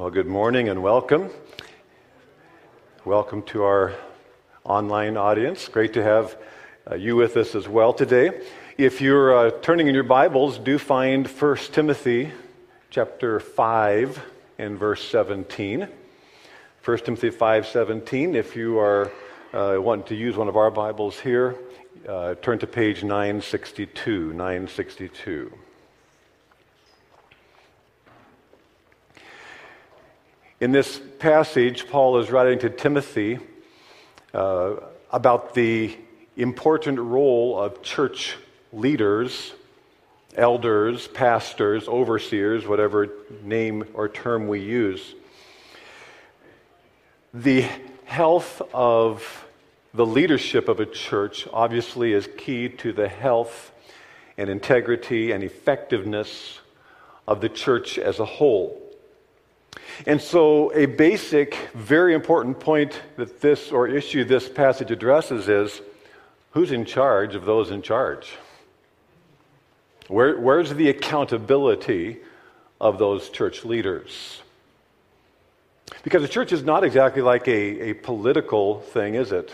Well, 0.00 0.08
good 0.08 0.26
morning 0.26 0.70
and 0.70 0.82
welcome. 0.82 1.28
Welcome 3.04 3.42
to 3.42 3.64
our 3.64 3.92
online 4.64 5.18
audience. 5.18 5.68
Great 5.68 5.92
to 5.92 6.02
have 6.02 6.38
uh, 6.90 6.94
you 6.94 7.16
with 7.16 7.36
us 7.36 7.54
as 7.54 7.68
well 7.68 7.92
today. 7.92 8.40
If 8.78 9.02
you're 9.02 9.36
uh, 9.36 9.50
turning 9.60 9.88
in 9.88 9.94
your 9.94 10.04
Bibles, 10.04 10.56
do 10.56 10.78
find 10.78 11.26
1 11.26 11.56
Timothy 11.72 12.32
chapter 12.88 13.40
5 13.40 14.24
and 14.56 14.78
verse 14.78 15.06
17. 15.06 15.86
1 16.82 16.98
Timothy 17.00 17.28
5:17. 17.28 18.34
If 18.34 18.56
you 18.56 18.78
are 18.78 19.12
uh, 19.52 19.76
wanting 19.78 20.06
to 20.06 20.14
use 20.14 20.34
one 20.34 20.48
of 20.48 20.56
our 20.56 20.70
Bibles 20.70 21.20
here, 21.20 21.56
uh, 22.08 22.36
turn 22.36 22.58
to 22.60 22.66
page 22.66 23.04
962. 23.04 24.32
962. 24.32 25.52
In 30.60 30.72
this 30.72 31.00
passage, 31.18 31.88
Paul 31.88 32.18
is 32.18 32.30
writing 32.30 32.58
to 32.58 32.68
Timothy 32.68 33.38
uh, 34.34 34.74
about 35.10 35.54
the 35.54 35.96
important 36.36 36.98
role 36.98 37.58
of 37.58 37.82
church 37.82 38.36
leaders, 38.70 39.54
elders, 40.36 41.08
pastors, 41.08 41.88
overseers, 41.88 42.66
whatever 42.66 43.08
name 43.42 43.86
or 43.94 44.10
term 44.10 44.48
we 44.48 44.60
use. 44.60 45.14
The 47.32 47.64
health 48.04 48.60
of 48.74 49.46
the 49.94 50.04
leadership 50.04 50.68
of 50.68 50.78
a 50.78 50.84
church 50.84 51.48
obviously 51.54 52.12
is 52.12 52.28
key 52.36 52.68
to 52.68 52.92
the 52.92 53.08
health 53.08 53.72
and 54.36 54.50
integrity 54.50 55.32
and 55.32 55.42
effectiveness 55.42 56.60
of 57.26 57.40
the 57.40 57.48
church 57.48 57.96
as 57.96 58.18
a 58.18 58.26
whole. 58.26 58.89
And 60.06 60.20
so, 60.20 60.72
a 60.74 60.86
basic, 60.86 61.54
very 61.74 62.14
important 62.14 62.58
point 62.58 63.00
that 63.16 63.40
this 63.40 63.70
or 63.70 63.86
issue 63.86 64.24
this 64.24 64.48
passage 64.48 64.90
addresses 64.90 65.48
is 65.48 65.80
who's 66.52 66.72
in 66.72 66.84
charge 66.84 67.34
of 67.34 67.44
those 67.44 67.70
in 67.70 67.82
charge? 67.82 68.32
Where, 70.08 70.40
where's 70.40 70.74
the 70.74 70.88
accountability 70.88 72.18
of 72.80 72.98
those 72.98 73.28
church 73.28 73.64
leaders? 73.64 74.42
Because 76.02 76.22
the 76.22 76.28
church 76.28 76.52
is 76.52 76.62
not 76.62 76.82
exactly 76.82 77.22
like 77.22 77.46
a, 77.46 77.90
a 77.90 77.92
political 77.94 78.80
thing, 78.80 79.14
is 79.14 79.32
it? 79.32 79.50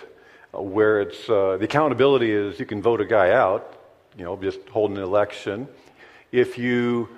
Where 0.53 1.01
it's 1.01 1.28
uh, 1.28 1.56
the 1.58 1.64
accountability 1.64 2.30
is 2.30 2.58
you 2.58 2.67
can 2.67 2.80
vote 2.80 3.01
a 3.01 3.05
guy 3.05 3.33
out, 3.33 3.78
you 4.17 4.25
know, 4.25 4.36
just 4.36 4.61
hold 4.70 4.92
an 4.92 4.98
election. 4.98 5.69
If 6.33 6.56
you 6.56 7.08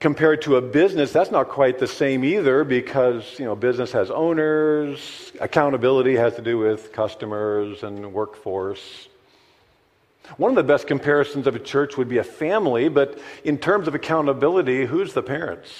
compare 0.00 0.32
it 0.32 0.42
to 0.42 0.56
a 0.56 0.62
business, 0.62 1.12
that's 1.12 1.30
not 1.30 1.48
quite 1.48 1.78
the 1.78 1.86
same 1.86 2.24
either 2.24 2.64
because, 2.64 3.38
you 3.38 3.44
know, 3.44 3.56
business 3.56 3.92
has 3.92 4.10
owners, 4.10 5.32
accountability 5.40 6.14
has 6.16 6.36
to 6.36 6.42
do 6.42 6.58
with 6.58 6.92
customers 6.92 7.82
and 7.82 8.12
workforce. 8.12 9.08
One 10.36 10.50
of 10.50 10.56
the 10.56 10.62
best 10.62 10.86
comparisons 10.86 11.46
of 11.46 11.56
a 11.56 11.58
church 11.58 11.96
would 11.96 12.08
be 12.08 12.18
a 12.18 12.24
family, 12.24 12.88
but 12.88 13.18
in 13.44 13.58
terms 13.58 13.88
of 13.88 13.94
accountability, 13.94 14.84
who's 14.84 15.14
the 15.14 15.22
parents? 15.22 15.72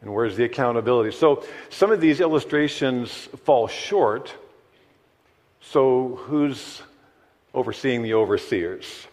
And 0.00 0.12
where's 0.12 0.36
the 0.36 0.44
accountability? 0.44 1.12
So 1.12 1.44
some 1.70 1.92
of 1.92 2.00
these 2.00 2.20
illustrations 2.20 3.12
fall 3.44 3.68
short. 3.68 4.34
So 5.60 6.18
who's 6.24 6.82
overseeing 7.54 8.02
the 8.02 8.14
overseers? 8.14 9.06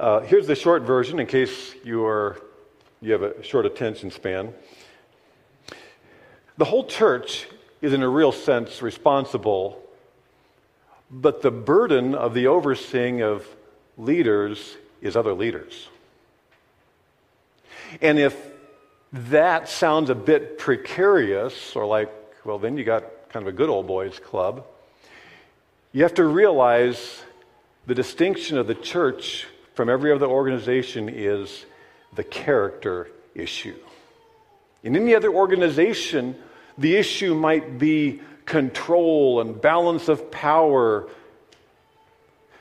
Uh, 0.00 0.20
here's 0.22 0.48
the 0.48 0.56
short 0.56 0.82
version 0.82 1.20
in 1.20 1.26
case 1.26 1.72
you, 1.84 2.04
are, 2.04 2.40
you 3.00 3.12
have 3.12 3.22
a 3.22 3.42
short 3.44 3.64
attention 3.64 4.10
span. 4.10 4.52
The 6.56 6.64
whole 6.64 6.84
church 6.84 7.46
is, 7.80 7.92
in 7.92 8.02
a 8.02 8.08
real 8.08 8.32
sense, 8.32 8.82
responsible, 8.82 9.80
but 11.12 11.42
the 11.42 11.52
burden 11.52 12.16
of 12.16 12.34
the 12.34 12.48
overseeing 12.48 13.22
of 13.22 13.46
leaders 13.96 14.76
is 15.00 15.14
other 15.14 15.32
leaders. 15.32 15.88
And 18.02 18.18
if 18.18 18.36
that 19.12 19.68
sounds 19.68 20.10
a 20.10 20.14
bit 20.16 20.58
precarious, 20.58 21.76
or 21.76 21.86
like, 21.86 22.12
well, 22.44 22.58
then 22.58 22.76
you 22.76 22.82
got 22.82 23.04
kind 23.28 23.46
of 23.46 23.54
a 23.54 23.56
good 23.56 23.68
old 23.68 23.86
boys 23.86 24.18
club, 24.18 24.66
you 25.92 26.02
have 26.02 26.14
to 26.14 26.24
realize 26.24 27.22
the 27.86 27.94
distinction 27.94 28.58
of 28.58 28.66
the 28.66 28.74
church 28.74 29.46
from 29.74 29.88
every 29.88 30.12
other 30.12 30.26
organization 30.26 31.08
is 31.08 31.66
the 32.14 32.24
character 32.24 33.08
issue. 33.34 33.76
In 34.82 34.96
any 34.96 35.14
other 35.14 35.32
organization, 35.32 36.36
the 36.78 36.96
issue 36.96 37.34
might 37.34 37.78
be 37.78 38.20
control 38.46 39.40
and 39.40 39.60
balance 39.60 40.08
of 40.08 40.30
power. 40.30 41.08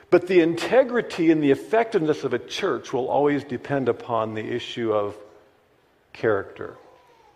But 0.10 0.28
the 0.28 0.42
integrity 0.42 1.32
and 1.32 1.44
the 1.44 1.52
effectiveness 1.52 2.24
of 2.24 2.34
a 2.34 2.40
church 2.40 2.94
will 2.94 3.10
always 3.10 3.44
depend 3.44 3.90
upon 3.90 4.34
the 4.34 4.46
issue 4.46 4.94
of 4.94 5.16
character. 6.14 6.76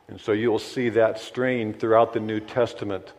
And 0.07 0.21
so 0.21 0.31
you'll 0.31 0.59
see 0.59 0.89
that 0.89 1.19
strain 1.19 1.73
throughout 1.73 2.13
the 2.13 2.19
New 2.19 2.39
Testament 2.39 3.11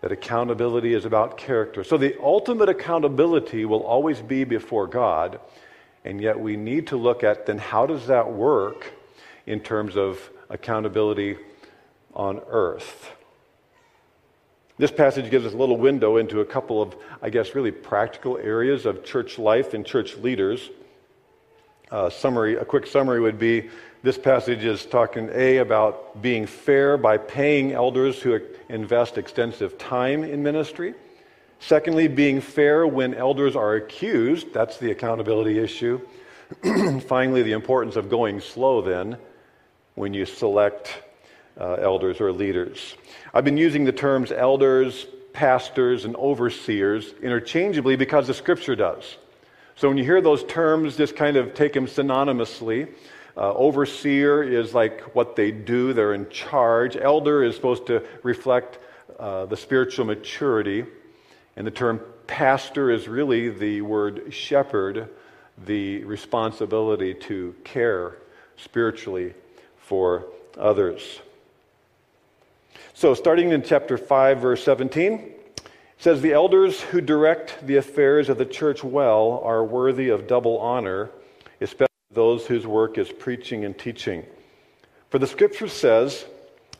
that 0.00 0.12
accountability 0.12 0.94
is 0.94 1.04
about 1.04 1.36
character. 1.36 1.84
So 1.84 1.98
the 1.98 2.16
ultimate 2.20 2.68
accountability 2.68 3.64
will 3.64 3.82
always 3.82 4.20
be 4.20 4.44
before 4.44 4.86
God. 4.86 5.38
And 6.04 6.20
yet 6.20 6.38
we 6.40 6.56
need 6.56 6.88
to 6.88 6.96
look 6.96 7.22
at 7.24 7.46
then 7.46 7.58
how 7.58 7.86
does 7.86 8.06
that 8.06 8.32
work 8.32 8.92
in 9.46 9.60
terms 9.60 9.96
of 9.96 10.30
accountability 10.48 11.36
on 12.14 12.40
earth? 12.48 13.10
This 14.78 14.90
passage 14.90 15.30
gives 15.30 15.44
us 15.44 15.52
a 15.52 15.56
little 15.58 15.76
window 15.76 16.16
into 16.16 16.40
a 16.40 16.44
couple 16.46 16.80
of, 16.80 16.96
I 17.20 17.28
guess, 17.28 17.54
really 17.54 17.70
practical 17.70 18.38
areas 18.38 18.86
of 18.86 19.04
church 19.04 19.38
life 19.38 19.74
and 19.74 19.84
church 19.84 20.16
leaders. 20.16 20.70
Uh, 21.90 22.08
summary, 22.08 22.56
a 22.56 22.64
quick 22.64 22.86
summary 22.86 23.20
would 23.20 23.38
be 23.38 23.68
this 24.02 24.16
passage 24.16 24.64
is 24.64 24.86
talking 24.86 25.28
A 25.34 25.58
about 25.58 26.22
being 26.22 26.46
fair 26.46 26.96
by 26.96 27.18
paying 27.18 27.72
elders 27.72 28.22
who 28.22 28.40
invest 28.70 29.18
extensive 29.18 29.76
time 29.76 30.24
in 30.24 30.42
ministry. 30.42 30.94
Secondly, 31.60 32.08
being 32.08 32.40
fair 32.40 32.86
when 32.86 33.14
elders 33.14 33.54
are 33.54 33.74
accused. 33.74 34.52
That's 34.52 34.78
the 34.78 34.90
accountability 34.90 35.58
issue. 35.58 36.00
Finally, 37.06 37.42
the 37.42 37.52
importance 37.52 37.96
of 37.96 38.08
going 38.08 38.40
slow 38.40 38.80
then 38.80 39.18
when 39.94 40.14
you 40.14 40.24
select 40.24 41.02
uh, 41.60 41.74
elders 41.74 42.20
or 42.20 42.32
leaders. 42.32 42.96
I've 43.34 43.44
been 43.44 43.58
using 43.58 43.84
the 43.84 43.92
terms 43.92 44.32
elders, 44.32 45.06
pastors, 45.34 46.06
and 46.06 46.16
overseers 46.16 47.12
interchangeably 47.22 47.94
because 47.94 48.26
the 48.26 48.34
scripture 48.34 48.74
does. 48.74 49.18
So 49.76 49.88
when 49.88 49.98
you 49.98 50.04
hear 50.04 50.22
those 50.22 50.42
terms, 50.44 50.96
just 50.96 51.14
kind 51.14 51.36
of 51.36 51.52
take 51.52 51.74
them 51.74 51.86
synonymously. 51.86 52.88
Uh, 53.36 53.52
overseer 53.52 54.42
is 54.42 54.74
like 54.74 55.14
what 55.14 55.36
they 55.36 55.50
do, 55.50 55.92
they're 55.92 56.14
in 56.14 56.28
charge. 56.30 56.96
Elder 56.96 57.44
is 57.44 57.54
supposed 57.54 57.86
to 57.86 58.02
reflect 58.22 58.78
uh, 59.18 59.44
the 59.46 59.56
spiritual 59.56 60.06
maturity. 60.06 60.84
And 61.60 61.66
the 61.66 61.72
term 61.72 62.00
pastor 62.26 62.90
is 62.90 63.06
really 63.06 63.50
the 63.50 63.82
word 63.82 64.32
shepherd, 64.32 65.10
the 65.66 66.02
responsibility 66.04 67.12
to 67.12 67.54
care 67.64 68.16
spiritually 68.56 69.34
for 69.76 70.24
others. 70.56 71.20
So, 72.94 73.12
starting 73.12 73.50
in 73.50 73.62
chapter 73.62 73.98
5, 73.98 74.38
verse 74.38 74.64
17, 74.64 75.12
it 75.12 75.70
says, 75.98 76.22
The 76.22 76.32
elders 76.32 76.80
who 76.80 77.02
direct 77.02 77.66
the 77.66 77.76
affairs 77.76 78.30
of 78.30 78.38
the 78.38 78.46
church 78.46 78.82
well 78.82 79.42
are 79.44 79.62
worthy 79.62 80.08
of 80.08 80.26
double 80.26 80.56
honor, 80.60 81.10
especially 81.60 81.88
those 82.10 82.46
whose 82.46 82.66
work 82.66 82.96
is 82.96 83.12
preaching 83.12 83.66
and 83.66 83.78
teaching. 83.78 84.24
For 85.10 85.18
the 85.18 85.26
scripture 85.26 85.68
says, 85.68 86.24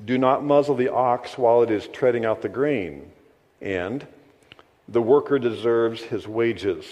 Do 0.02 0.16
not 0.16 0.42
muzzle 0.42 0.74
the 0.74 0.88
ox 0.88 1.36
while 1.36 1.60
it 1.60 1.70
is 1.70 1.86
treading 1.86 2.24
out 2.24 2.40
the 2.40 2.48
grain, 2.48 3.12
and 3.60 4.06
the 4.90 5.00
worker 5.00 5.38
deserves 5.38 6.02
his 6.02 6.26
wages. 6.26 6.84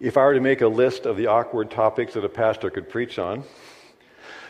If 0.00 0.16
I 0.16 0.24
were 0.24 0.34
to 0.34 0.40
make 0.40 0.62
a 0.62 0.68
list 0.68 1.06
of 1.06 1.16
the 1.16 1.28
awkward 1.28 1.70
topics 1.70 2.14
that 2.14 2.24
a 2.24 2.28
pastor 2.28 2.70
could 2.70 2.88
preach 2.88 3.18
on, 3.18 3.44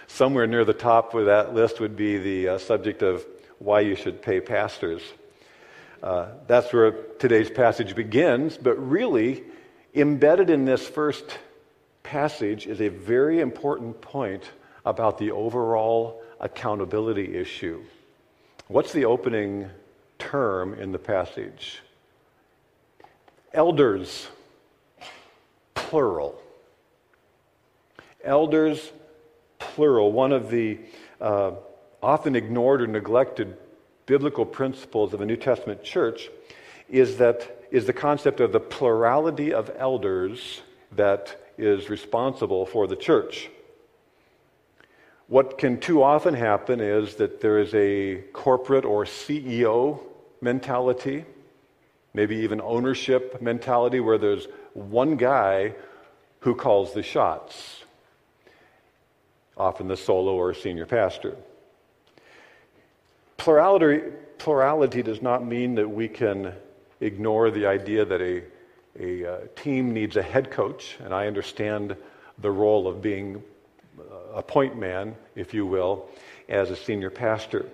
somewhere 0.07 0.47
near 0.47 0.65
the 0.65 0.73
top 0.73 1.15
of 1.15 1.27
that 1.27 1.53
list 1.53 1.81
would 1.81 1.97
be 1.97 2.17
the 2.17 2.49
uh, 2.49 2.59
subject 2.59 3.03
of 3.03 3.27
why 3.59 3.81
you 3.81 3.97
should 3.97 4.23
pay 4.23 4.41
pastors. 4.41 5.03
Uh, 6.03 6.29
that's 6.47 6.73
where 6.73 6.93
today's 7.19 7.51
passage 7.51 7.95
begins, 7.95 8.57
but 8.57 8.75
really, 8.79 9.45
embedded 9.95 10.49
in 10.49 10.65
this 10.65 10.87
first 10.87 11.39
passage 12.03 12.67
is 12.67 12.81
a 12.81 12.89
very 12.89 13.41
important 13.41 14.01
point 14.01 14.51
about 14.85 15.19
the 15.19 15.31
overall 15.31 16.23
accountability 16.41 17.37
issue. 17.37 17.83
What's 18.69 18.93
the 18.93 19.05
opening 19.05 19.71
term 20.31 20.75
in 20.75 20.93
the 20.93 20.99
passage. 20.99 21.83
Elders, 23.53 24.29
plural. 25.75 26.41
Elders, 28.25 28.93
plural. 29.59 30.13
One 30.13 30.33
of 30.33 30.49
the 30.49 30.79
uh, 31.21 31.53
often 32.03 32.37
ignored 32.37 32.83
or 32.83 32.87
neglected 32.87 33.57
biblical 34.07 34.47
principles 34.47 35.13
of 35.13 35.21
a 35.21 35.27
New 35.27 35.37
Testament 35.37 35.83
church 35.83 36.29
is 36.89 37.17
that 37.17 37.65
is 37.71 37.87
the 37.87 37.93
concept 37.93 38.41
of 38.41 38.53
the 38.53 38.61
plurality 38.61 39.53
of 39.53 39.71
elders 39.77 40.61
that 40.93 41.53
is 41.57 41.89
responsible 41.89 42.67
for 42.67 42.87
the 42.87 42.97
church. 42.97 43.49
What 45.27 45.57
can 45.57 45.81
too 45.81 46.03
often 46.03 46.35
happen 46.35 46.81
is 46.81 47.15
that 47.15 47.41
there 47.41 47.59
is 47.59 47.75
a 47.75 48.23
corporate 48.33 48.85
or 48.85 49.05
CEO 49.05 50.01
mentality, 50.43 51.25
maybe 52.13 52.37
even 52.37 52.61
ownership 52.61 53.41
mentality, 53.41 54.01
where 54.01 54.19
there's 54.19 54.47
one 54.75 55.17
guy 55.17 55.75
who 56.41 56.55
calls 56.55 56.93
the 56.93 57.03
shots, 57.03 57.85
often 59.57 59.89
the 59.89 59.97
solo 59.97 60.35
or 60.35 60.53
senior 60.53 60.87
pastor. 60.87 61.37
Plurality, 63.37 64.03
plurality 64.39 65.03
does 65.03 65.23
not 65.23 65.45
mean 65.45 65.75
that 65.77 65.89
we 65.89 66.09
can 66.09 66.53
ignore 67.01 67.51
the 67.51 67.67
idea 67.67 68.05
that 68.05 68.21
a, 68.21 68.43
a 68.99 69.33
uh, 69.33 69.39
team 69.57 69.93
needs 69.93 70.17
a 70.17 70.23
head 70.23 70.51
coach, 70.51 70.97
and 71.03 71.15
I 71.15 71.27
understand 71.27 71.97
the 72.39 72.51
role 72.51 72.87
of 72.89 73.01
being 73.01 73.43
a 74.35 74.43
point 74.43 74.79
man, 74.79 75.15
if 75.37 75.55
you 75.55 75.67
will, 75.67 76.09
as 76.49 76.71
a 76.71 76.77
senior 76.77 77.11
pastor. 77.11 77.67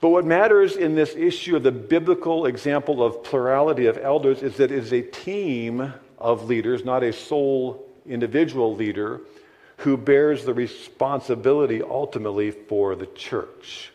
But 0.00 0.10
what 0.10 0.24
matters 0.24 0.76
in 0.76 0.94
this 0.94 1.14
issue 1.14 1.56
of 1.56 1.62
the 1.62 1.72
biblical 1.72 2.46
example 2.46 3.02
of 3.02 3.22
plurality 3.22 3.86
of 3.86 3.98
elders 3.98 4.42
is 4.42 4.56
that 4.56 4.70
it 4.70 4.78
is 4.78 4.92
a 4.92 5.02
team 5.02 5.92
of 6.18 6.44
leaders, 6.44 6.84
not 6.84 7.02
a 7.02 7.12
sole 7.12 7.86
individual 8.06 8.74
leader, 8.74 9.20
who 9.78 9.96
bears 9.96 10.44
the 10.44 10.54
responsibility 10.54 11.82
ultimately 11.82 12.50
for 12.50 12.94
the 12.94 13.06
church. 13.06 13.92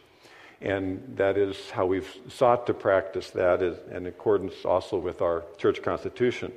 And 0.61 1.13
that 1.15 1.37
is 1.37 1.69
how 1.69 1.85
we've 1.85 2.17
sought 2.27 2.67
to 2.67 2.73
practice 2.73 3.29
that 3.31 3.61
in 3.91 4.05
accordance 4.05 4.65
also 4.65 4.97
with 4.97 5.21
our 5.21 5.43
church 5.57 5.81
constitution. 5.81 6.51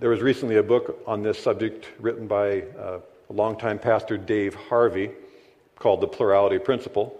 There 0.00 0.10
was 0.10 0.20
recently 0.20 0.56
a 0.56 0.62
book 0.62 1.02
on 1.06 1.22
this 1.22 1.38
subject 1.38 1.86
written 1.98 2.26
by 2.26 2.62
uh, 2.62 3.00
a 3.28 3.32
longtime 3.32 3.78
pastor, 3.78 4.18
Dave 4.18 4.54
Harvey, 4.54 5.10
called 5.76 6.00
The 6.00 6.08
Plurality 6.08 6.58
Principle. 6.58 7.18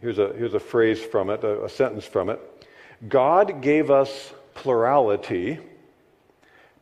Here's 0.00 0.18
a, 0.18 0.32
here's 0.32 0.54
a 0.54 0.60
phrase 0.60 1.00
from 1.00 1.30
it, 1.30 1.44
a, 1.44 1.64
a 1.64 1.68
sentence 1.68 2.04
from 2.04 2.30
it. 2.30 2.40
God 3.08 3.60
gave 3.60 3.90
us 3.90 4.32
plurality 4.54 5.58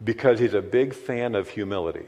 because 0.02 0.38
he's 0.38 0.54
a 0.54 0.62
big 0.62 0.94
fan 0.94 1.34
of 1.34 1.48
humility. 1.48 2.06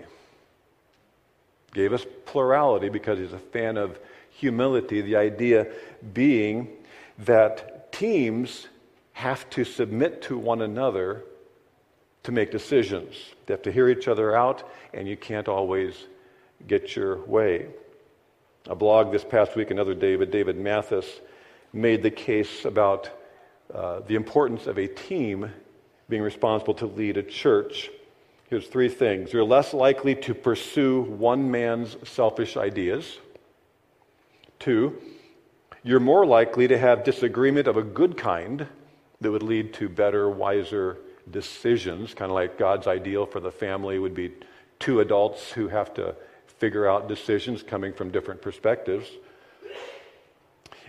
Gave 1.73 1.93
us 1.93 2.05
plurality 2.27 2.89
because 2.89 3.19
he's 3.19 3.33
a 3.33 3.39
fan 3.39 3.77
of 3.77 3.99
humility, 4.31 5.01
the 5.01 5.17
idea 5.17 5.67
being 6.12 6.69
that 7.19 7.93
teams 7.93 8.69
have 9.12 9.49
to 9.51 9.65
submit 9.65 10.23
to 10.23 10.39
one 10.39 10.62
another 10.62 11.25
to 12.23 12.33
make 12.33 12.51
decisions. 12.51 13.17
They 13.47 13.55
have 13.55 13.62
to 13.62 13.73
hear 13.73 13.89
each 13.89 14.09
other 14.09 14.35
out, 14.35 14.69
and 14.95 15.07
you 15.09 15.17
can't 15.17 15.49
always 15.49 16.07
get 16.67 16.97
your 16.97 17.25
way. 17.27 17.69
A 18.67 18.75
blog 18.75 19.11
this 19.11 19.25
past 19.25 19.57
week, 19.57 19.71
another 19.71 19.95
David, 19.95 20.31
David 20.31 20.57
Mathis, 20.57 21.07
made 21.73 22.03
the 22.03 22.11
case 22.11 22.65
about 22.65 23.11
uh, 23.73 24.01
the 24.01 24.17
importance 24.17 24.67
of 24.67 24.79
a 24.79 24.87
team 24.87 25.51
being 26.09 26.23
responsible 26.23 26.75
to 26.75 26.87
lead 26.87 27.17
a 27.17 27.23
church. 27.23 27.91
Here's 28.49 28.67
three 28.67 28.89
things 28.89 29.33
you're 29.33 29.45
less 29.45 29.73
likely 29.73 30.15
to 30.17 30.35
pursue 30.35 31.03
one 31.03 31.51
man's 31.51 31.97
selfish 32.05 32.57
ideas. 32.57 33.19
Two, 34.59 35.01
you're 35.83 36.01
more 36.01 36.27
likely 36.27 36.69
to 36.69 36.77
have 36.77 37.03
disagreement 37.03 37.67
of 37.67 37.79
a 37.79 37.83
good 37.83 38.19
kind 38.19 38.67
that 39.23 39.31
would 39.31 39.43
lead 39.43 39.73
to 39.75 39.89
better, 39.89 40.29
wiser 40.29 40.99
decisions, 41.31 42.12
kind 42.12 42.31
of 42.31 42.35
like 42.35 42.59
God's 42.59 42.87
ideal 42.87 43.25
for 43.25 43.41
the 43.41 43.51
family 43.51 43.99
would 43.99 44.15
be 44.15 44.33
two 44.79 45.01
adults 45.01 45.53
who 45.53 45.69
have 45.69 45.95
to 45.95 46.15
figure 46.61 46.87
out 46.87 47.09
decisions 47.09 47.62
coming 47.62 47.93
from 47.93 48.11
different 48.12 48.43
perspectives. 48.43 49.09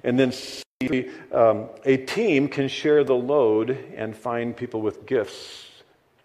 And 0.04 0.20
then 0.20 0.34
um, 1.32 1.70
a 1.86 1.98
team 1.98 2.50
can 2.50 2.68
share 2.68 3.04
the 3.04 3.16
load 3.16 3.72
and 3.96 4.16
find 4.16 4.56
people 4.56 4.82
with 4.82 5.06
gifts 5.06 5.68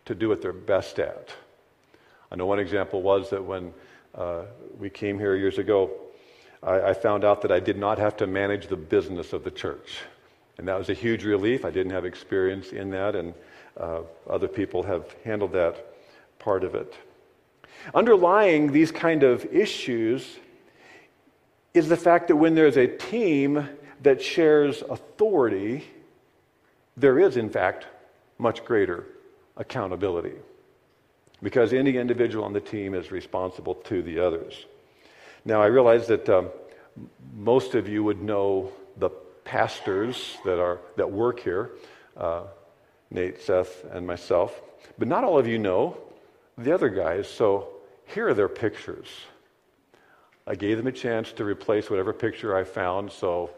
to 0.06 0.14
do 0.14 0.28
what 0.28 0.42
they're 0.42 0.52
best 0.52 0.98
at. 0.98 1.30
I 2.30 2.36
know 2.36 2.46
one 2.46 2.58
example 2.58 3.02
was 3.02 3.30
that 3.30 3.44
when 3.44 3.72
uh, 4.14 4.42
we 4.78 4.90
came 4.90 5.18
here 5.18 5.36
years 5.36 5.58
ago, 5.58 5.92
I, 6.62 6.80
I 6.80 6.92
found 6.94 7.24
out 7.24 7.42
that 7.42 7.52
I 7.52 7.60
did 7.60 7.78
not 7.78 7.98
have 7.98 8.16
to 8.18 8.26
manage 8.26 8.66
the 8.66 8.76
business 8.76 9.32
of 9.32 9.44
the 9.44 9.50
church. 9.50 10.00
And 10.58 10.66
that 10.66 10.78
was 10.78 10.88
a 10.88 10.94
huge 10.94 11.24
relief. 11.24 11.64
I 11.64 11.70
didn't 11.70 11.92
have 11.92 12.04
experience 12.04 12.72
in 12.72 12.90
that, 12.90 13.14
and 13.14 13.34
uh, 13.78 14.00
other 14.28 14.48
people 14.48 14.82
have 14.82 15.14
handled 15.24 15.52
that 15.52 15.86
part 16.38 16.64
of 16.64 16.74
it. 16.74 16.94
Underlying 17.94 18.72
these 18.72 18.90
kind 18.90 19.22
of 19.22 19.44
issues 19.46 20.38
is 21.74 21.88
the 21.88 21.96
fact 21.96 22.28
that 22.28 22.36
when 22.36 22.54
there's 22.54 22.76
a 22.76 22.86
team 22.86 23.68
that 24.02 24.22
shares 24.22 24.82
authority, 24.82 25.84
there 26.96 27.18
is, 27.18 27.36
in 27.36 27.50
fact, 27.50 27.86
much 28.38 28.64
greater 28.64 29.06
accountability. 29.56 30.34
Because 31.42 31.72
any 31.72 31.96
individual 31.96 32.44
on 32.44 32.52
the 32.52 32.60
team 32.60 32.94
is 32.94 33.10
responsible 33.10 33.74
to 33.74 34.02
the 34.02 34.18
others. 34.18 34.66
Now, 35.44 35.62
I 35.62 35.66
realize 35.66 36.06
that 36.06 36.28
um, 36.28 36.48
most 37.36 37.74
of 37.74 37.88
you 37.88 38.02
would 38.02 38.22
know 38.22 38.72
the 38.96 39.10
pastors 39.44 40.38
that, 40.44 40.58
are, 40.58 40.80
that 40.96 41.10
work 41.10 41.40
here 41.40 41.72
uh, 42.16 42.44
Nate, 43.10 43.40
Seth, 43.42 43.84
and 43.92 44.06
myself. 44.06 44.60
But 44.98 45.08
not 45.08 45.24
all 45.24 45.38
of 45.38 45.46
you 45.46 45.58
know 45.58 45.98
the 46.58 46.72
other 46.72 46.88
guys, 46.88 47.28
so 47.28 47.68
here 48.06 48.28
are 48.28 48.34
their 48.34 48.48
pictures. 48.48 49.08
I 50.46 50.54
gave 50.54 50.76
them 50.76 50.86
a 50.86 50.92
chance 50.92 51.32
to 51.32 51.44
replace 51.44 51.90
whatever 51.90 52.12
picture 52.12 52.56
I 52.56 52.64
found, 52.64 53.10
so 53.10 53.50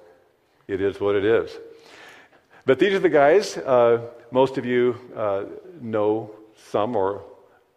it 0.67 0.81
is 0.81 1.01
what 1.01 1.15
it 1.15 1.25
is. 1.25 1.51
But 2.65 2.79
these 2.79 2.93
are 2.95 2.99
the 2.99 3.09
guys. 3.09 3.57
Uh, 3.57 4.09
most 4.31 4.59
of 4.59 4.65
you 4.65 4.97
uh, 5.17 5.45
know 5.81 6.31
some, 6.71 6.97
or 6.97 7.23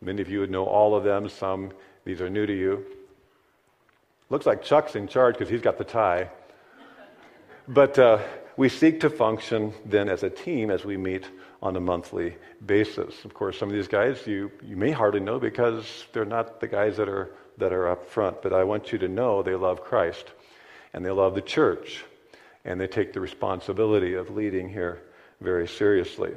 many 0.01 0.21
of 0.21 0.29
you 0.29 0.39
would 0.39 0.51
know 0.51 0.65
all 0.65 0.95
of 0.95 1.03
them. 1.03 1.29
Some, 1.29 1.71
these 2.05 2.21
are 2.21 2.29
new 2.29 2.45
to 2.45 2.53
you. 2.53 2.85
Looks 4.29 4.45
like 4.45 4.63
Chuck's 4.63 4.95
in 4.95 5.07
charge 5.07 5.35
because 5.35 5.49
he's 5.49 5.61
got 5.61 5.77
the 5.77 5.83
tie. 5.83 6.29
But 7.67 7.99
uh, 7.99 8.19
we 8.57 8.69
seek 8.69 8.99
to 9.01 9.09
function 9.09 9.73
then 9.85 10.09
as 10.09 10.23
a 10.23 10.29
team 10.29 10.69
as 10.69 10.85
we 10.85 10.97
meet 10.97 11.29
on 11.61 11.75
a 11.75 11.79
monthly 11.79 12.35
basis. 12.65 13.23
Of 13.23 13.33
course, 13.33 13.57
some 13.57 13.69
of 13.69 13.75
these 13.75 13.87
guys 13.87 14.25
you, 14.25 14.51
you 14.63 14.75
may 14.75 14.91
hardly 14.91 15.19
know 15.19 15.39
because 15.39 16.05
they're 16.11 16.25
not 16.25 16.59
the 16.59 16.67
guys 16.67 16.97
that 16.97 17.07
are, 17.07 17.31
that 17.57 17.71
are 17.71 17.87
up 17.87 18.09
front. 18.09 18.41
But 18.41 18.53
I 18.53 18.63
want 18.63 18.91
you 18.91 18.97
to 18.99 19.07
know 19.07 19.43
they 19.43 19.55
love 19.55 19.83
Christ 19.83 20.25
and 20.93 21.05
they 21.05 21.11
love 21.11 21.35
the 21.35 21.41
church 21.41 22.03
and 22.65 22.79
they 22.79 22.87
take 22.87 23.13
the 23.13 23.19
responsibility 23.19 24.15
of 24.15 24.29
leading 24.31 24.69
here 24.69 25.01
very 25.39 25.67
seriously. 25.67 26.33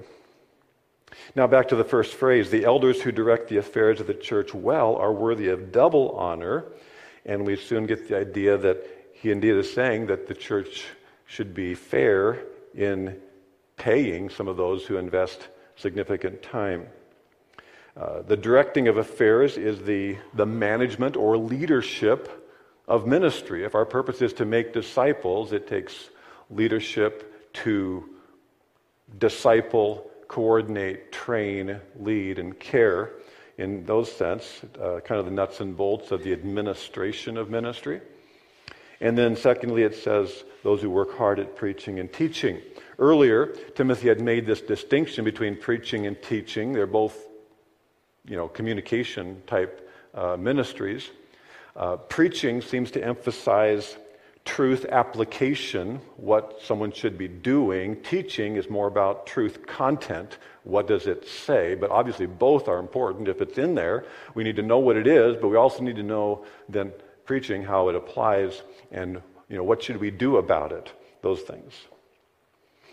Now, 1.37 1.47
back 1.47 1.69
to 1.69 1.77
the 1.77 1.85
first 1.85 2.15
phrase 2.15 2.51
the 2.51 2.65
elders 2.65 3.01
who 3.01 3.13
direct 3.13 3.49
the 3.49 3.59
affairs 3.59 4.01
of 4.01 4.07
the 4.07 4.15
church 4.15 4.53
well 4.53 4.97
are 4.97 5.13
worthy 5.13 5.49
of 5.49 5.73
double 5.73 6.11
honor 6.11 6.65
and 7.25 7.47
we 7.47 7.57
soon 7.57 7.87
get 7.87 8.09
the 8.09 8.19
idea 8.19 8.59
that 8.59 8.85
he 9.15 9.31
indeed 9.31 9.55
is 9.55 9.73
saying 9.73 10.07
that 10.07 10.27
the 10.27 10.35
church 10.35 10.85
should 11.27 11.55
be 11.55 11.75
fair 11.75 12.41
in 12.75 13.21
paying 13.77 14.31
some 14.31 14.49
of 14.49 14.57
those 14.57 14.87
who 14.87 14.97
invest 14.97 15.49
significant 15.77 16.43
time. 16.43 16.87
Uh, 17.97 18.23
the 18.23 18.37
directing 18.37 18.89
of 18.89 18.97
affairs 18.97 19.57
is 19.57 19.83
the, 19.83 20.17
the 20.35 20.47
management 20.47 21.17
or 21.17 21.37
leadership 21.37 22.45
of 22.89 23.07
ministry. 23.07 23.65
If 23.65 23.75
our 23.75 23.87
purpose 23.87 24.21
is 24.21 24.33
to 24.35 24.45
make 24.45 24.73
disciples, 24.73 25.53
it 25.53 25.67
takes 25.67 26.11
leadership 26.51 27.53
to 27.55 28.09
disciple, 29.19 30.11
coordinate, 30.29 31.13
train, 31.13 31.81
lead, 31.99 32.39
and 32.39 32.59
care 32.59 33.13
in 33.57 33.85
those 33.87 34.11
sense, 34.11 34.61
uh, 34.81 35.01
kind 35.05 35.21
of 35.21 35.27
the 35.27 35.31
nuts 35.31 35.61
and 35.61 35.77
bolts 35.77 36.11
of 36.11 36.25
the 36.25 36.33
administration 36.33 37.37
of 37.37 37.51
ministry. 37.51 38.01
And 39.01 39.17
then, 39.17 39.37
secondly, 39.37 39.83
it 39.83 39.95
says 39.95 40.45
those 40.65 40.81
who 40.81 40.91
work 40.91 41.17
hard 41.17 41.39
at 41.39 41.55
preaching 41.55 42.01
and 42.01 42.13
teaching. 42.13 42.61
Earlier, 42.99 43.55
Timothy 43.77 44.09
had 44.09 44.21
made 44.21 44.47
this 44.47 44.63
distinction 44.63 45.25
between 45.25 45.57
preaching 45.57 46.07
and 46.07 46.21
teaching. 46.21 46.73
They're 46.73 46.87
both, 46.87 47.17
you 48.25 48.37
know, 48.37 48.49
communication 48.49 49.43
type 49.47 49.89
uh, 50.15 50.37
ministries. 50.39 51.11
Uh, 51.77 51.97
preaching 51.97 52.63
seems 52.63 52.91
to 52.93 53.05
emphasize 53.05 53.97
truth 54.47 54.87
application, 54.87 56.01
what 56.17 56.61
someone 56.63 56.93
should 56.93 57.19
be 57.19 57.29
doing. 57.29 58.01
Teaching 58.03 58.57
is 58.57 58.71
more 58.71 58.87
about 58.87 59.27
truth 59.27 59.67
content. 59.67 60.39
What 60.63 60.87
does 60.87 61.07
it 61.07 61.29
say? 61.29 61.75
But 61.75 61.91
obviously, 61.91 62.27
both 62.27 62.69
are 62.69 62.79
important. 62.79 63.29
If 63.29 63.43
it's 63.43 63.59
in 63.59 63.75
there, 63.75 64.07
we 64.35 64.45
need 64.45 64.57
to 64.57 64.63
know 64.63 64.79
what 64.79 64.97
it 64.97 65.07
is, 65.07 65.37
but 65.37 65.49
we 65.49 65.57
also 65.57 65.83
need 65.83 65.97
to 65.97 66.03
know 66.03 66.47
then 66.71 66.91
preaching 67.27 67.63
how 67.63 67.91
it 67.91 67.95
applies 67.95 68.63
and 68.91 69.21
you 69.55 69.59
know 69.59 69.65
what 69.65 69.85
should 69.85 69.99
we 69.99 70.11
do 70.11 70.39
about 70.39 70.73
it. 70.73 70.93
Those 71.23 71.43
things. 71.43 71.73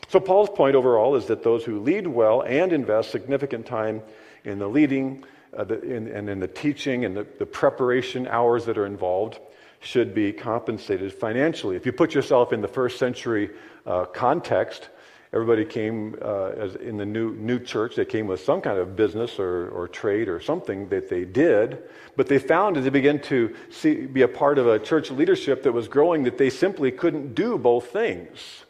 So 0.10 0.20
Paul's 0.20 0.51
point 0.51 0.75
overall 0.75 1.15
is 1.15 1.25
that 1.25 1.41
those 1.41 1.63
who 1.63 1.80
lead 1.80 2.06
well 2.06 2.44
and 2.44 2.72
invest 2.72 3.10
significant 3.10 3.65
time 3.65 4.03
in 4.44 4.60
the 4.60 4.68
leading 4.68 5.24
uh, 5.58 5.63
the, 5.63 5.82
in, 5.82 6.08
and 6.08 6.30
in 6.30 6.39
the 6.39 6.48
teaching 6.48 7.03
and 7.03 7.18
the, 7.18 7.25
the 7.39 7.48
preparation 7.48 8.27
hours 8.27 8.65
that 8.65 8.77
are 8.77 8.86
involved 8.86 9.39
should 9.80 10.13
be 10.13 10.32
compensated 10.32 11.12
financially. 11.12 11.75
If 11.75 11.88
you 11.88 11.94
put 11.94 12.13
yourself 12.13 12.53
in 12.53 12.62
the 12.62 12.68
first 12.68 13.00
century 13.00 13.50
uh, 13.88 14.06
context, 14.06 14.89
everybody 15.34 15.64
came 15.64 16.16
uh, 16.22 16.50
as 16.50 16.76
in 16.76 16.98
the 16.98 17.06
new, 17.06 17.34
new 17.36 17.60
church, 17.60 17.96
they 17.96 18.06
came 18.06 18.28
with 18.28 18.42
some 18.42 18.62
kind 18.62 18.78
of 18.78 18.96
business 18.96 19.40
or, 19.40 19.70
or 19.70 19.88
trade 19.88 20.28
or 20.28 20.42
something 20.42 20.90
that 20.90 21.10
they 21.10 21.24
did. 21.24 21.84
But 22.18 22.28
they 22.28 22.40
found 22.40 22.78
as 22.78 22.84
they 22.84 22.90
began 22.90 23.22
to 23.24 23.56
see, 23.70 24.06
be 24.06 24.24
a 24.24 24.28
part 24.28 24.58
of 24.58 24.68
a 24.68 24.78
church 24.78 25.10
leadership 25.10 25.64
that 25.64 25.72
was 25.72 25.88
growing 25.88 26.24
that 26.24 26.38
they 26.38 26.50
simply 26.50 26.92
couldn't 26.92 27.34
do 27.34 27.58
both 27.58 27.92
things. 27.92 28.66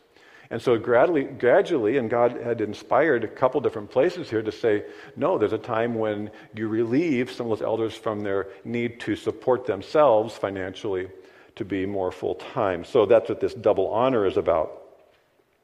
And 0.52 0.62
so 0.62 0.78
gradually, 0.78 1.24
gradually, 1.24 1.98
and 1.98 2.10
God 2.10 2.34
had 2.34 2.60
inspired 2.60 3.24
a 3.24 3.28
couple 3.28 3.62
different 3.62 3.90
places 3.90 4.30
here 4.30 4.42
to 4.42 4.52
say, 4.52 4.84
no, 5.16 5.38
there's 5.38 5.54
a 5.54 5.58
time 5.58 5.96
when 5.96 6.30
you 6.54 6.68
relieve 6.68 7.32
some 7.32 7.50
of 7.50 7.58
those 7.58 7.66
elders 7.66 7.96
from 7.96 8.20
their 8.20 8.50
need 8.66 9.00
to 9.00 9.16
support 9.16 9.66
themselves 9.66 10.36
financially 10.36 11.10
to 11.56 11.64
be 11.64 11.86
more 11.86 12.12
full 12.12 12.36
time. 12.36 12.84
So 12.84 13.06
that's 13.06 13.30
what 13.30 13.40
this 13.40 13.54
double 13.54 13.88
honor 13.88 14.26
is 14.26 14.36
about. 14.36 14.81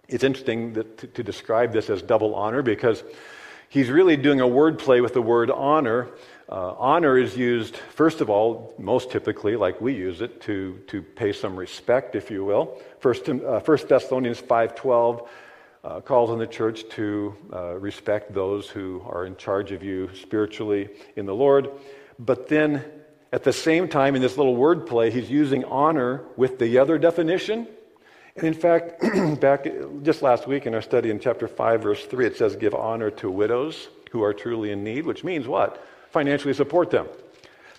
It's 0.08 0.24
interesting 0.24 0.74
that, 0.74 0.98
to, 1.00 1.08
to 1.08 1.24
describe 1.24 1.74
this 1.74 1.90
as 1.90 2.02
double 2.02 2.34
honor 2.36 2.62
because 2.62 3.04
he's 3.70 3.90
really 3.90 4.16
doing 4.16 4.40
a 4.40 4.46
wordplay 4.46 5.02
with 5.02 5.14
the 5.14 5.22
word 5.22 5.52
honor. 5.52 6.10
Uh, 6.50 6.74
honor 6.78 7.18
is 7.18 7.36
used, 7.36 7.76
first 7.76 8.22
of 8.22 8.30
all, 8.30 8.74
most 8.78 9.12
typically, 9.12 9.58
like 9.58 9.82
we 9.82 9.94
use 9.94 10.22
it, 10.22 10.42
to, 10.42 10.80
to 10.88 11.02
pay 11.02 11.34
some 11.34 11.58
respect, 11.58 12.16
if 12.16 12.32
you 12.32 12.46
will. 12.46 12.82
First, 13.00 13.28
uh, 13.28 13.60
First 13.60 13.90
Thessalonians 13.90 14.42
5.12 14.42 15.28
uh, 15.84 16.02
calls 16.02 16.30
on 16.30 16.40
the 16.40 16.48
church 16.48 16.88
to 16.92 17.36
uh, 17.52 17.74
respect 17.76 18.34
those 18.34 18.70
who 18.70 19.02
are 19.06 19.26
in 19.26 19.36
charge 19.36 19.74
of 19.74 19.84
you 19.84 20.10
spiritually 20.16 20.90
in 21.18 21.26
the 21.26 21.36
Lord. 21.36 21.70
But 22.18 22.48
then, 22.48 22.84
at 23.34 23.44
the 23.44 23.54
same 23.54 23.90
time, 23.90 24.16
in 24.16 24.22
this 24.22 24.38
little 24.38 24.56
wordplay, 24.56 25.12
he's 25.12 25.30
using 25.30 25.66
honor 25.66 26.24
with 26.38 26.60
the 26.60 26.78
other 26.78 26.98
definition. 26.98 27.68
And 28.38 28.48
in 28.48 28.54
fact, 28.54 29.02
back 29.42 29.68
just 30.04 30.22
last 30.22 30.48
week 30.48 30.66
in 30.66 30.74
our 30.74 30.82
study 30.82 31.10
in 31.10 31.20
chapter 31.20 31.48
5, 31.48 31.82
verse 31.82 32.06
3, 32.06 32.26
it 32.26 32.38
says, 32.38 32.56
Give 32.56 32.74
honor 32.74 33.12
to 33.12 33.30
widows 33.30 33.90
who 34.12 34.24
are 34.24 34.34
truly 34.34 34.72
in 34.72 34.84
need, 34.84 35.06
which 35.06 35.24
means 35.24 35.48
what? 35.48 35.84
financially 36.12 36.54
support 36.54 36.90
them. 36.90 37.08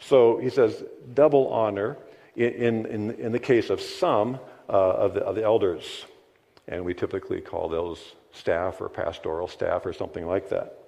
So 0.01 0.39
he 0.39 0.51
says 0.51 0.85
double 1.15 1.49
honor 1.49 1.97
in, 2.37 2.87
in, 2.87 3.11
in 3.13 3.33
the 3.33 3.39
case 3.39 3.71
of 3.71 3.81
some 3.81 4.39
uh, 4.69 4.73
of, 4.73 5.15
the, 5.15 5.21
of 5.21 5.35
the 5.35 5.43
elders. 5.43 6.05
And 6.69 6.85
we 6.85 6.95
typically 6.95 7.41
call 7.41 7.69
those 7.69 8.15
staff 8.33 8.81
or 8.81 8.89
pastoral 8.89 9.49
staff 9.49 9.87
or 9.87 9.93
something 9.93 10.27
like 10.27 10.51
that. 10.51 10.79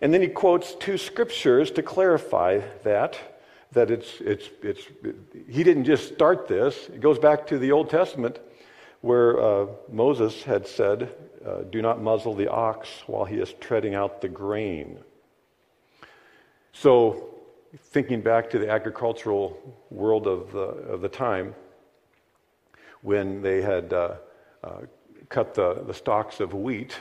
And 0.00 0.12
then 0.12 0.22
he 0.22 0.28
quotes 0.28 0.74
two 0.74 0.98
scriptures 0.98 1.70
to 1.72 1.82
clarify 1.82 2.62
that, 2.82 3.16
that 3.74 3.90
it's, 3.90 4.20
it's, 4.20 4.48
it's, 4.62 4.86
it, 5.02 5.16
he 5.48 5.62
didn't 5.62 5.84
just 5.84 6.12
start 6.12 6.48
this. 6.48 6.88
It 6.88 7.00
goes 7.00 7.18
back 7.18 7.46
to 7.48 7.58
the 7.58 7.72
Old 7.72 7.90
Testament 7.90 8.38
where 9.00 9.40
uh, 9.40 9.66
Moses 9.90 10.42
had 10.42 10.66
said, 10.66 11.14
uh, 11.44 11.62
Do 11.70 11.82
not 11.82 12.00
muzzle 12.00 12.34
the 12.34 12.48
ox 12.48 12.88
while 13.06 13.24
he 13.24 13.36
is 13.36 13.52
treading 13.60 13.94
out 13.94 14.20
the 14.20 14.28
grain. 14.28 14.98
So, 16.72 17.28
thinking 17.76 18.22
back 18.22 18.48
to 18.50 18.58
the 18.58 18.70
agricultural 18.70 19.76
world 19.90 20.26
of 20.26 20.52
the, 20.52 20.58
of 20.58 21.00
the 21.02 21.08
time, 21.08 21.54
when 23.02 23.42
they 23.42 23.60
had 23.60 23.92
uh, 23.92 24.14
uh, 24.62 24.80
cut 25.28 25.54
the, 25.54 25.84
the 25.86 25.92
stalks 25.92 26.40
of 26.40 26.54
wheat, 26.54 26.98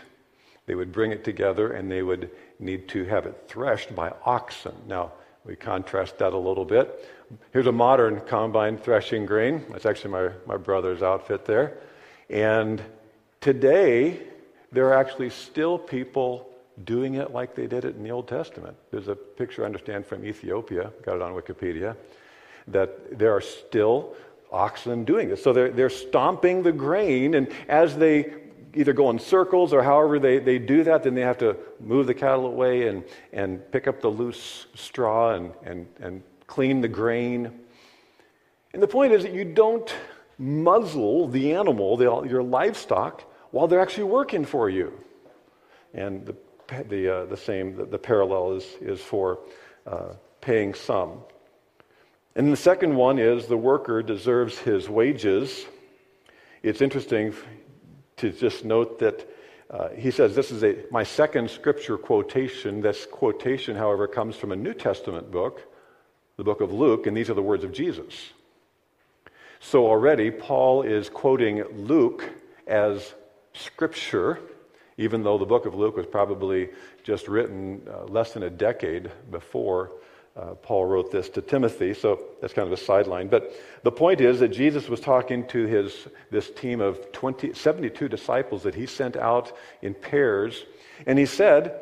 they 0.66 0.76
would 0.76 0.92
bring 0.92 1.12
it 1.12 1.24
together 1.24 1.74
and 1.74 1.90
they 1.90 2.04
would 2.04 2.30
need 2.60 2.88
to 2.90 3.06
have 3.06 3.26
it 3.26 3.46
threshed 3.48 3.96
by 3.96 4.14
oxen. 4.26 4.76
Now, 4.88 5.14
we 5.46 5.56
contrast 5.56 6.18
that 6.20 6.34
a 6.34 6.38
little 6.38 6.66
bit. 6.66 7.10
Here's 7.52 7.68
a 7.68 7.72
modern 7.72 8.22
combine 8.22 8.78
threshing 8.78 9.26
grain. 9.26 9.66
That's 9.70 9.86
actually 9.86 10.12
my, 10.12 10.30
my 10.46 10.58
brother's 10.58 11.02
outfit 11.02 11.46
there. 11.46 11.78
And 12.30 12.82
today, 13.42 14.22
there 14.72 14.88
are 14.88 14.94
actually 14.94 15.30
still 15.30 15.78
people 15.78 16.50
doing 16.86 17.16
it 17.16 17.32
like 17.32 17.56
they 17.56 17.68
did 17.68 17.86
it 17.86 17.96
in 17.96 18.04
the 18.04 18.12
Old 18.12 18.28
Testament. 18.28 18.76
There's 18.92 19.08
a 19.08 19.16
picture, 19.16 19.64
I 19.64 19.66
understand, 19.66 20.06
from 20.06 20.26
Ethiopia, 20.26 20.92
got 21.04 21.16
it 21.16 21.22
on 21.22 21.34
Wikipedia, 21.34 21.96
that 22.68 23.20
there 23.20 23.36
are 23.36 23.42
still 23.42 24.16
oxen 24.52 25.04
doing 25.04 25.30
this. 25.30 25.44
So 25.44 25.52
they're, 25.52 25.72
they're 25.72 25.90
stomping 25.90 26.64
the 26.64 26.72
grain, 26.72 27.34
and 27.36 27.52
as 27.68 27.98
they 27.98 28.34
either 28.76 28.94
go 28.94 29.10
in 29.10 29.20
circles 29.20 29.74
or 29.74 29.84
however 29.84 30.20
they, 30.20 30.40
they 30.40 30.60
do 30.60 30.84
that, 30.84 31.04
then 31.04 31.16
they 31.16 31.22
have 31.22 31.38
to 31.40 31.58
move 31.80 32.08
the 32.08 32.14
cattle 32.14 32.46
away 32.46 32.88
and, 32.88 33.04
and 33.32 33.72
pick 33.72 33.88
up 33.88 34.02
the 34.02 34.10
loose 34.10 34.68
straw 34.76 35.34
and, 35.34 35.52
and, 35.64 35.88
and 36.00 36.24
clean 36.48 36.82
the 36.82 36.88
grain. 36.88 37.52
And 38.74 38.82
the 38.82 38.88
point 38.88 39.14
is 39.14 39.24
that 39.24 39.34
you 39.34 39.46
don't 39.46 39.94
muzzle 40.38 41.28
the 41.28 41.54
animal, 41.54 41.98
the, 41.98 42.24
your 42.24 42.44
livestock, 42.44 43.24
while 43.52 43.68
they're 43.68 43.82
actually 43.82 44.06
working 44.06 44.46
for 44.46 44.70
you. 44.70 44.94
And 45.94 46.26
the 46.26 46.36
the, 46.90 47.16
uh, 47.16 47.26
the 47.26 47.38
same, 47.38 47.76
the, 47.76 47.86
the, 47.86 47.98
parallel 47.98 48.54
is, 48.54 48.66
is 48.82 49.02
for 49.02 49.40
uh, 49.86 50.14
paying 50.42 50.74
some. 50.74 51.20
And 52.36 52.52
the 52.52 52.58
second 52.58 52.96
one 52.96 53.20
is 53.20 53.46
the 53.46 53.58
worker 53.58 54.02
deserves 54.02 54.58
his 54.58 54.90
wages. 54.90 55.66
It's 56.64 56.82
interesting 56.82 57.34
to 58.18 58.32
just 58.32 58.66
note 58.66 59.00
that 59.00 59.28
uh, 59.70 59.90
he 59.90 60.12
says 60.12 60.36
this 60.36 60.52
is 60.52 60.64
a, 60.64 60.78
my 60.92 61.04
second 61.04 61.50
scripture 61.50 61.98
quotation. 61.98 62.82
This 62.82 63.06
quotation, 63.06 63.76
however, 63.76 64.08
comes 64.08 64.36
from 64.36 64.52
a 64.52 64.56
New 64.56 64.74
Testament 64.74 65.32
book, 65.32 65.62
the 66.38 66.44
book 66.44 66.62
of 66.62 66.72
Luke, 66.72 67.08
and 67.08 67.16
these 67.16 67.30
are 67.30 67.34
the 67.34 67.42
words 67.42 67.64
of 67.64 67.72
Jesus. 67.72 68.32
So 69.60 69.88
already, 69.88 70.30
Paul 70.30 70.84
is 70.84 71.10
quoting 71.10 71.64
Luke 71.74 72.30
as 72.68 73.14
scripture 73.54 74.40
even 74.98 75.24
though 75.24 75.38
the 75.38 75.46
book 75.46 75.66
of 75.66 75.76
Luke 75.76 75.98
was 75.98 76.06
probably 76.06 76.70
just 77.04 77.28
written 77.28 77.82
uh, 77.90 78.06
less 78.06 78.34
than 78.34 78.44
a 78.44 78.50
decade 78.50 79.12
before 79.32 79.92
uh, 80.36 80.56
Paul 80.56 80.86
wrote 80.86 81.12
this 81.12 81.30
to 81.30 81.42
Timothy. 81.42 81.94
So 81.94 82.20
that's 82.42 82.54
kind 82.54 82.68
of 82.68 82.74
a 82.74 82.78
sideline. 82.78 83.28
But 83.28 83.54
the 83.84 83.92
point 83.92 84.20
is 84.20 84.40
that 84.40 84.50
Jesus 84.50 84.90
was 84.90 85.00
talking 85.00 85.48
to 85.48 85.66
his, 85.66 86.08
this 86.32 86.50
team 86.50 86.82
of 86.82 87.12
20, 87.12 87.54
72 87.54 88.08
disciples 88.08 88.64
that 88.64 88.76
he 88.76 88.86
sent 88.86 89.16
out 89.16 89.56
in 89.82 89.94
pairs. 89.94 90.66
And 91.06 91.20
he 91.20 91.28
said, 91.28 91.80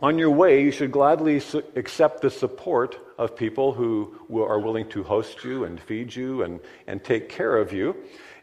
On 0.00 0.18
your 0.18 0.30
way, 0.30 0.62
you 0.62 0.72
should 0.72 0.90
gladly 0.90 1.38
su- 1.38 1.62
accept 1.76 2.20
the 2.20 2.30
support 2.30 2.98
of 3.16 3.36
people 3.36 3.72
who 3.72 4.16
are 4.34 4.58
willing 4.58 4.88
to 4.90 5.04
host 5.04 5.44
you 5.44 5.64
and 5.64 5.80
feed 5.80 6.14
you 6.14 6.42
and, 6.42 6.60
and 6.86 7.02
take 7.02 7.28
care 7.28 7.56
of 7.56 7.72
you 7.72 7.96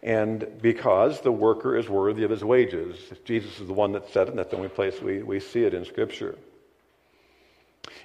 and 0.03 0.45
because 0.61 1.21
the 1.21 1.31
worker 1.31 1.77
is 1.77 1.87
worthy 1.87 2.23
of 2.23 2.29
his 2.29 2.43
wages. 2.43 2.97
Jesus 3.23 3.59
is 3.61 3.67
the 3.67 3.73
one 3.73 3.93
that 3.93 4.09
said 4.11 4.27
it, 4.27 4.31
and 4.31 4.39
that's 4.39 4.51
the 4.51 4.57
only 4.57 4.67
place 4.67 5.01
we, 5.01 5.23
we 5.23 5.39
see 5.39 5.63
it 5.63 5.73
in 5.73 5.85
Scripture. 5.85 6.37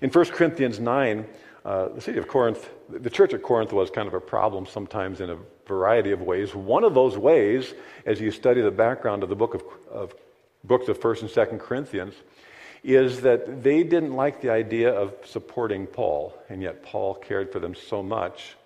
In 0.00 0.11
1 0.11 0.25
Corinthians 0.26 0.78
9, 0.78 1.26
uh, 1.64 1.88
the 1.88 2.00
city 2.00 2.18
of 2.18 2.28
Corinth, 2.28 2.70
the 2.88 3.11
church 3.11 3.35
at 3.35 3.42
Corinth 3.42 3.73
was 3.73 3.90
kind 3.90 4.06
of 4.06 4.14
a 4.14 4.20
problem 4.20 4.64
sometimes 4.64 5.20
in 5.20 5.30
a 5.30 5.37
variety 5.66 6.12
of 6.12 6.23
ways. 6.23 6.54
One 6.54 6.85
of 6.85 6.94
those 6.94 7.18
ways, 7.18 7.75
as 8.06 8.20
you 8.20 8.30
study 8.30 8.61
the 8.61 8.70
background 8.70 9.23
of 9.23 9.28
the 9.28 9.37
book 9.37 9.54
of, 9.54 9.62
of 9.90 10.14
books 10.64 10.88
of 10.88 11.00
1st 11.00 11.23
and 11.23 11.30
2nd 11.30 11.61
Corinthians, 11.61 12.14
is 12.85 13.23
that 13.23 13.62
they 13.62 13.82
didn't 13.82 14.14
like 14.14 14.40
the 14.40 14.50
idea 14.50 14.92
of 14.92 15.14
supporting 15.25 15.87
Paul, 15.87 16.32
and 16.49 16.62
yet 16.62 16.82
Paul 16.82 17.14
cared 17.14 17.52
for 17.52 17.58
them 17.58 17.75
so 17.75 18.02
much 18.02 18.56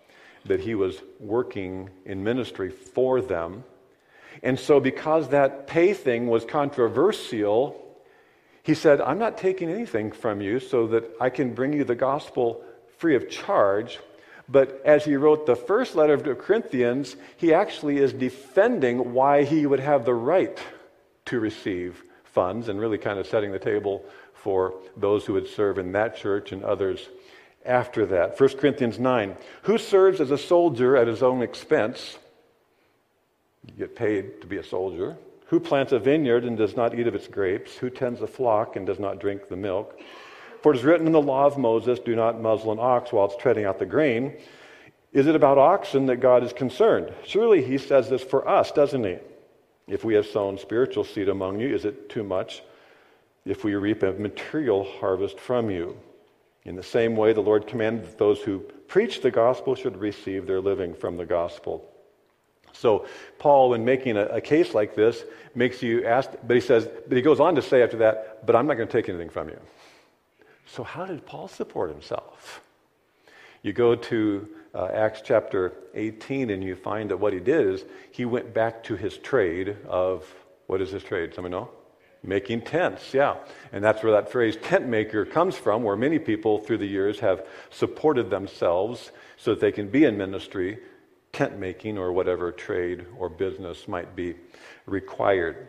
that 0.45 0.61
he 0.61 0.75
was 0.75 1.01
working 1.19 1.89
in 2.05 2.23
ministry 2.23 2.71
for 2.71 3.21
them. 3.21 3.65
And 4.43 4.59
so, 4.59 4.81
because 4.81 5.29
that 5.31 5.67
pay 5.67 5.95
thing 5.95 6.27
was 6.27 6.45
controversial, 6.45 7.82
he 8.63 8.75
said, 8.75 9.01
I'm 9.01 9.19
not 9.19 9.39
taking 9.39 9.69
anything 9.69 10.13
from 10.13 10.41
you 10.41 10.61
so 10.61 10.87
that 10.89 11.11
I 11.21 11.31
can 11.31 11.55
bring 11.55 11.73
you 11.73 11.85
the 11.85 11.95
gospel 11.95 12.65
free 12.99 13.17
of 13.17 13.29
charge. 13.29 13.99
But 14.49 14.81
as 14.85 15.05
he 15.05 15.17
wrote 15.17 15.47
the 15.47 15.57
first 15.57 15.95
letter 15.95 16.17
to 16.17 16.35
Corinthians, 16.35 17.17
he 17.37 17.55
actually 17.55 17.99
is 17.99 18.13
defending 18.13 19.13
why 19.13 19.45
he 19.45 19.67
would 19.67 19.81
have 19.81 20.05
the 20.05 20.15
right 20.15 20.59
to 21.27 21.41
receive 21.41 22.03
funds 22.25 22.69
and 22.69 22.81
really 22.81 22.99
kind 22.99 23.19
of 23.19 23.27
setting 23.27 23.53
the 23.53 23.59
table 23.59 24.05
for 24.35 24.75
those 24.97 25.25
who 25.25 25.35
would 25.35 25.49
serve 25.49 25.79
in 25.79 25.93
that 25.93 26.17
church 26.17 26.53
and 26.53 26.65
others 26.65 27.09
after 27.65 28.07
that. 28.07 28.39
1 28.39 28.59
Corinthians 28.59 28.99
9. 28.99 29.37
Who 29.63 29.79
serves 29.79 30.21
as 30.21 30.31
a 30.31 30.39
soldier 30.39 30.97
at 30.97 31.07
his 31.07 31.23
own 31.23 31.43
expense? 31.43 32.19
You 33.67 33.75
get 33.75 33.97
paid 33.97 34.41
to 34.41 34.47
be 34.47 34.57
a 34.57 34.65
soldier. 34.65 35.17
Who 35.53 35.61
plants 35.61 35.93
a 35.93 35.99
vineyard 35.99 36.45
and 36.45 36.57
does 36.57 36.79
not 36.79 36.99
eat 36.99 37.07
of 37.07 37.15
its 37.15 37.29
grapes? 37.29 37.77
Who 37.77 37.91
tends 37.91 38.23
a 38.23 38.27
flock 38.27 38.75
and 38.77 38.87
does 38.87 38.99
not 38.99 39.21
drink 39.21 39.49
the 39.49 39.57
milk? 39.57 40.01
For 40.63 40.73
it 40.73 40.79
is 40.79 40.83
written 40.83 41.07
in 41.07 41.13
the 41.13 41.21
law 41.21 41.45
of 41.45 41.59
Moses, 41.59 41.99
Do 41.99 42.17
not 42.17 42.41
muzzle 42.41 42.73
an 42.73 42.79
ox 42.81 43.13
while 43.13 43.27
it's 43.27 43.37
treading 43.37 43.67
out 43.67 43.79
the 43.79 43.85
grain. 43.85 44.35
Is 45.13 45.27
it 45.27 45.37
about 45.37 45.59
oxen 45.59 46.07
that 46.07 46.21
God 46.21 46.43
is 46.43 46.55
concerned? 46.55 47.13
Surely 47.27 47.63
he 47.63 47.77
says 47.77 48.09
this 48.09 48.23
for 48.23 48.49
us, 48.49 48.73
doesn't 48.73 49.05
he? 49.05 49.19
If 49.89 50.05
we 50.05 50.15
have 50.15 50.25
sown 50.25 50.57
spiritual 50.57 51.05
seed 51.05 51.29
among 51.29 51.61
you, 51.61 51.75
is 51.75 51.85
it 51.85 52.09
too 52.09 52.25
much 52.25 52.63
if 53.45 53.63
we 53.63 53.75
reap 53.75 54.03
a 54.03 54.13
material 54.13 54.85
harvest 55.01 55.39
from 55.39 55.69
you? 55.69 55.99
In 56.65 56.77
the 56.77 56.83
same 56.83 57.15
way, 57.15 57.35
the 57.35 57.43
Lord 57.43 57.67
commanded 57.67 58.07
that 58.07 58.17
those 58.17 58.41
who 58.41 58.61
preach 58.89 59.21
the 59.21 59.31
gospel 59.31 59.75
should 59.75 59.99
receive 59.99 60.47
their 60.47 60.63
living 60.63 60.95
from 60.95 61.19
the 61.19 61.27
gospel. 61.27 61.92
So, 62.73 63.07
Paul, 63.39 63.71
when 63.71 63.85
making 63.85 64.17
a, 64.17 64.27
a, 64.27 64.41
case 64.41 64.75
like 64.75 64.95
this, 64.95 65.25
makes 65.55 65.83
you 65.83 66.05
ask, 66.05 66.31
but 66.47 66.55
he 66.55 66.61
says, 66.61 66.89
but 67.07 67.17
he 67.17 67.23
goes 67.23 67.41
on 67.41 67.55
to 67.55 67.63
say 67.63 67.83
after 67.83 67.99
that, 67.99 68.47
but 68.47 68.57
I'm 68.57 68.67
not 68.67 68.75
going 68.75 68.89
to 68.89 68.93
take 68.93 69.09
anything 69.09 69.29
from 69.29 69.49
you. 69.49 69.59
So, 70.67 70.83
how 70.83 71.05
did 71.05 71.27
Paul 71.27 71.49
support 71.49 71.91
himself? 71.91 72.63
You 73.63 73.73
go 73.73 73.95
to 73.95 74.49
uh, 74.75 74.87
Acts 74.87 75.23
chapter 75.25 75.73
18 75.95 76.51
and 76.51 76.65
you 76.65 76.75
find 76.75 77.11
that 77.11 77.19
what 77.19 77.33
he 77.33 77.41
did 77.41 77.67
is 77.67 77.85
he 78.11 78.25
went 78.25 78.53
back 78.53 78.83
to 78.85 78.97
his 78.97 79.19
trade 79.19 79.77
of, 79.87 80.27
what 80.67 80.81
is 80.81 80.91
his 80.91 81.05
trade? 81.05 81.35
Somebody 81.35 81.53
know? 81.53 81.71
Making 82.25 82.63
tents, 82.63 83.13
yeah. 83.13 83.37
And 83.73 83.83
that's 83.83 84.03
where 84.03 84.13
that 84.13 84.31
phrase 84.31 84.57
tent 84.57 84.87
maker 84.87 85.25
comes 85.25 85.57
from, 85.57 85.83
where 85.83 85.97
many 85.97 86.19
people 86.19 86.59
through 86.59 86.79
the 86.79 86.87
years 86.87 87.21
have 87.21 87.47
supported 87.71 88.31
themselves 88.31 89.11
so 89.37 89.51
that 89.51 89.61
they 89.61 89.73
can 89.73 89.89
be 89.89 90.05
in 90.05 90.17
ministry, 90.17 90.79
tent 91.33 91.59
making, 91.59 91.99
or 91.99 92.13
whatever 92.13 92.53
trade 92.53 93.07
or 93.19 93.29
business 93.29 93.89
might 93.89 94.15
be 94.15 94.35
required. 94.87 95.69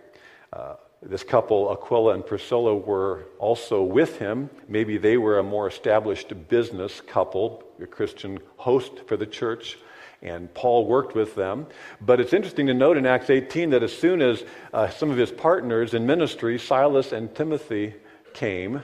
Uh, 0.51 0.75
this 1.01 1.23
couple, 1.23 1.71
Aquila 1.71 2.13
and 2.13 2.25
Priscilla, 2.25 2.75
were 2.75 3.25
also 3.39 3.83
with 3.83 4.17
him. 4.19 4.49
Maybe 4.67 4.97
they 4.97 5.17
were 5.17 5.39
a 5.39 5.43
more 5.43 5.67
established 5.67 6.33
business 6.49 7.01
couple, 7.01 7.63
a 7.81 7.87
Christian 7.87 8.39
host 8.57 8.91
for 9.07 9.17
the 9.17 9.25
church 9.25 9.77
and 10.23 10.51
Paul 10.53 10.87
worked 10.87 11.15
with 11.15 11.35
them. 11.35 11.67
But 12.01 12.19
it's 12.19 12.33
interesting 12.33 12.67
to 12.67 12.73
note 12.73 12.97
in 12.97 13.05
Acts 13.05 13.29
18 13.29 13.71
that 13.71 13.83
as 13.83 13.95
soon 13.95 14.21
as 14.21 14.43
uh, 14.73 14.89
some 14.89 15.11
of 15.11 15.17
his 15.17 15.31
partners 15.31 15.93
in 15.93 16.05
ministry, 16.05 16.57
Silas 16.57 17.11
and 17.11 17.35
Timothy, 17.35 17.93
came 18.33 18.81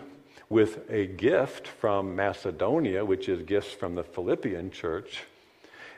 with 0.49 0.89
a 0.89 1.07
gift 1.07 1.67
from 1.67 2.15
Macedonia, 2.15 3.05
which 3.05 3.29
is 3.29 3.41
gifts 3.43 3.71
from 3.71 3.95
the 3.95 4.03
Philippian 4.03 4.69
church, 4.69 5.23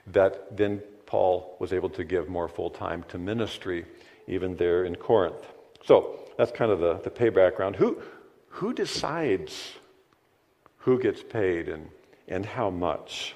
that 0.08 0.55
then 0.55 0.81
Paul 1.05 1.55
was 1.60 1.74
able 1.74 1.89
to 1.89 2.03
give 2.03 2.29
more 2.29 2.48
full 2.48 2.70
time 2.70 3.03
to 3.10 3.17
ministry, 3.17 3.86
even 4.27 4.55
there 4.55 4.86
in 4.86 4.96
Corinth. 4.96 5.46
So 5.86 6.20
that's 6.38 6.51
kind 6.51 6.72
of 6.72 6.79
the, 6.79 6.96
the 7.03 7.10
pay 7.10 7.29
background. 7.29 7.75
Who, 7.75 8.01
who 8.50 8.74
decides 8.74 9.74
who 10.77 11.00
gets 11.00 11.22
paid 11.22 11.70
and, 11.70 11.89
and 12.27 12.46
how 12.46 12.70
much? 12.70 13.36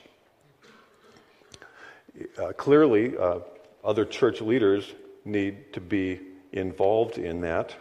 uh, 2.37 2.53
clearly, 2.53 3.17
uh, 3.17 3.39
other 3.83 4.05
church 4.05 4.41
leaders 4.41 4.93
need 5.23 5.73
to 5.73 5.81
be 5.81 6.19
involved 6.51 7.17
in 7.17 7.41
that. 7.41 7.75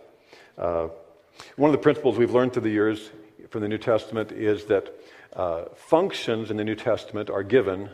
Uh, 0.59 0.89
one 1.57 1.69
of 1.69 1.73
the 1.73 1.83
principles 1.83 2.17
we've 2.17 2.33
learned 2.33 2.53
through 2.53 2.63
the 2.63 2.71
years 2.71 3.11
from 3.51 3.61
the 3.61 3.69
New 3.69 3.79
Testament 3.79 4.33
is 4.33 4.65
that 4.67 4.95
uh, 5.35 5.65
functions 5.75 6.51
in 6.51 6.57
the 6.57 6.65
New 6.65 6.75
Testament 6.75 7.31
are 7.31 7.43
given, 7.43 7.89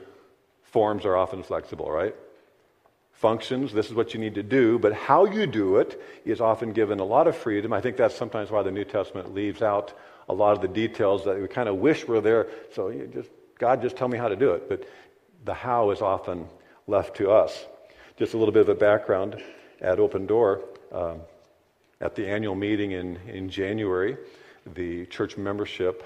forms 0.72 1.04
are 1.04 1.16
often 1.16 1.42
flexible, 1.42 1.90
right? 1.90 2.14
Functions, 3.12 3.72
this 3.72 3.86
is 3.86 3.94
what 3.94 4.14
you 4.14 4.20
need 4.20 4.34
to 4.36 4.42
do, 4.42 4.78
but 4.78 4.94
how 4.94 5.26
you 5.26 5.46
do 5.46 5.76
it 5.76 6.00
is 6.24 6.40
often 6.40 6.72
given 6.72 7.00
a 7.00 7.04
lot 7.04 7.26
of 7.26 7.36
freedom. 7.36 7.72
I 7.72 7.80
think 7.80 7.96
that's 7.96 8.14
sometimes 8.14 8.50
why 8.50 8.62
the 8.62 8.70
New 8.70 8.84
Testament 8.84 9.34
leaves 9.34 9.60
out 9.60 9.92
a 10.28 10.32
lot 10.32 10.52
of 10.52 10.62
the 10.62 10.68
details 10.68 11.24
that 11.24 11.40
we 11.40 11.46
kind 11.48 11.68
of 11.68 11.76
wish 11.76 12.06
were 12.06 12.20
there. 12.20 12.48
So 12.72 12.90
just 13.12 13.28
God, 13.58 13.82
just 13.82 13.96
tell 13.96 14.08
me 14.08 14.16
how 14.16 14.28
to 14.28 14.36
do 14.36 14.52
it. 14.52 14.68
But 14.68 14.88
the 15.44 15.52
how 15.52 15.90
is 15.90 16.00
often 16.00 16.46
left 16.86 17.16
to 17.16 17.30
us. 17.30 17.66
Just 18.16 18.32
a 18.32 18.38
little 18.38 18.52
bit 18.52 18.62
of 18.62 18.68
a 18.70 18.74
background 18.74 19.42
at 19.80 19.98
Open 20.00 20.26
Door. 20.26 20.64
Um, 20.90 21.20
at 22.00 22.14
the 22.14 22.26
annual 22.26 22.54
meeting 22.54 22.92
in, 22.92 23.16
in 23.28 23.50
January, 23.50 24.16
the 24.74 25.04
church 25.06 25.36
membership 25.36 26.02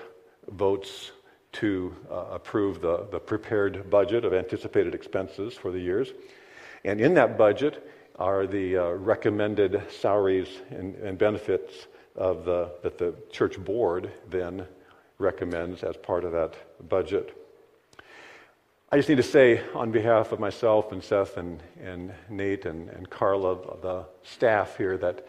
votes 0.51 1.13
to 1.55 1.95
uh, 2.11 2.27
approve 2.33 2.81
the, 2.81 3.07
the 3.11 3.19
prepared 3.19 3.89
budget 3.91 4.25
of 4.25 4.33
anticipated 4.33 4.95
expenses 4.95 5.55
for 5.55 5.71
the 5.71 5.79
years. 5.79 6.13
And 6.85 7.01
in 7.01 7.15
that 7.15 7.39
budget 7.39 7.91
are 8.19 8.47
the 8.47 8.77
uh, 8.77 8.89
recommended 8.91 9.83
salaries 9.91 10.49
and, 10.71 10.95
and 10.97 11.19
benefits 11.19 11.87
of 12.17 12.45
the, 12.45 12.71
that 12.83 12.99
the 12.99 13.15
church 13.33 13.59
board 13.59 14.11
then 14.31 14.67
recommends 15.19 15.83
as 15.83 15.97
part 15.97 16.25
of 16.25 16.33
that 16.33 16.55
budget. 16.89 17.37
I 18.93 18.97
just 18.97 19.09
need 19.09 19.17
to 19.17 19.23
say, 19.25 19.61
on 19.75 19.91
behalf 19.91 20.31
of 20.31 20.39
myself 20.39 20.93
and 20.93 21.03
Seth 21.03 21.37
and, 21.37 21.61
and 21.83 22.13
Nate 22.29 22.67
and, 22.67 22.89
and 22.91 23.11
Carla, 23.11 23.57
the 23.81 24.05
staff 24.23 24.77
here, 24.77 24.97
that 24.99 25.27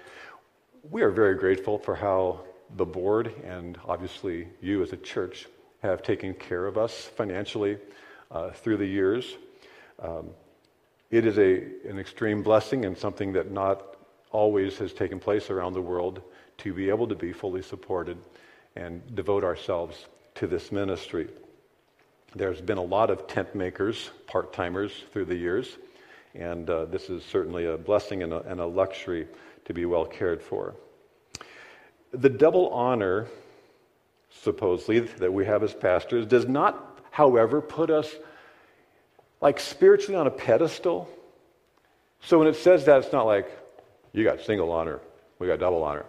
we 0.91 1.01
are 1.01 1.09
very 1.09 1.35
grateful 1.35 1.79
for 1.79 1.95
how 1.95 2.41
the 2.77 2.85
board 2.85 3.33
and 3.43 3.77
obviously 3.87 4.47
you 4.61 4.83
as 4.83 4.91
a 4.93 4.97
church 4.97 5.47
have 5.81 6.03
taken 6.03 6.33
care 6.33 6.65
of 6.65 6.77
us 6.77 7.05
financially 7.15 7.77
uh, 8.31 8.51
through 8.51 8.77
the 8.77 8.85
years. 8.85 9.35
Um, 9.99 10.29
it 11.11 11.25
is 11.25 11.37
a, 11.37 11.89
an 11.89 11.99
extreme 11.99 12.43
blessing 12.43 12.85
and 12.85 12.97
something 12.97 13.33
that 13.33 13.51
not 13.51 13.95
always 14.31 14.77
has 14.79 14.93
taken 14.93 15.19
place 15.19 15.49
around 15.49 15.73
the 15.73 15.81
world 15.81 16.21
to 16.57 16.73
be 16.73 16.89
able 16.89 17.07
to 17.07 17.15
be 17.15 17.31
fully 17.31 17.61
supported 17.61 18.17
and 18.75 19.15
devote 19.15 19.43
ourselves 19.43 20.07
to 20.35 20.47
this 20.47 20.71
ministry. 20.71 21.27
There's 22.35 22.59
been 22.59 22.77
a 22.77 22.83
lot 22.83 23.09
of 23.09 23.27
tent 23.27 23.55
makers, 23.55 24.09
part 24.27 24.51
timers 24.51 24.91
through 25.13 25.25
the 25.25 25.35
years, 25.35 25.77
and 26.33 26.69
uh, 26.69 26.85
this 26.85 27.09
is 27.09 27.23
certainly 27.23 27.65
a 27.65 27.77
blessing 27.77 28.23
and 28.23 28.33
a, 28.33 28.41
and 28.41 28.59
a 28.59 28.65
luxury 28.65 29.27
to 29.65 29.73
be 29.73 29.85
well 29.85 30.05
cared 30.05 30.41
for. 30.41 30.75
The 32.11 32.29
double 32.29 32.69
honor, 32.69 33.27
supposedly, 34.41 34.99
that 34.99 35.33
we 35.33 35.45
have 35.45 35.63
as 35.63 35.73
pastors 35.73 36.25
does 36.25 36.47
not, 36.47 36.99
however, 37.11 37.61
put 37.61 37.89
us 37.89 38.13
like 39.41 39.59
spiritually 39.59 40.15
on 40.15 40.27
a 40.27 40.31
pedestal. 40.31 41.09
So 42.21 42.39
when 42.39 42.47
it 42.47 42.55
says 42.55 42.85
that, 42.85 43.03
it's 43.03 43.13
not 43.13 43.25
like 43.25 43.49
you 44.13 44.23
got 44.23 44.41
single 44.41 44.71
honor, 44.71 44.99
we 45.39 45.47
got 45.47 45.59
double 45.59 45.83
honor. 45.83 46.05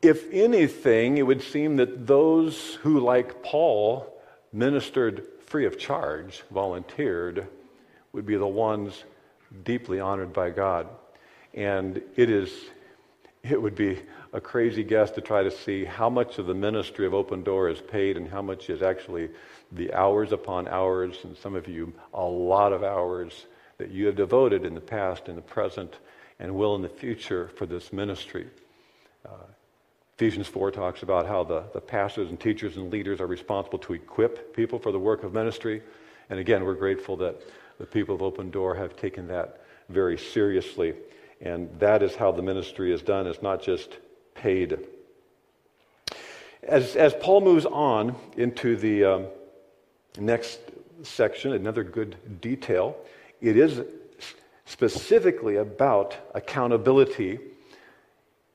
If 0.00 0.30
anything, 0.32 1.18
it 1.18 1.22
would 1.22 1.42
seem 1.42 1.76
that 1.76 2.06
those 2.06 2.74
who, 2.82 3.00
like 3.00 3.42
Paul, 3.42 4.12
ministered 4.52 5.26
free 5.46 5.64
of 5.64 5.78
charge, 5.78 6.42
volunteered, 6.50 7.46
would 8.12 8.26
be 8.26 8.36
the 8.36 8.46
ones 8.46 9.04
deeply 9.64 10.00
honored 10.00 10.32
by 10.32 10.50
God. 10.50 10.88
And 11.54 12.02
it 12.16 12.30
is 12.30 12.52
it 13.42 13.60
would 13.60 13.74
be 13.74 13.98
a 14.32 14.40
crazy 14.40 14.84
guess 14.84 15.10
to 15.12 15.20
try 15.20 15.42
to 15.42 15.50
see 15.50 15.84
how 15.84 16.08
much 16.08 16.38
of 16.38 16.46
the 16.46 16.54
ministry 16.54 17.06
of 17.06 17.14
Open 17.14 17.42
Door 17.42 17.70
is 17.70 17.80
paid 17.80 18.16
and 18.16 18.28
how 18.28 18.40
much 18.40 18.70
is 18.70 18.82
actually 18.82 19.30
the 19.72 19.92
hours 19.92 20.32
upon 20.32 20.68
hours, 20.68 21.16
and 21.24 21.36
some 21.36 21.56
of 21.56 21.66
you, 21.66 21.92
a 22.14 22.22
lot 22.22 22.72
of 22.72 22.84
hours 22.84 23.46
that 23.78 23.90
you 23.90 24.06
have 24.06 24.16
devoted 24.16 24.64
in 24.64 24.74
the 24.74 24.80
past, 24.80 25.28
in 25.28 25.34
the 25.34 25.42
present, 25.42 25.98
and 26.38 26.54
will 26.54 26.76
in 26.76 26.82
the 26.82 26.88
future 26.88 27.48
for 27.56 27.66
this 27.66 27.92
ministry. 27.92 28.46
Uh, 29.26 29.46
Ephesians 30.16 30.46
4 30.46 30.70
talks 30.70 31.02
about 31.02 31.26
how 31.26 31.42
the, 31.42 31.64
the 31.74 31.80
pastors 31.80 32.28
and 32.28 32.38
teachers 32.38 32.76
and 32.76 32.92
leaders 32.92 33.20
are 33.20 33.26
responsible 33.26 33.78
to 33.80 33.94
equip 33.94 34.54
people 34.54 34.78
for 34.78 34.92
the 34.92 34.98
work 34.98 35.24
of 35.24 35.32
ministry. 35.32 35.82
And 36.30 36.38
again, 36.38 36.64
we're 36.64 36.74
grateful 36.74 37.16
that 37.16 37.40
the 37.78 37.86
people 37.86 38.14
of 38.14 38.22
Open 38.22 38.50
Door 38.50 38.76
have 38.76 38.94
taken 38.96 39.26
that 39.28 39.62
very 39.88 40.16
seriously. 40.16 40.94
And 41.42 41.68
that 41.78 42.02
is 42.02 42.14
how 42.14 42.32
the 42.32 42.42
ministry 42.42 42.92
is 42.92 43.02
done. 43.02 43.26
It's 43.26 43.42
not 43.42 43.62
just 43.62 43.98
paid. 44.34 44.78
As, 46.62 46.96
as 46.96 47.14
Paul 47.20 47.40
moves 47.40 47.66
on 47.66 48.14
into 48.36 48.76
the 48.76 49.04
um, 49.04 49.26
next 50.18 50.60
section, 51.02 51.52
another 51.52 51.82
good 51.82 52.40
detail, 52.40 52.96
it 53.40 53.56
is 53.56 53.82
specifically 54.64 55.56
about 55.56 56.16
accountability 56.34 57.40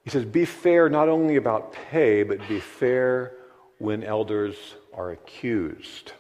he 0.08 0.12
says, 0.12 0.24
Be 0.24 0.46
fair 0.46 0.88
not 0.88 1.10
only 1.10 1.36
about 1.36 1.74
pay, 1.74 2.24
but 2.24 2.40
be 2.48 2.62
fair 2.62 3.34
when 3.78 4.06
elders 4.06 4.56
are 4.94 5.12
accused. 5.12 6.14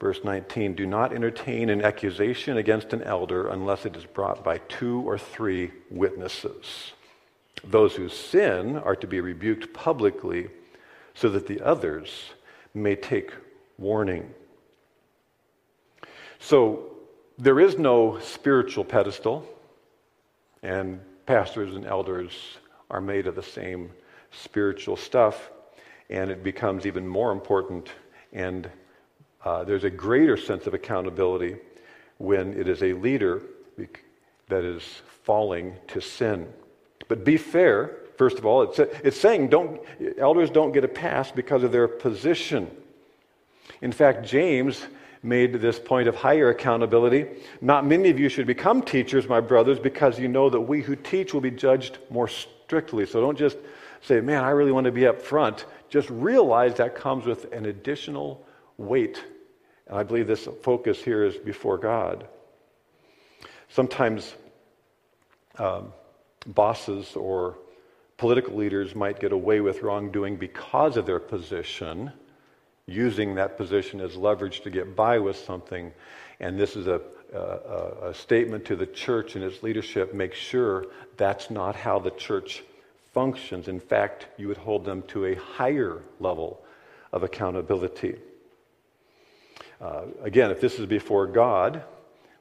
Verse 0.00 0.20
19 0.24 0.74
Do 0.74 0.86
not 0.86 1.12
entertain 1.12 1.70
an 1.70 1.82
accusation 1.82 2.56
against 2.56 2.92
an 2.92 3.02
elder 3.02 3.48
unless 3.48 3.86
it 3.86 3.96
is 3.96 4.04
brought 4.04 4.42
by 4.42 4.58
two 4.58 5.00
or 5.08 5.18
three 5.18 5.70
witnesses. 5.90 6.92
Those 7.64 7.94
who 7.94 8.08
sin 8.08 8.76
are 8.76 8.96
to 8.96 9.06
be 9.06 9.20
rebuked 9.20 9.72
publicly 9.72 10.48
so 11.14 11.28
that 11.28 11.46
the 11.46 11.60
others 11.60 12.30
may 12.74 12.96
take 12.96 13.32
warning. 13.78 14.32
So 16.38 16.92
there 17.38 17.60
is 17.60 17.78
no 17.78 18.18
spiritual 18.18 18.84
pedestal, 18.84 19.46
and 20.62 21.00
pastors 21.26 21.74
and 21.74 21.86
elders 21.86 22.32
are 22.90 23.00
made 23.00 23.26
of 23.26 23.34
the 23.34 23.42
same 23.42 23.90
spiritual 24.32 24.96
stuff, 24.96 25.50
and 26.10 26.30
it 26.30 26.42
becomes 26.42 26.86
even 26.86 27.06
more 27.06 27.32
important, 27.32 27.90
and 28.32 28.68
uh, 29.44 29.64
there's 29.64 29.84
a 29.84 29.90
greater 29.90 30.36
sense 30.36 30.66
of 30.66 30.74
accountability 30.74 31.56
when 32.18 32.58
it 32.58 32.68
is 32.68 32.82
a 32.82 32.92
leader 32.92 33.42
that 34.48 34.64
is 34.64 34.82
falling 35.24 35.74
to 35.88 36.00
sin. 36.00 36.46
But 37.08 37.24
be 37.24 37.36
fair, 37.36 37.96
first 38.16 38.38
of 38.38 38.46
all, 38.46 38.62
it's, 38.62 38.78
it's 38.78 39.20
saying 39.20 39.48
don't, 39.48 39.80
elders 40.18 40.50
don't 40.50 40.72
get 40.72 40.84
a 40.84 40.88
pass 40.88 41.30
because 41.30 41.62
of 41.62 41.72
their 41.72 41.88
position. 41.88 42.70
In 43.80 43.92
fact, 43.92 44.24
James 44.24 44.86
made 45.22 45.54
this 45.54 45.78
point 45.78 46.08
of 46.08 46.16
higher 46.16 46.50
accountability. 46.50 47.26
Not 47.60 47.86
many 47.86 48.10
of 48.10 48.18
you 48.18 48.28
should 48.28 48.46
become 48.46 48.82
teachers, 48.82 49.28
my 49.28 49.40
brothers, 49.40 49.78
because 49.78 50.18
you 50.18 50.28
know 50.28 50.50
that 50.50 50.60
we 50.60 50.82
who 50.82 50.96
teach 50.96 51.32
will 51.32 51.40
be 51.40 51.50
judged 51.50 51.98
more 52.10 52.28
strictly. 52.28 53.06
So 53.06 53.20
don't 53.20 53.38
just 53.38 53.56
say, 54.02 54.20
man, 54.20 54.42
I 54.42 54.50
really 54.50 54.72
want 54.72 54.86
to 54.86 54.92
be 54.92 55.06
up 55.06 55.22
front. 55.22 55.64
Just 55.88 56.10
realize 56.10 56.74
that 56.74 56.94
comes 56.94 57.24
with 57.24 57.52
an 57.52 57.66
additional 57.66 58.44
weight. 58.78 59.22
And 59.86 59.98
I 59.98 60.02
believe 60.02 60.26
this 60.26 60.48
focus 60.62 61.02
here 61.02 61.24
is 61.24 61.36
before 61.36 61.78
God. 61.78 62.26
Sometimes 63.68 64.34
um, 65.58 65.92
bosses 66.46 67.16
or 67.16 67.58
political 68.16 68.54
leaders 68.54 68.94
might 68.94 69.18
get 69.18 69.32
away 69.32 69.60
with 69.60 69.82
wrongdoing 69.82 70.36
because 70.36 70.96
of 70.96 71.06
their 71.06 71.18
position, 71.18 72.12
using 72.86 73.34
that 73.34 73.56
position 73.56 74.00
as 74.00 74.16
leverage 74.16 74.60
to 74.62 74.70
get 74.70 74.94
by 74.94 75.18
with 75.18 75.36
something. 75.36 75.92
And 76.40 76.58
this 76.58 76.76
is 76.76 76.86
a, 76.86 77.00
a, 77.32 78.08
a 78.10 78.14
statement 78.14 78.64
to 78.66 78.76
the 78.76 78.86
church 78.86 79.34
and 79.34 79.44
its 79.44 79.62
leadership 79.62 80.14
make 80.14 80.34
sure 80.34 80.86
that's 81.16 81.50
not 81.50 81.74
how 81.74 81.98
the 81.98 82.10
church 82.10 82.62
functions. 83.12 83.68
In 83.68 83.80
fact, 83.80 84.26
you 84.36 84.48
would 84.48 84.56
hold 84.56 84.84
them 84.84 85.02
to 85.08 85.26
a 85.26 85.34
higher 85.34 86.02
level 86.20 86.62
of 87.12 87.22
accountability. 87.22 88.16
Uh, 89.82 90.02
again, 90.22 90.52
if 90.52 90.60
this 90.60 90.78
is 90.78 90.86
before 90.86 91.26
God, 91.26 91.82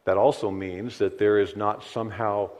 that 0.05 0.15
also 0.15 0.51
means 0.51 0.99
that 0.99 1.17
there 1.17 1.39
is 1.39 1.55
not 1.55 1.83
somehow 1.83 2.51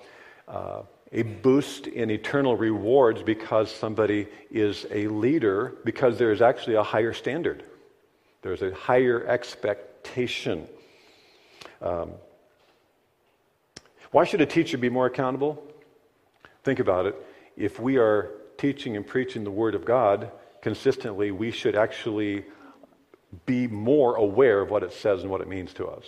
uh, 0.47 0.81
a 1.11 1.21
boost 1.21 1.85
in 1.85 2.09
eternal 2.09 2.55
rewards 2.55 3.21
because 3.21 3.71
somebody 3.71 4.27
is 4.49 4.87
a 4.89 5.07
leader, 5.07 5.75
because 5.85 6.17
there 6.17 6.31
is 6.31 6.41
actually 6.41 6.75
a 6.75 6.83
higher 6.83 7.13
standard. 7.13 7.63
There's 8.41 8.63
a 8.63 8.73
higher 8.73 9.23
expectation. 9.27 10.67
Um, 11.79 12.13
why 14.09 14.23
should 14.23 14.41
a 14.41 14.47
teacher 14.47 14.79
be 14.79 14.89
more 14.89 15.05
accountable? 15.05 15.63
Think 16.63 16.79
about 16.79 17.05
it. 17.05 17.15
If 17.55 17.79
we 17.79 17.97
are 17.97 18.31
teaching 18.57 18.97
and 18.97 19.05
preaching 19.05 19.43
the 19.43 19.51
Word 19.51 19.75
of 19.75 19.85
God 19.85 20.31
consistently, 20.61 21.29
we 21.29 21.51
should 21.51 21.75
actually 21.75 22.45
be 23.45 23.67
more 23.67 24.15
aware 24.15 24.61
of 24.61 24.69
what 24.69 24.83
it 24.83 24.93
says 24.93 25.21
and 25.21 25.31
what 25.31 25.41
it 25.41 25.47
means 25.47 25.73
to 25.73 25.87
us. 25.87 26.05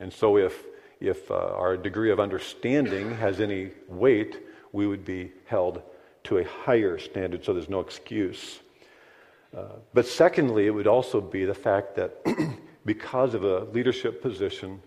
And 0.00 0.12
so, 0.12 0.36
if 0.36 0.64
if 1.00 1.30
uh, 1.30 1.34
our 1.34 1.76
degree 1.76 2.10
of 2.10 2.20
understanding 2.20 3.14
has 3.16 3.40
any 3.40 3.70
weight, 3.88 4.38
we 4.72 4.86
would 4.86 5.04
be 5.04 5.32
held 5.44 5.82
to 6.24 6.38
a 6.38 6.44
higher 6.44 6.98
standard, 6.98 7.44
so 7.44 7.52
there's 7.52 7.68
no 7.68 7.80
excuse. 7.80 8.60
Uh, 9.56 9.64
but 9.94 10.06
secondly, 10.06 10.66
it 10.66 10.70
would 10.70 10.86
also 10.86 11.20
be 11.20 11.44
the 11.44 11.54
fact 11.54 11.94
that 11.96 12.24
because 12.84 13.34
of 13.34 13.44
a 13.44 13.64
leadership 13.64 14.22
position, 14.22 14.82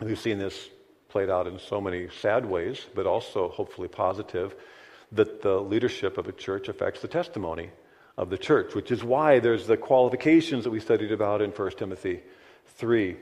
we've 0.00 0.18
seen 0.18 0.38
this 0.38 0.68
played 1.08 1.30
out 1.30 1.46
in 1.46 1.58
so 1.58 1.80
many 1.80 2.08
sad 2.20 2.44
ways, 2.44 2.86
but 2.94 3.06
also 3.06 3.48
hopefully 3.48 3.88
positive, 3.88 4.54
that 5.12 5.40
the 5.40 5.58
leadership 5.60 6.18
of 6.18 6.28
a 6.28 6.32
church 6.32 6.68
affects 6.68 7.00
the 7.00 7.08
testimony 7.08 7.70
of 8.18 8.30
the 8.30 8.36
church, 8.36 8.74
which 8.74 8.90
is 8.90 9.04
why 9.04 9.38
there's 9.38 9.68
the 9.68 9.76
qualifications 9.76 10.64
that 10.64 10.70
we 10.70 10.80
studied 10.80 11.12
about 11.12 11.40
in 11.40 11.50
1 11.50 11.70
Timothy 11.78 12.20
3 12.76 13.16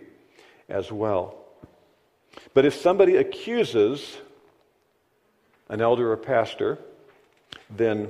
as 0.70 0.90
well. 0.90 1.36
But 2.54 2.64
if 2.64 2.74
somebody 2.74 3.16
accuses 3.16 4.16
an 5.68 5.82
elder 5.82 6.10
or 6.10 6.16
pastor, 6.16 6.78
then 7.68 8.08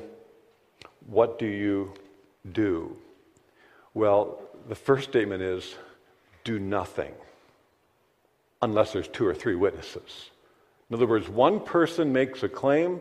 what 1.06 1.40
do 1.40 1.46
you 1.46 1.92
do? 2.52 2.96
Well, 3.92 4.40
the 4.68 4.74
first 4.76 5.08
statement 5.08 5.42
is 5.42 5.74
do 6.44 6.60
nothing 6.60 7.14
unless 8.62 8.92
there's 8.92 9.08
two 9.08 9.26
or 9.26 9.34
three 9.34 9.56
witnesses. 9.56 10.30
In 10.88 10.94
other 10.94 11.06
words, 11.06 11.28
one 11.28 11.58
person 11.58 12.12
makes 12.12 12.44
a 12.44 12.48
claim, 12.48 13.00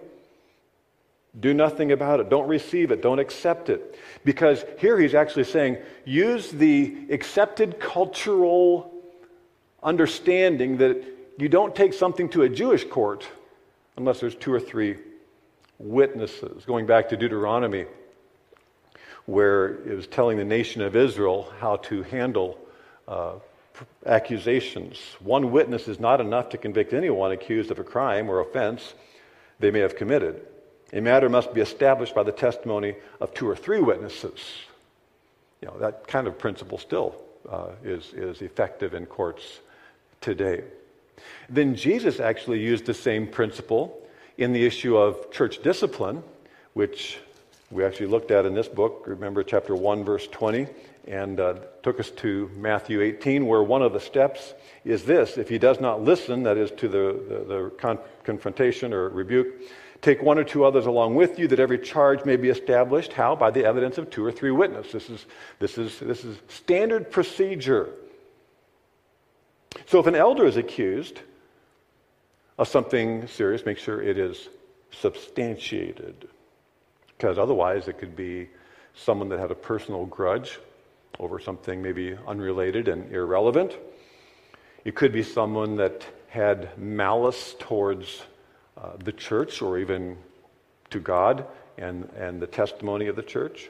do 1.40 1.54
nothing 1.54 1.92
about 1.92 2.20
it. 2.20 2.30
Don't 2.30 2.48
receive 2.48 2.92
it. 2.92 3.02
Don't 3.02 3.20
accept 3.20 3.70
it. 3.70 4.00
Because 4.24 4.64
here 4.80 5.00
he's 5.00 5.14
actually 5.14 5.44
saying 5.44 5.78
use 6.06 6.52
the 6.52 7.08
accepted 7.10 7.80
cultural 7.80 8.92
understanding 9.84 10.78
that 10.78 11.04
you 11.38 11.50
don't 11.50 11.76
take 11.76 11.94
something 11.94 12.30
to 12.30 12.44
a 12.44 12.50
Jewish 12.50 12.86
court 12.86 13.28
unless 13.98 14.20
there's 14.20 14.36
two 14.36 14.54
or 14.54 14.60
three 14.60 14.98
witnesses. 15.78 16.64
Going 16.66 16.86
back 16.86 17.10
to 17.10 17.18
Deuteronomy, 17.18 17.86
where 19.26 19.66
it 19.90 19.96
was 19.96 20.08
telling 20.08 20.38
the 20.38 20.46
nation 20.46 20.82
of 20.82 20.96
Israel 20.96 21.52
how 21.60 21.78
to 21.78 22.04
handle 22.04 22.58
uh, 23.08 23.34
accusations. 24.06 25.00
One 25.20 25.52
witness 25.52 25.88
is 25.88 26.00
not 26.00 26.22
enough 26.22 26.50
to 26.50 26.58
convict 26.58 26.94
anyone 26.94 27.32
accused 27.32 27.72
of 27.72 27.80
a 27.80 27.84
crime 27.84 28.30
or 28.30 28.40
offense 28.40 28.94
they 29.60 29.72
may 29.72 29.80
have 29.80 29.96
committed. 29.96 30.42
A 30.94 31.02
matter 31.02 31.30
must 31.30 31.54
be 31.54 31.62
established 31.62 32.16
by 32.16 32.24
the 32.24 32.32
testimony 32.32 32.96
of 33.20 33.34
two 33.34 33.50
or 33.50 33.56
three 33.56 33.80
witnesses. 33.80 34.40
You 35.62 35.68
know, 35.70 35.80
that 35.80 36.08
kind 36.08 36.28
of 36.28 36.38
principle 36.38 36.78
still 36.78 37.16
uh, 37.50 37.70
is, 37.84 38.14
is 38.14 38.42
effective 38.42 38.94
in 38.94 39.06
courts 39.06 39.60
today. 40.22 40.64
Then 41.50 41.76
Jesus 41.76 42.20
actually 42.20 42.60
used 42.60 42.86
the 42.86 42.94
same 42.94 43.28
principle 43.28 44.02
in 44.38 44.54
the 44.54 44.66
issue 44.66 44.98
of 44.98 45.32
church 45.32 45.64
discipline, 45.64 46.24
which 46.74 47.20
we 47.72 47.84
actually 47.84 48.08
looked 48.08 48.32
at 48.32 48.46
in 48.46 48.54
this 48.54 48.68
book. 48.68 49.04
Remember 49.08 49.44
chapter 49.44 49.76
1, 49.76 50.04
verse 50.04 50.28
20, 50.28 50.68
and 51.08 51.40
uh, 51.40 51.56
took 51.84 52.00
us 52.00 52.12
to 52.12 52.50
Matthew 52.58 53.02
18, 53.02 53.46
where 53.46 53.64
one 53.64 53.82
of 53.82 53.94
the 53.94 54.00
steps 54.00 54.54
is 54.84 55.04
this 55.04 55.38
if 55.38 55.50
he 55.50 55.58
does 55.58 55.80
not 55.80 56.02
listen, 56.02 56.44
that 56.44 56.58
is 56.58 56.72
to 56.72 56.88
the, 56.88 57.24
the, 57.28 57.54
the 57.54 57.72
con- 57.78 58.00
confrontation 58.24 58.94
or 58.94 59.10
rebuke, 59.10 59.48
take 60.06 60.22
one 60.22 60.38
or 60.38 60.44
two 60.44 60.64
others 60.64 60.86
along 60.86 61.16
with 61.16 61.38
you 61.40 61.48
that 61.48 61.60
every 61.60 61.80
charge 61.80 62.24
may 62.26 62.36
be 62.36 62.50
established. 62.50 63.12
How? 63.12 63.36
By 63.36 63.52
the 63.52 63.66
evidence 63.66 63.98
of 63.98 64.10
two 64.10 64.24
or 64.24 64.32
three 64.32 64.52
witnesses. 64.52 64.94
This 64.94 65.10
is, 65.10 65.26
this 65.60 65.78
is, 65.78 66.00
this 66.00 66.24
is 66.24 66.38
standard 66.48 67.12
procedure 67.12 67.90
so 69.86 70.00
if 70.00 70.08
an 70.08 70.16
elder 70.16 70.46
is 70.46 70.58
accused 70.58 71.20
of 72.58 72.68
something 72.68 73.28
serious, 73.28 73.66
make 73.66 73.78
sure 73.78 74.02
it 74.02 74.18
is 74.18 74.50
substantiated. 74.92 76.28
Because 77.18 77.38
otherwise, 77.38 77.88
it 77.88 77.98
could 77.98 78.16
be 78.16 78.50
someone 78.94 79.30
that 79.30 79.40
had 79.40 79.52
a 79.52 79.56
personal 79.56 80.06
grudge 80.06 80.60
over 81.20 81.40
something 81.40 81.82
maybe 81.82 82.18
unrelated 82.28 82.88
and 82.88 83.12
irrelevant. 83.12 83.78
It 84.86 84.96
could 84.96 85.12
be 85.12 85.24
someone 85.24 85.76
that 85.78 86.06
had 86.30 86.78
malice 86.78 87.56
towards 87.60 88.24
uh, 88.78 88.92
the 89.04 89.12
church 89.12 89.62
or 89.62 89.78
even 89.78 90.18
to 90.90 91.00
God 91.00 91.46
and, 91.78 92.10
and 92.18 92.42
the 92.42 92.48
testimony 92.48 93.08
of 93.08 93.16
the 93.16 93.24
church. 93.24 93.70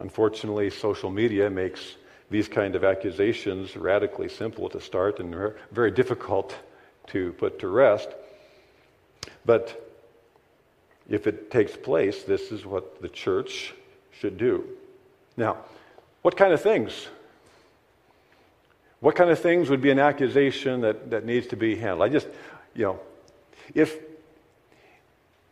Unfortunately, 0.00 0.70
social 0.70 1.10
media 1.10 1.50
makes 1.50 1.96
these 2.30 2.48
kind 2.48 2.74
of 2.74 2.84
accusations 2.84 3.76
radically 3.76 4.28
simple 4.28 4.68
to 4.70 4.80
start 4.80 5.18
and 5.18 5.54
very 5.72 5.90
difficult 5.90 6.54
to 7.08 7.32
put 7.32 7.58
to 7.58 7.68
rest. 7.68 8.08
But 9.44 9.88
if 11.08 11.26
it 11.26 11.50
takes 11.50 11.76
place, 11.76 12.22
this 12.22 12.52
is 12.52 12.64
what 12.64 13.02
the 13.02 13.08
church 13.08 13.74
should 14.12 14.38
do. 14.38 14.64
Now, 15.36 15.56
what 16.22 16.36
kind 16.36 16.52
of 16.52 16.62
things? 16.62 17.08
What 19.00 19.16
kind 19.16 19.30
of 19.30 19.38
things 19.38 19.70
would 19.70 19.80
be 19.80 19.90
an 19.90 19.98
accusation 19.98 20.82
that, 20.82 21.10
that 21.10 21.24
needs 21.24 21.46
to 21.48 21.56
be 21.56 21.76
handled? 21.76 22.02
I 22.02 22.12
just, 22.12 22.28
you 22.74 22.84
know, 22.84 23.00
if 23.74 23.98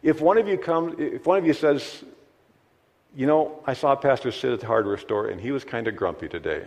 if 0.02 0.20
one 0.20 0.38
of 0.38 0.46
you 0.46 0.57
comes, 0.57 0.94
if 0.98 1.26
one 1.26 1.38
of 1.38 1.46
you 1.46 1.52
says, 1.52 2.04
you 3.16 3.26
know, 3.26 3.61
I 3.66 3.74
saw 3.74 3.96
pastor 3.96 4.31
sit 4.31 4.52
at 4.52 4.61
the 4.61 4.66
hardware 4.66 4.96
store 4.96 5.28
and 5.28 5.40
he 5.40 5.50
was 5.50 5.64
kind 5.64 5.88
of 5.88 5.96
grumpy 5.96 6.28
today. 6.28 6.66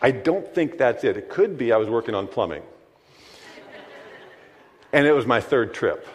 I 0.00 0.12
don't 0.12 0.46
think 0.54 0.78
that's 0.78 1.02
it. 1.02 1.16
It 1.16 1.28
could 1.28 1.58
be 1.58 1.72
I 1.72 1.76
was 1.76 1.88
working 1.88 2.14
on 2.14 2.28
plumbing. 2.28 2.62
and 4.92 5.06
it 5.06 5.12
was 5.12 5.26
my 5.26 5.40
third 5.40 5.74
trip. 5.74 6.06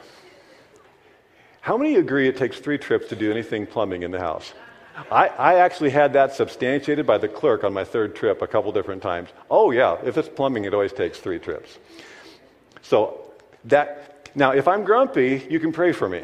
How 1.59 1.77
many 1.77 1.95
agree 1.95 2.27
it 2.27 2.37
takes 2.37 2.59
three 2.59 2.77
trips 2.77 3.09
to 3.09 3.15
do 3.15 3.31
anything 3.31 3.65
plumbing 3.65 4.03
in 4.03 4.11
the 4.11 4.19
house? 4.19 4.53
I, 5.11 5.27
I, 5.27 5.55
actually 5.55 5.89
had 5.89 6.13
that 6.13 6.33
substantiated 6.33 7.07
by 7.07 7.17
the 7.17 7.27
clerk 7.27 7.63
on 7.63 7.73
my 7.73 7.83
third 7.83 8.15
trip 8.15 8.41
a 8.41 8.47
couple 8.47 8.71
different 8.71 9.01
times. 9.01 9.29
Oh, 9.49 9.71
yeah, 9.71 9.97
if 10.03 10.17
it's 10.17 10.29
plumbing, 10.29 10.65
it 10.65 10.73
always 10.73 10.93
takes 10.93 11.19
three 11.19 11.39
trips. 11.39 11.79
So, 12.83 13.22
that, 13.65 14.29
now, 14.35 14.51
if 14.51 14.67
I'm 14.67 14.83
grumpy, 14.83 15.45
you 15.49 15.59
can 15.59 15.71
pray 15.71 15.91
for 15.91 16.09
me, 16.09 16.23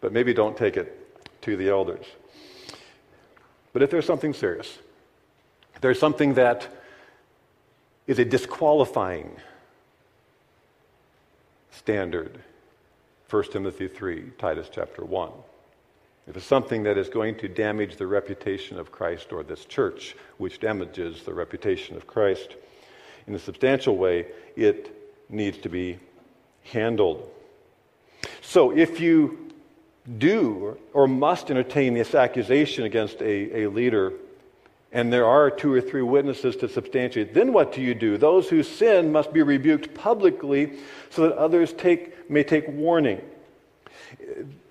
but 0.00 0.12
maybe 0.12 0.34
don't 0.34 0.56
take 0.56 0.76
it 0.76 1.42
to 1.42 1.56
the 1.56 1.68
elders. 1.68 2.04
But 3.72 3.82
if 3.82 3.90
there's 3.90 4.06
something 4.06 4.34
serious, 4.34 4.78
there's 5.80 5.98
something 5.98 6.34
that 6.34 6.68
is 8.06 8.18
a 8.18 8.24
disqualifying 8.24 9.30
standard. 11.70 12.38
1 13.28 13.44
Timothy 13.52 13.88
3, 13.88 14.30
Titus 14.38 14.68
chapter 14.72 15.04
1. 15.04 15.30
If 16.28 16.36
it's 16.36 16.46
something 16.46 16.82
that 16.84 16.98
is 16.98 17.08
going 17.08 17.36
to 17.38 17.48
damage 17.48 17.96
the 17.96 18.06
reputation 18.06 18.78
of 18.78 18.90
Christ 18.90 19.32
or 19.32 19.42
this 19.42 19.64
church, 19.64 20.16
which 20.38 20.58
damages 20.58 21.22
the 21.22 21.34
reputation 21.34 21.96
of 21.96 22.06
Christ 22.06 22.56
in 23.26 23.34
a 23.34 23.38
substantial 23.38 23.96
way, 23.96 24.26
it 24.56 24.90
needs 25.28 25.58
to 25.58 25.68
be 25.68 25.98
handled. 26.72 27.28
So 28.42 28.76
if 28.76 29.00
you 29.00 29.50
do 30.18 30.78
or 30.92 31.08
must 31.08 31.50
entertain 31.50 31.94
this 31.94 32.14
accusation 32.14 32.84
against 32.84 33.20
a, 33.20 33.64
a 33.64 33.70
leader, 33.70 34.12
and 34.92 35.12
there 35.12 35.26
are 35.26 35.50
two 35.50 35.72
or 35.72 35.80
three 35.80 36.02
witnesses 36.02 36.56
to 36.56 36.68
substantiate, 36.68 37.34
then 37.34 37.52
what 37.52 37.72
do 37.72 37.82
you 37.82 37.94
do? 37.94 38.16
Those 38.16 38.48
who 38.48 38.62
sin 38.62 39.12
must 39.12 39.32
be 39.32 39.42
rebuked 39.42 39.94
publicly 39.94 40.78
so 41.10 41.22
that 41.22 41.36
others 41.36 41.72
take, 41.72 42.30
may 42.30 42.44
take 42.44 42.68
warning. 42.68 43.20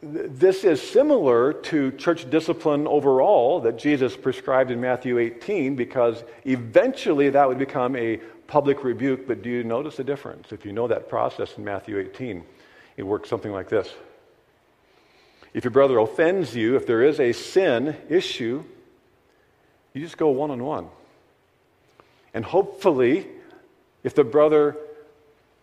This 0.02 0.64
is 0.64 0.82
similar 0.82 1.52
to 1.54 1.92
church 1.92 2.30
discipline 2.30 2.88
overall 2.88 3.60
that 3.62 3.78
Jesus 3.78 4.16
prescribed 4.16 4.72
in 4.72 4.80
Matthew 4.80 5.20
18 5.20 5.76
because 5.76 6.24
eventually 6.46 7.30
that 7.30 7.48
would 7.48 7.58
become 7.58 7.96
a 7.96 8.20
public 8.48 8.84
rebuke. 8.84 9.28
But 9.28 9.42
do 9.42 9.50
you 9.50 9.64
notice 9.64 9.98
the 9.98 10.04
difference? 10.04 10.52
If 10.52 10.66
you 10.66 10.72
know 10.72 10.88
that 10.88 11.10
process 11.10 11.58
in 11.58 11.64
Matthew 11.64 11.98
18, 12.00 12.44
it 12.98 13.04
works 13.04 13.30
something 13.30 13.52
like 13.52 13.70
this. 13.70 13.94
If 15.54 15.64
your 15.64 15.72
brother 15.72 15.98
offends 16.00 16.56
you, 16.56 16.76
if 16.76 16.86
there 16.86 17.02
is 17.02 17.20
a 17.20 17.32
sin 17.32 17.96
issue, 18.10 18.64
you 19.94 20.02
just 20.02 20.18
go 20.18 20.30
one 20.30 20.52
on 20.52 20.64
one. 20.64 20.90
And 22.34 22.44
hopefully, 22.44 23.28
if 24.04 24.14
the 24.14 24.26
brother 24.26 24.76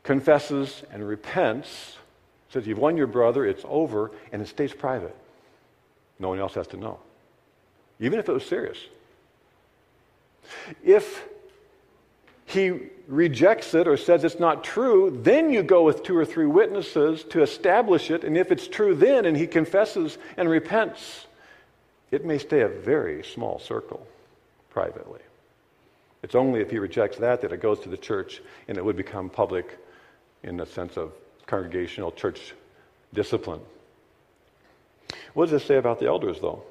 confesses 0.02 0.82
and 0.90 1.06
repents, 1.06 1.98
says 2.48 2.66
you've 2.66 2.78
won 2.78 2.96
your 2.96 3.06
brother, 3.06 3.44
it's 3.44 3.64
over, 3.68 4.10
and 4.32 4.40
it 4.40 4.48
stays 4.48 4.72
private. 4.72 5.14
No 6.18 6.28
one 6.28 6.38
else 6.38 6.54
has 6.54 6.66
to 6.68 6.76
know, 6.76 6.98
even 8.00 8.18
if 8.18 8.28
it 8.28 8.32
was 8.32 8.46
serious. 8.46 8.78
If 10.82 11.24
he 12.52 12.80
rejects 13.08 13.74
it 13.74 13.88
or 13.88 13.96
says 13.96 14.24
it's 14.24 14.38
not 14.38 14.64
true, 14.64 15.18
then 15.22 15.50
you 15.50 15.62
go 15.62 15.82
with 15.82 16.02
two 16.02 16.16
or 16.16 16.24
three 16.24 16.46
witnesses 16.46 17.24
to 17.24 17.42
establish 17.42 18.10
it. 18.10 18.24
And 18.24 18.36
if 18.36 18.50
it's 18.50 18.68
true 18.68 18.94
then 18.94 19.26
and 19.26 19.36
he 19.36 19.46
confesses 19.46 20.18
and 20.36 20.48
repents, 20.48 21.26
it 22.10 22.24
may 22.24 22.38
stay 22.38 22.60
a 22.60 22.68
very 22.68 23.22
small 23.24 23.58
circle 23.58 24.06
privately. 24.70 25.20
It's 26.22 26.34
only 26.34 26.60
if 26.60 26.70
he 26.70 26.78
rejects 26.78 27.18
that 27.18 27.40
that 27.40 27.52
it 27.52 27.60
goes 27.60 27.80
to 27.80 27.88
the 27.88 27.96
church 27.96 28.40
and 28.68 28.78
it 28.78 28.84
would 28.84 28.96
become 28.96 29.28
public 29.28 29.78
in 30.42 30.56
the 30.56 30.66
sense 30.66 30.96
of 30.96 31.12
congregational 31.46 32.12
church 32.12 32.54
discipline. 33.12 33.60
What 35.34 35.46
does 35.46 35.52
this 35.52 35.64
say 35.64 35.76
about 35.76 35.98
the 35.98 36.06
elders, 36.06 36.40
though? 36.40 36.62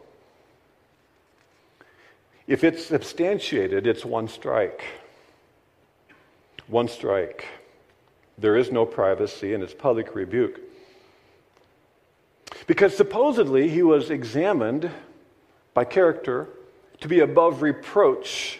If 2.47 2.63
it's 2.63 2.85
substantiated, 2.85 3.87
it's 3.87 4.03
one 4.03 4.27
strike. 4.27 4.83
One 6.71 6.87
strike. 6.87 7.45
There 8.37 8.55
is 8.55 8.71
no 8.71 8.85
privacy 8.85 9.53
and 9.53 9.61
it's 9.61 9.73
public 9.73 10.15
rebuke. 10.15 10.61
Because 12.65 12.95
supposedly 12.95 13.67
he 13.67 13.83
was 13.83 14.09
examined 14.09 14.89
by 15.73 15.83
character 15.83 16.47
to 17.01 17.09
be 17.09 17.19
above 17.19 17.61
reproach. 17.61 18.57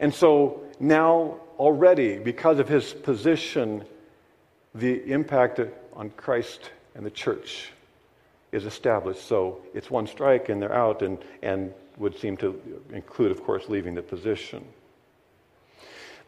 And 0.00 0.14
so 0.14 0.62
now, 0.80 1.36
already, 1.58 2.16
because 2.16 2.58
of 2.58 2.66
his 2.66 2.94
position, 2.94 3.84
the 4.74 5.04
impact 5.12 5.60
on 5.92 6.08
Christ 6.16 6.70
and 6.94 7.04
the 7.04 7.10
church 7.10 7.72
is 8.52 8.64
established. 8.64 9.28
So 9.28 9.60
it's 9.74 9.90
one 9.90 10.06
strike 10.06 10.48
and 10.48 10.62
they're 10.62 10.74
out, 10.74 11.02
and, 11.02 11.18
and 11.42 11.74
would 11.98 12.18
seem 12.18 12.38
to 12.38 12.58
include, 12.90 13.32
of 13.32 13.44
course, 13.44 13.68
leaving 13.68 13.94
the 13.94 14.02
position. 14.02 14.64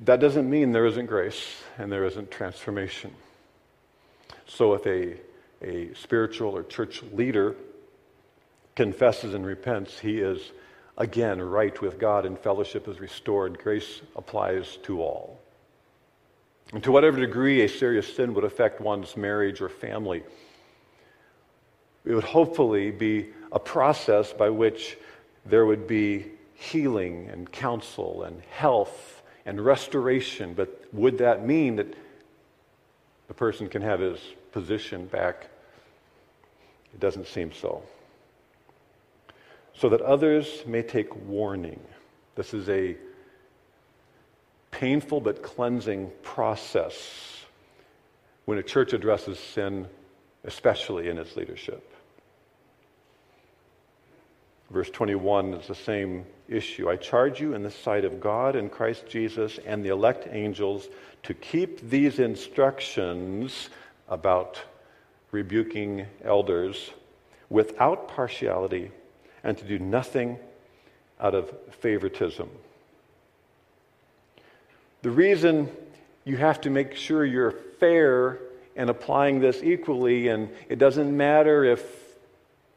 That 0.03 0.21
doesn't 0.21 0.49
mean 0.49 0.73
there 0.73 0.87
isn't 0.87 1.07
grace 1.07 1.63
and 1.77 1.93
there 1.93 2.05
isn't 2.05 2.31
transformation. 2.31 3.15
So 4.47 4.73
if 4.75 4.87
a, 4.87 5.17
a 5.63 5.95
spiritual 5.95 6.57
or 6.57 6.63
church 6.63 7.03
leader 7.13 7.55
confesses 8.77 9.35
and 9.35 9.45
repents, 9.45 9.99
he 9.99 10.21
is 10.21 10.53
again 10.97 11.41
right 11.43 11.79
with 11.83 11.99
God 11.99 12.25
and 12.25 12.39
fellowship 12.39 12.89
is 12.89 12.99
restored. 12.99 13.59
Grace 13.59 14.01
applies 14.17 14.79
to 14.85 15.03
all. 15.03 15.39
And 16.73 16.83
to 16.85 16.93
whatever 16.93 17.19
degree 17.19 17.63
a 17.63 17.69
serious 17.69 18.15
sin 18.15 18.33
would 18.35 18.45
affect 18.45 18.81
one's 18.81 19.17
marriage 19.19 19.61
or 19.61 19.69
family, 19.69 20.23
it 22.07 22.15
would 22.15 22.25
hopefully 22.25 22.91
be 22.91 23.29
a 23.53 23.59
process 23.59 24.33
by 24.33 24.49
which 24.49 24.97
there 25.45 25.67
would 25.67 25.87
be 25.87 26.27
healing 26.55 27.29
and 27.31 27.51
counsel 27.53 28.23
and 28.23 28.41
health 28.51 29.20
and 29.47 29.65
restoration. 29.65 30.55
But 30.55 30.85
would 30.93 31.19
that 31.19 31.47
mean 31.47 31.77
that 31.77 31.95
the 33.29 33.35
person 33.35 33.69
can 33.69 33.83
have 33.83 34.01
his 34.01 34.19
position 34.53 35.07
back? 35.07 35.49
It 36.93 37.01
doesn't 37.01 37.27
seem 37.27 37.53
so 37.53 37.83
so 39.81 39.89
that 39.89 40.03
others 40.03 40.63
may 40.67 40.83
take 40.83 41.15
warning. 41.27 41.81
This 42.35 42.53
is 42.53 42.69
a 42.69 42.97
painful 44.71 45.23
but 45.23 45.43
cleansing 45.43 46.13
process 46.23 47.47
when 48.45 48.59
a 48.59 48.63
church 48.63 48.93
addresses 48.93 49.39
sin, 49.39 49.87
especially 50.45 51.09
in 51.09 51.17
its 51.17 51.35
leadership. 51.35 51.95
Verse 54.71 54.91
21 54.91 55.55
is 55.55 55.67
the 55.67 55.75
same 55.75 56.25
issue. 56.49 56.89
I 56.89 56.97
charge 56.97 57.41
you 57.41 57.55
in 57.55 57.63
the 57.63 57.71
sight 57.71 58.05
of 58.05 58.21
God 58.21 58.55
and 58.55 58.71
Christ 58.71 59.05
Jesus 59.09 59.59
and 59.67 59.85
the 59.85 59.89
elect 59.89 60.29
angels 60.31 60.89
to 61.25 61.35
keep 61.35 61.89
these 61.91 62.19
instructions 62.21 63.69
about 64.09 64.61
rebuking 65.33 66.07
elders 66.25 66.91
without 67.49 68.09
partiality 68.09 68.91
and 69.43 69.59
to 69.59 69.65
do 69.65 69.79
nothing 69.79 70.39
out 71.21 71.35
of 71.35 71.53
favoritism. 71.81 72.49
The 75.03 75.11
reason 75.11 75.69
you 76.25 76.37
have 76.37 76.61
to 76.63 76.71
make 76.71 76.95
sure 76.95 77.25
you're 77.25 77.53
fair 77.81 78.39
and 78.77 78.89
applying 78.89 79.41
this 79.41 79.63
equally, 79.63 80.29
and 80.29 80.49
it 80.69 80.79
doesn't 80.79 81.15
matter 81.15 81.65
if 81.65 82.10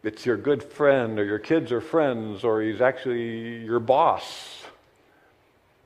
it's 0.03 0.25
your 0.25 0.37
good 0.37 0.61
friend 0.61 1.17
or 1.17 1.23
your 1.23 1.39
kids 1.39 1.71
are 1.71 1.81
friends 1.81 2.43
or 2.43 2.61
he's 2.61 2.81
actually 2.81 3.63
your 3.63 3.79
boss. 3.79 4.63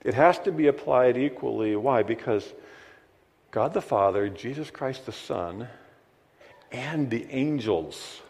It 0.04 0.14
has 0.14 0.40
to 0.40 0.52
be 0.52 0.68
applied 0.68 1.18
equally. 1.18 1.76
Why? 1.76 2.04
Because 2.04 2.54
God 3.52 3.74
the 3.74 3.82
Father, 3.82 4.30
Jesus 4.30 4.72
Christ 4.72 5.06
the 5.06 5.12
Son, 5.12 5.68
and 6.72 7.10
the 7.10 7.26
angels 7.30 8.22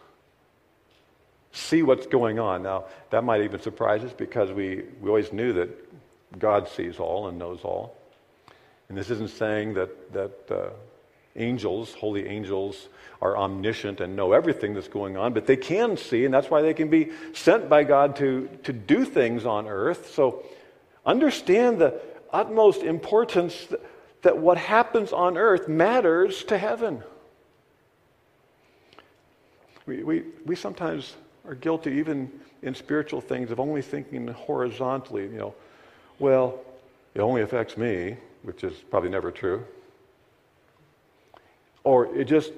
see 1.52 1.82
what's 1.82 2.06
going 2.06 2.38
on. 2.38 2.62
Now, 2.62 2.84
that 3.10 3.24
might 3.24 3.42
even 3.42 3.60
surprise 3.60 4.04
us 4.04 4.12
because 4.12 4.52
we, 4.52 4.84
we 5.00 5.08
always 5.08 5.32
knew 5.32 5.52
that 5.54 6.38
God 6.38 6.68
sees 6.68 6.98
all 6.98 7.28
and 7.28 7.38
knows 7.38 7.60
all. 7.64 7.96
And 8.88 8.96
this 8.96 9.10
isn't 9.10 9.30
saying 9.30 9.74
that, 9.74 10.12
that 10.12 10.50
uh, 10.50 10.70
angels, 11.38 11.94
holy 11.94 12.26
angels, 12.26 12.88
are 13.20 13.36
omniscient 13.36 14.00
and 14.00 14.14
know 14.14 14.32
everything 14.32 14.74
that's 14.74 14.88
going 14.88 15.16
on, 15.16 15.32
but 15.32 15.46
they 15.46 15.56
can 15.56 15.96
see, 15.96 16.24
and 16.24 16.32
that's 16.32 16.50
why 16.50 16.62
they 16.62 16.74
can 16.74 16.88
be 16.88 17.10
sent 17.32 17.68
by 17.68 17.82
God 17.82 18.16
to, 18.16 18.48
to 18.64 18.72
do 18.72 19.04
things 19.04 19.44
on 19.44 19.66
earth. 19.66 20.14
So 20.14 20.44
understand 21.04 21.80
the 21.80 22.00
utmost 22.32 22.82
importance 22.82 23.66
that, 23.66 23.80
that 24.22 24.38
what 24.38 24.56
happens 24.56 25.12
on 25.12 25.36
earth 25.36 25.68
matters 25.68 26.44
to 26.44 26.58
heaven. 26.58 27.02
We, 29.86 30.02
we, 30.02 30.24
we 30.44 30.54
sometimes 30.54 31.14
are 31.46 31.54
guilty, 31.54 31.92
even 31.92 32.30
in 32.62 32.74
spiritual 32.74 33.20
things, 33.20 33.50
of 33.50 33.58
only 33.58 33.82
thinking 33.82 34.28
horizontally. 34.28 35.22
You 35.22 35.38
know, 35.38 35.54
well, 36.18 36.60
it 37.14 37.20
only 37.20 37.42
affects 37.42 37.76
me, 37.76 38.16
which 38.42 38.62
is 38.64 38.74
probably 38.90 39.10
never 39.10 39.30
true. 39.30 39.64
Or 41.88 42.14
it 42.14 42.24
just, 42.26 42.52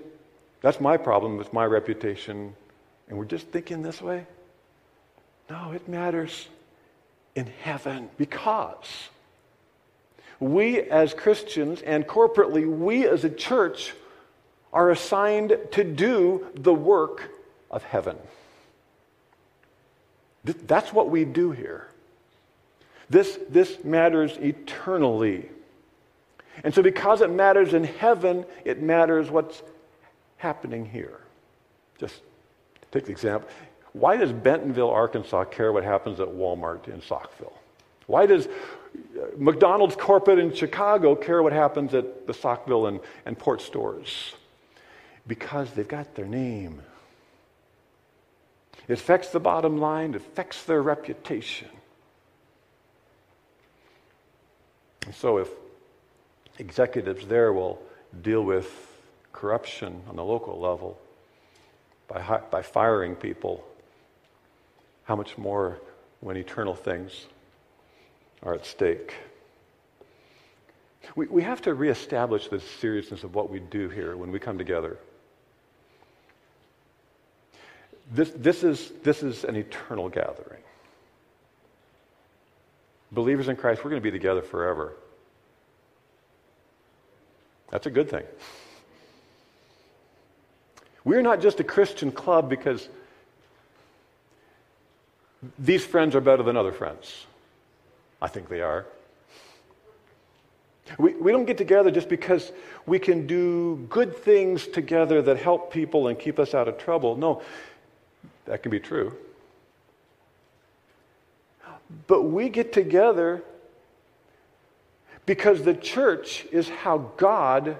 that's 0.60 0.80
my 0.80 0.96
problem, 0.96 1.40
it's 1.40 1.52
my 1.52 1.64
reputation. 1.64 2.52
And 3.08 3.16
we're 3.16 3.26
just 3.26 3.46
thinking 3.46 3.80
this 3.80 4.02
way. 4.02 4.26
No, 5.48 5.70
it 5.70 5.88
matters 5.88 6.48
in 7.36 7.46
heaven 7.62 8.10
because 8.18 9.08
we 10.40 10.80
as 10.80 11.14
Christians 11.14 11.80
and 11.80 12.08
corporately, 12.08 12.68
we 12.68 13.06
as 13.06 13.22
a 13.22 13.30
church 13.30 13.94
are 14.72 14.90
assigned 14.90 15.56
to 15.70 15.84
do 15.84 16.48
the 16.56 16.74
work 16.74 17.30
of 17.70 17.84
heaven. 17.84 18.16
That's 20.42 20.92
what 20.92 21.08
we 21.08 21.24
do 21.24 21.52
here. 21.52 21.86
This, 23.08 23.38
this 23.48 23.84
matters 23.84 24.36
eternally. 24.38 25.50
And 26.62 26.74
so, 26.74 26.82
because 26.82 27.20
it 27.20 27.30
matters 27.30 27.74
in 27.74 27.84
heaven, 27.84 28.44
it 28.64 28.82
matters 28.82 29.30
what's 29.30 29.62
happening 30.36 30.84
here. 30.84 31.20
Just 31.98 32.20
take 32.92 33.06
the 33.06 33.12
example. 33.12 33.48
Why 33.92 34.16
does 34.16 34.32
Bentonville, 34.32 34.90
Arkansas 34.90 35.44
care 35.44 35.72
what 35.72 35.84
happens 35.84 36.20
at 36.20 36.28
Walmart 36.28 36.88
in 36.88 37.00
Saukville? 37.00 37.52
Why 38.06 38.26
does 38.26 38.46
uh, 38.46 38.50
McDonald's 39.36 39.96
corporate 39.96 40.38
in 40.38 40.54
Chicago 40.54 41.14
care 41.14 41.42
what 41.42 41.52
happens 41.52 41.94
at 41.94 42.26
the 42.26 42.32
Saukville 42.32 42.88
and, 42.88 43.00
and 43.26 43.38
port 43.38 43.60
stores? 43.60 44.34
Because 45.26 45.70
they've 45.72 45.88
got 45.88 46.14
their 46.14 46.26
name. 46.26 46.82
It 48.88 48.94
affects 48.94 49.28
the 49.28 49.40
bottom 49.40 49.78
line, 49.78 50.14
it 50.14 50.16
affects 50.16 50.64
their 50.64 50.82
reputation. 50.82 51.68
And 55.06 55.14
so, 55.14 55.38
if 55.38 55.48
executives 56.60 57.26
there 57.26 57.52
will 57.52 57.80
deal 58.22 58.42
with 58.42 58.70
corruption 59.32 60.02
on 60.08 60.16
the 60.16 60.24
local 60.24 60.60
level 60.60 60.98
by, 62.06 62.40
by 62.50 62.62
firing 62.62 63.14
people, 63.14 63.64
how 65.04 65.16
much 65.16 65.38
more 65.38 65.80
when 66.20 66.36
eternal 66.36 66.74
things 66.74 67.26
are 68.42 68.54
at 68.54 68.66
stake? 68.66 69.14
We, 71.14 71.26
we 71.26 71.42
have 71.42 71.62
to 71.62 71.74
reestablish 71.74 72.48
the 72.48 72.60
seriousness 72.60 73.24
of 73.24 73.34
what 73.34 73.50
we 73.50 73.60
do 73.60 73.88
here 73.88 74.16
when 74.16 74.30
we 74.30 74.38
come 74.38 74.58
together. 74.58 74.98
This, 78.12 78.30
this, 78.36 78.64
is, 78.64 78.92
this 79.02 79.22
is 79.22 79.44
an 79.44 79.56
eternal 79.56 80.08
gathering. 80.08 80.62
Believers 83.12 83.48
in 83.48 83.56
Christ, 83.56 83.82
we're 83.84 83.90
going 83.90 84.02
to 84.02 84.04
be 84.04 84.10
together 84.10 84.42
forever. 84.42 84.94
That's 87.70 87.86
a 87.86 87.90
good 87.90 88.10
thing. 88.10 88.24
We're 91.04 91.22
not 91.22 91.40
just 91.40 91.60
a 91.60 91.64
Christian 91.64 92.12
club 92.12 92.48
because 92.50 92.88
these 95.58 95.84
friends 95.84 96.14
are 96.14 96.20
better 96.20 96.42
than 96.42 96.56
other 96.56 96.72
friends. 96.72 97.26
I 98.20 98.28
think 98.28 98.48
they 98.48 98.60
are. 98.60 98.86
We, 100.98 101.14
we 101.14 101.32
don't 101.32 101.44
get 101.44 101.56
together 101.56 101.90
just 101.90 102.08
because 102.08 102.52
we 102.84 102.98
can 102.98 103.26
do 103.26 103.86
good 103.88 104.16
things 104.16 104.66
together 104.66 105.22
that 105.22 105.38
help 105.38 105.72
people 105.72 106.08
and 106.08 106.18
keep 106.18 106.38
us 106.38 106.52
out 106.52 106.68
of 106.68 106.78
trouble. 106.78 107.16
No, 107.16 107.42
that 108.46 108.62
can 108.62 108.70
be 108.70 108.80
true. 108.80 109.16
But 112.06 112.22
we 112.22 112.48
get 112.48 112.72
together 112.72 113.42
because 115.30 115.62
the 115.62 115.74
church 115.74 116.44
is 116.50 116.68
how 116.68 116.98
God 117.16 117.76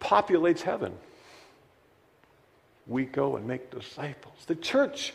populates 0.00 0.62
heaven. 0.62 0.94
We 2.86 3.04
go 3.04 3.36
and 3.36 3.46
make 3.46 3.70
disciples. 3.70 4.36
The 4.46 4.54
church 4.54 5.12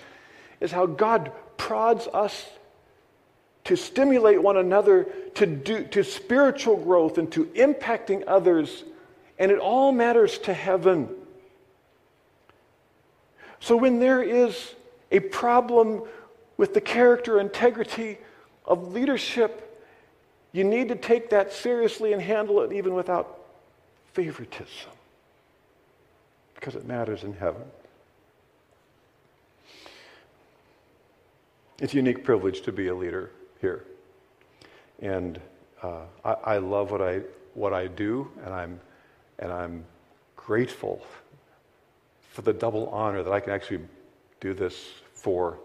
is 0.59 0.71
how 0.71 0.85
God 0.85 1.31
prods 1.57 2.05
us 2.05 2.47
to 3.63 3.75
stimulate 3.75 4.39
one 4.39 4.57
another 4.57 5.07
to 5.33 5.47
do 5.47 5.85
to 5.85 6.03
spiritual 6.03 6.77
growth 6.77 7.17
and 7.17 7.31
to 7.31 7.45
impacting 7.45 8.23
others 8.27 8.83
and 9.39 9.51
it 9.51 9.57
all 9.57 9.91
matters 9.91 10.37
to 10.37 10.53
heaven 10.53 11.09
so 13.59 13.75
when 13.75 13.97
there 13.99 14.21
is 14.21 14.75
a 15.11 15.21
problem 15.21 16.03
with 16.55 16.75
the 16.75 16.81
character 16.81 17.39
integrity 17.39 18.19
of 18.65 18.93
leadership 18.93 19.65
you 20.51 20.63
need 20.63 20.89
to 20.89 20.95
take 20.95 21.29
that 21.29 21.53
seriously 21.53 22.13
and 22.13 22.21
handle 22.21 22.61
it 22.61 22.71
even 22.71 22.93
without 22.93 23.39
favoritism 24.13 24.91
because 26.55 26.75
it 26.75 26.85
matters 26.85 27.23
in 27.23 27.33
heaven 27.33 27.63
it's 31.81 31.93
a 31.93 31.95
unique 31.95 32.23
privilege 32.23 32.61
to 32.61 32.71
be 32.71 32.87
a 32.87 32.95
leader 32.95 33.31
here. 33.61 33.85
And 35.01 35.39
uh, 35.81 36.01
I, 36.25 36.31
I, 36.31 36.57
love 36.57 36.91
what 36.91 37.01
I, 37.01 37.21
what 37.53 37.73
I 37.73 37.87
do, 37.87 38.29
and 38.43 38.53
I'm, 38.53 38.79
and 39.39 39.51
I'm 39.51 39.85
grateful 40.35 41.05
for 42.31 42.41
the 42.41 42.53
double 42.53 42.87
honor 42.89 43.23
that 43.23 43.31
I 43.31 43.39
can 43.39 43.53
actually 43.53 43.79
do 44.41 44.53
this 44.53 44.75
for 45.13 45.57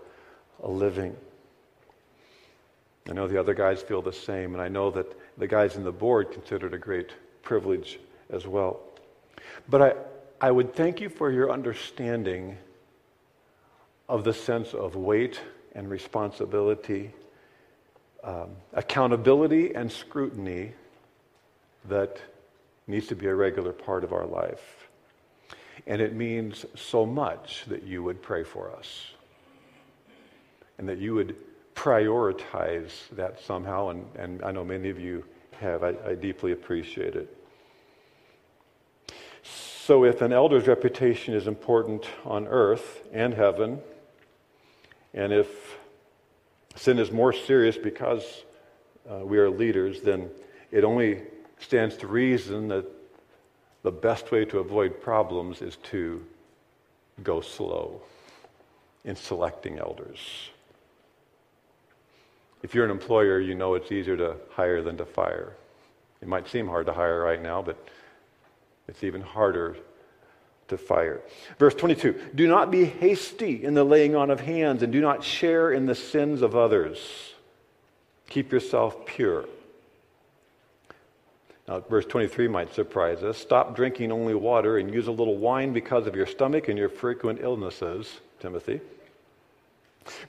a 0.62 0.70
living. 0.70 1.16
I 3.08 3.12
know 3.12 3.28
the 3.28 3.38
other 3.38 3.54
guys 3.54 3.82
feel 3.82 4.02
the 4.02 4.12
same, 4.12 4.54
and 4.54 4.62
I 4.62 4.68
know 4.68 4.90
that 4.90 5.06
the 5.38 5.46
guys 5.46 5.76
in 5.76 5.84
the 5.84 5.92
board 5.92 6.32
consider 6.32 6.68
it 6.68 6.74
a 6.74 6.78
great 6.78 7.10
privilege 7.42 8.00
as 8.30 8.46
well. 8.46 8.80
But 9.68 9.82
I, 9.82 9.94
I 10.40 10.50
would 10.50 10.74
thank 10.74 11.00
you 11.00 11.08
for 11.08 11.30
your 11.30 11.50
understanding 11.50 12.56
of 14.08 14.24
the 14.24 14.32
sense 14.32 14.72
of 14.72 14.96
weight 14.96 15.40
and 15.74 15.90
responsibility 15.90 17.12
um, 18.24 18.56
accountability 18.72 19.74
and 19.74 19.92
scrutiny 19.92 20.72
that 21.84 22.18
needs 22.86 23.06
to 23.08 23.14
be 23.14 23.26
a 23.26 23.34
regular 23.34 23.72
part 23.72 24.02
of 24.02 24.12
our 24.12 24.26
life. 24.26 24.88
And 25.86 26.00
it 26.00 26.14
means 26.14 26.64
so 26.74 27.04
much 27.04 27.64
that 27.66 27.82
you 27.82 28.02
would 28.02 28.22
pray 28.22 28.42
for 28.42 28.74
us 28.74 29.10
and 30.78 30.88
that 30.88 30.98
you 30.98 31.14
would 31.14 31.36
prioritize 31.74 32.90
that 33.12 33.40
somehow. 33.40 33.88
And, 33.88 34.06
and 34.16 34.42
I 34.42 34.52
know 34.52 34.64
many 34.64 34.90
of 34.90 34.98
you 34.98 35.24
have. 35.60 35.82
I, 35.82 35.94
I 36.06 36.14
deeply 36.14 36.52
appreciate 36.52 37.14
it. 37.14 37.36
So, 39.42 40.04
if 40.04 40.22
an 40.22 40.32
elder's 40.32 40.66
reputation 40.66 41.34
is 41.34 41.46
important 41.46 42.06
on 42.24 42.46
earth 42.46 43.06
and 43.12 43.34
heaven, 43.34 43.80
and 45.12 45.32
if 45.32 45.76
sin 46.74 46.98
is 46.98 47.12
more 47.12 47.34
serious 47.34 47.76
because 47.76 48.44
uh, 49.10 49.18
we 49.18 49.36
are 49.38 49.50
leaders, 49.50 50.00
then 50.00 50.30
it 50.70 50.84
only 50.84 51.22
stands 51.58 51.96
to 51.98 52.06
reason 52.06 52.68
that 52.68 52.86
the 53.82 53.92
best 53.92 54.32
way 54.32 54.46
to 54.46 54.58
avoid 54.58 55.02
problems 55.02 55.60
is 55.60 55.76
to 55.76 56.24
go 57.22 57.40
slow 57.42 58.00
in 59.04 59.14
selecting 59.14 59.78
elders. 59.78 60.50
If 62.64 62.74
you're 62.74 62.86
an 62.86 62.90
employer, 62.90 63.38
you 63.40 63.54
know 63.54 63.74
it's 63.74 63.92
easier 63.92 64.16
to 64.16 64.36
hire 64.52 64.80
than 64.80 64.96
to 64.96 65.04
fire. 65.04 65.52
It 66.22 66.28
might 66.28 66.48
seem 66.48 66.66
hard 66.66 66.86
to 66.86 66.94
hire 66.94 67.20
right 67.20 67.40
now, 67.40 67.60
but 67.60 67.76
it's 68.88 69.04
even 69.04 69.20
harder 69.20 69.76
to 70.68 70.78
fire. 70.78 71.20
Verse 71.58 71.74
22 71.74 72.18
Do 72.34 72.48
not 72.48 72.70
be 72.70 72.86
hasty 72.86 73.62
in 73.62 73.74
the 73.74 73.84
laying 73.84 74.16
on 74.16 74.30
of 74.30 74.40
hands, 74.40 74.82
and 74.82 74.90
do 74.90 75.02
not 75.02 75.22
share 75.22 75.72
in 75.72 75.84
the 75.84 75.94
sins 75.94 76.40
of 76.40 76.56
others. 76.56 77.34
Keep 78.30 78.50
yourself 78.50 79.04
pure. 79.04 79.44
Now, 81.68 81.80
verse 81.80 82.06
23 82.06 82.48
might 82.48 82.74
surprise 82.74 83.22
us. 83.22 83.36
Stop 83.36 83.76
drinking 83.76 84.10
only 84.10 84.34
water 84.34 84.78
and 84.78 84.92
use 84.92 85.06
a 85.06 85.12
little 85.12 85.36
wine 85.36 85.74
because 85.74 86.06
of 86.06 86.16
your 86.16 86.26
stomach 86.26 86.68
and 86.68 86.78
your 86.78 86.88
frequent 86.88 87.40
illnesses, 87.42 88.20
Timothy. 88.40 88.80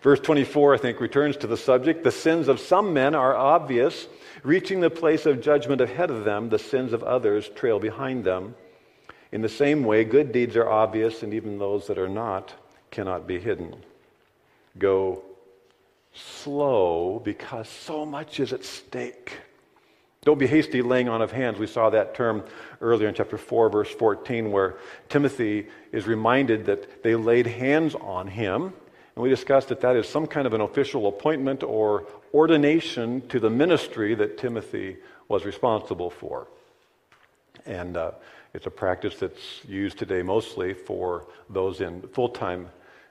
Verse 0.02 0.20
24, 0.20 0.76
I 0.76 0.78
think, 0.78 1.00
returns 1.00 1.38
to 1.38 1.48
the 1.48 1.58
subject. 1.58 2.04
The 2.04 2.12
sins 2.12 2.48
of 2.48 2.60
some 2.60 2.94
men 2.94 3.16
are 3.16 3.36
obvious, 3.36 4.08
reaching 4.44 4.80
the 4.80 4.90
place 4.90 5.26
of 5.26 5.42
judgment 5.42 5.82
ahead 5.82 6.10
of 6.10 6.24
them. 6.24 6.50
The 6.50 6.60
sins 6.60 6.94
of 6.94 7.04
others 7.04 7.50
trail 7.50 7.80
behind 7.80 8.24
them. 8.24 8.56
In 9.32 9.42
the 9.42 9.50
same 9.50 9.84
way, 9.84 10.04
good 10.06 10.32
deeds 10.32 10.56
are 10.56 10.70
obvious, 10.70 11.24
and 11.24 11.34
even 11.34 11.60
those 11.60 11.88
that 11.88 11.98
are 11.98 12.08
not 12.08 12.54
cannot 12.92 13.28
be 13.28 13.40
hidden. 13.40 13.76
Go 14.78 15.24
slow 16.14 17.22
because 17.24 17.68
so 17.68 18.06
much 18.06 18.40
is 18.40 18.54
at 18.54 18.64
stake. 18.64 19.38
Don't 20.24 20.40
be 20.40 20.48
hasty 20.48 20.82
laying 20.82 21.08
on 21.08 21.22
of 21.22 21.32
hands. 21.32 21.60
We 21.60 21.68
saw 21.68 21.90
that 21.92 22.16
term 22.16 22.44
earlier 22.82 23.08
in 23.08 23.14
chapter 23.14 23.38
4, 23.38 23.70
verse 23.70 23.92
14, 23.92 24.52
where 24.52 24.78
Timothy 25.08 25.68
is 25.92 26.08
reminded 26.08 26.66
that 26.66 27.04
they 27.04 27.16
laid 27.16 27.46
hands 27.46 27.94
on 27.94 28.28
him. 28.28 28.74
And 29.16 29.24
we 29.24 29.30
discussed 29.30 29.70
that 29.70 29.82
that 29.82 29.96
is 29.96 30.08
some 30.08 30.28
kind 30.28 30.46
of 30.46 30.54
an 30.54 30.62
official 30.62 31.08
appointment 31.08 31.64
or 31.64 32.06
ordination 32.34 33.26
to 33.30 33.40
the 33.40 33.50
ministry 33.50 34.14
that 34.16 34.38
Timothy 34.38 34.98
was 35.30 35.46
responsible 35.46 36.10
for. 36.10 36.48
And 37.66 37.96
uh, 37.96 38.12
it's 38.54 38.66
a 38.66 38.72
practice 38.72 39.16
that's 39.16 39.64
used 39.68 39.98
today 39.98 40.22
mostly 40.22 40.74
for 40.74 41.28
those 41.50 41.82
in 41.82 42.02
full 42.10 42.30
time 42.30 42.68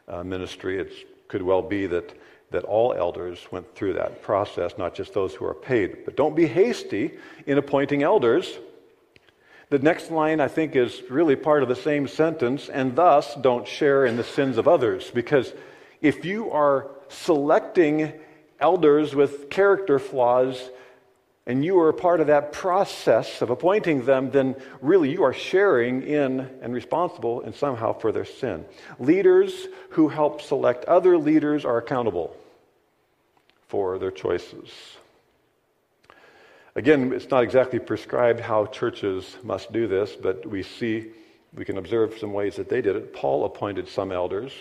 uh, 0.06 0.22
ministry. 0.22 0.78
It 0.78 0.92
could 1.28 1.42
well 1.42 1.62
be 1.62 1.86
that, 1.86 2.12
that 2.50 2.64
all 2.64 2.92
elders 2.92 3.46
went 3.50 3.74
through 3.74 3.94
that 3.94 4.22
process, 4.22 4.76
not 4.76 4.94
just 4.94 5.14
those 5.14 5.34
who 5.34 5.46
are 5.46 5.54
paid. 5.54 6.04
But 6.04 6.16
don't 6.16 6.36
be 6.36 6.46
hasty 6.46 7.12
in 7.46 7.56
appointing 7.56 8.02
elders. 8.02 8.58
The 9.70 9.78
next 9.78 10.10
line, 10.10 10.40
I 10.40 10.48
think, 10.48 10.76
is 10.76 11.02
really 11.08 11.34
part 11.34 11.62
of 11.62 11.70
the 11.70 11.76
same 11.76 12.06
sentence, 12.06 12.68
and 12.68 12.94
thus 12.94 13.34
don't 13.34 13.66
share 13.66 14.04
in 14.04 14.16
the 14.16 14.22
sins 14.22 14.58
of 14.58 14.68
others. 14.68 15.10
Because 15.10 15.52
if 16.04 16.26
you 16.26 16.50
are 16.50 16.90
selecting 17.08 18.12
elders 18.60 19.14
with 19.14 19.48
character 19.48 19.98
flaws, 19.98 20.70
and 21.46 21.64
you 21.64 21.78
are 21.78 21.88
a 21.88 21.94
part 21.94 22.20
of 22.20 22.26
that 22.26 22.52
process 22.52 23.40
of 23.40 23.48
appointing 23.48 24.04
them, 24.04 24.30
then 24.30 24.54
really 24.82 25.10
you 25.10 25.22
are 25.24 25.32
sharing 25.32 26.02
in 26.02 26.40
and 26.60 26.74
responsible 26.74 27.40
and 27.40 27.54
somehow 27.54 27.92
for 27.92 28.12
their 28.12 28.24
sin. 28.24 28.66
Leaders 28.98 29.66
who 29.90 30.08
help 30.08 30.42
select 30.42 30.84
other 30.84 31.16
leaders 31.16 31.64
are 31.64 31.78
accountable 31.78 32.36
for 33.68 33.98
their 33.98 34.10
choices. 34.10 34.70
Again, 36.74 37.12
it's 37.12 37.30
not 37.30 37.44
exactly 37.44 37.78
prescribed 37.78 38.40
how 38.40 38.66
churches 38.66 39.36
must 39.42 39.72
do 39.72 39.86
this, 39.86 40.16
but 40.16 40.44
we 40.44 40.62
see, 40.62 41.12
we 41.54 41.64
can 41.64 41.78
observe 41.78 42.18
some 42.18 42.32
ways 42.32 42.56
that 42.56 42.68
they 42.68 42.82
did 42.82 42.96
it. 42.96 43.14
Paul 43.14 43.44
appointed 43.44 43.88
some 43.88 44.12
elders. 44.12 44.52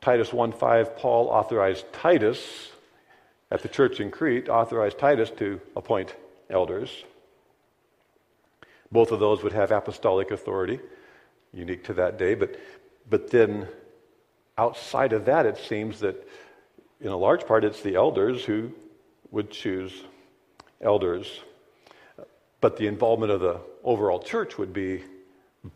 Titus 0.00 0.30
1:5, 0.30 0.96
Paul 0.96 1.28
authorized 1.28 1.92
Titus 1.92 2.72
at 3.50 3.62
the 3.62 3.68
church 3.68 4.00
in 4.00 4.10
Crete, 4.10 4.48
authorized 4.48 4.98
Titus 4.98 5.30
to 5.30 5.60
appoint 5.74 6.14
elders. 6.50 7.04
Both 8.90 9.12
of 9.12 9.20
those 9.20 9.42
would 9.42 9.52
have 9.52 9.70
apostolic 9.70 10.30
authority, 10.30 10.80
unique 11.52 11.84
to 11.84 11.94
that 11.94 12.18
day. 12.18 12.34
But, 12.34 12.56
but 13.08 13.30
then 13.30 13.68
outside 14.56 15.12
of 15.12 15.24
that, 15.26 15.46
it 15.46 15.58
seems 15.58 16.00
that 16.00 16.26
in 17.00 17.08
a 17.08 17.16
large 17.16 17.46
part 17.46 17.64
it's 17.64 17.82
the 17.82 17.94
elders 17.94 18.44
who 18.44 18.72
would 19.30 19.50
choose 19.50 20.04
elders. 20.80 21.40
But 22.60 22.76
the 22.76 22.86
involvement 22.86 23.32
of 23.32 23.40
the 23.40 23.60
overall 23.84 24.20
church 24.20 24.58
would 24.58 24.72
be 24.72 25.04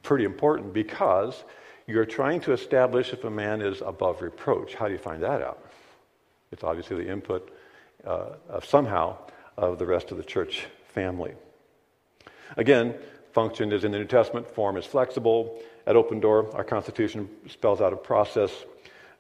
pretty 0.03 0.25
important 0.25 0.73
because 0.73 1.45
you're 1.93 2.07
trying 2.07 2.41
to 2.41 2.53
establish 2.53 3.13
if 3.13 3.25
a 3.25 3.31
man 3.31 3.61
is 3.61 3.83
above 3.83 4.23
reproach. 4.23 4.75
How 4.75 4.87
do 4.87 4.93
you 4.93 4.99
find 4.99 5.23
that 5.23 5.43
out? 5.43 5.63
It's 6.51 6.65
obviously 6.65 6.97
the 7.05 7.11
input 7.11 7.53
uh, 8.05 8.37
of 8.49 8.65
somehow 8.65 9.17
of 9.57 9.79
the 9.79 9.87
rest 9.87 10.11
of 10.11 10.17
the 10.17 10.25
church 10.25 10.67
family. 10.95 11.35
Again, 12.57 12.95
function 13.33 13.73
is 13.73 13.85
in 13.85 13.93
the 13.93 13.99
New 13.99 14.07
Testament, 14.07 14.49
form 14.49 14.77
is 14.77 14.87
flexible. 14.87 15.61
At 15.87 15.97
Open 15.97 16.21
Door, 16.21 16.55
our 16.55 16.65
Constitution 16.65 17.29
spells 17.49 17.81
out 17.81 17.93
a 17.93 17.97
process 17.97 18.51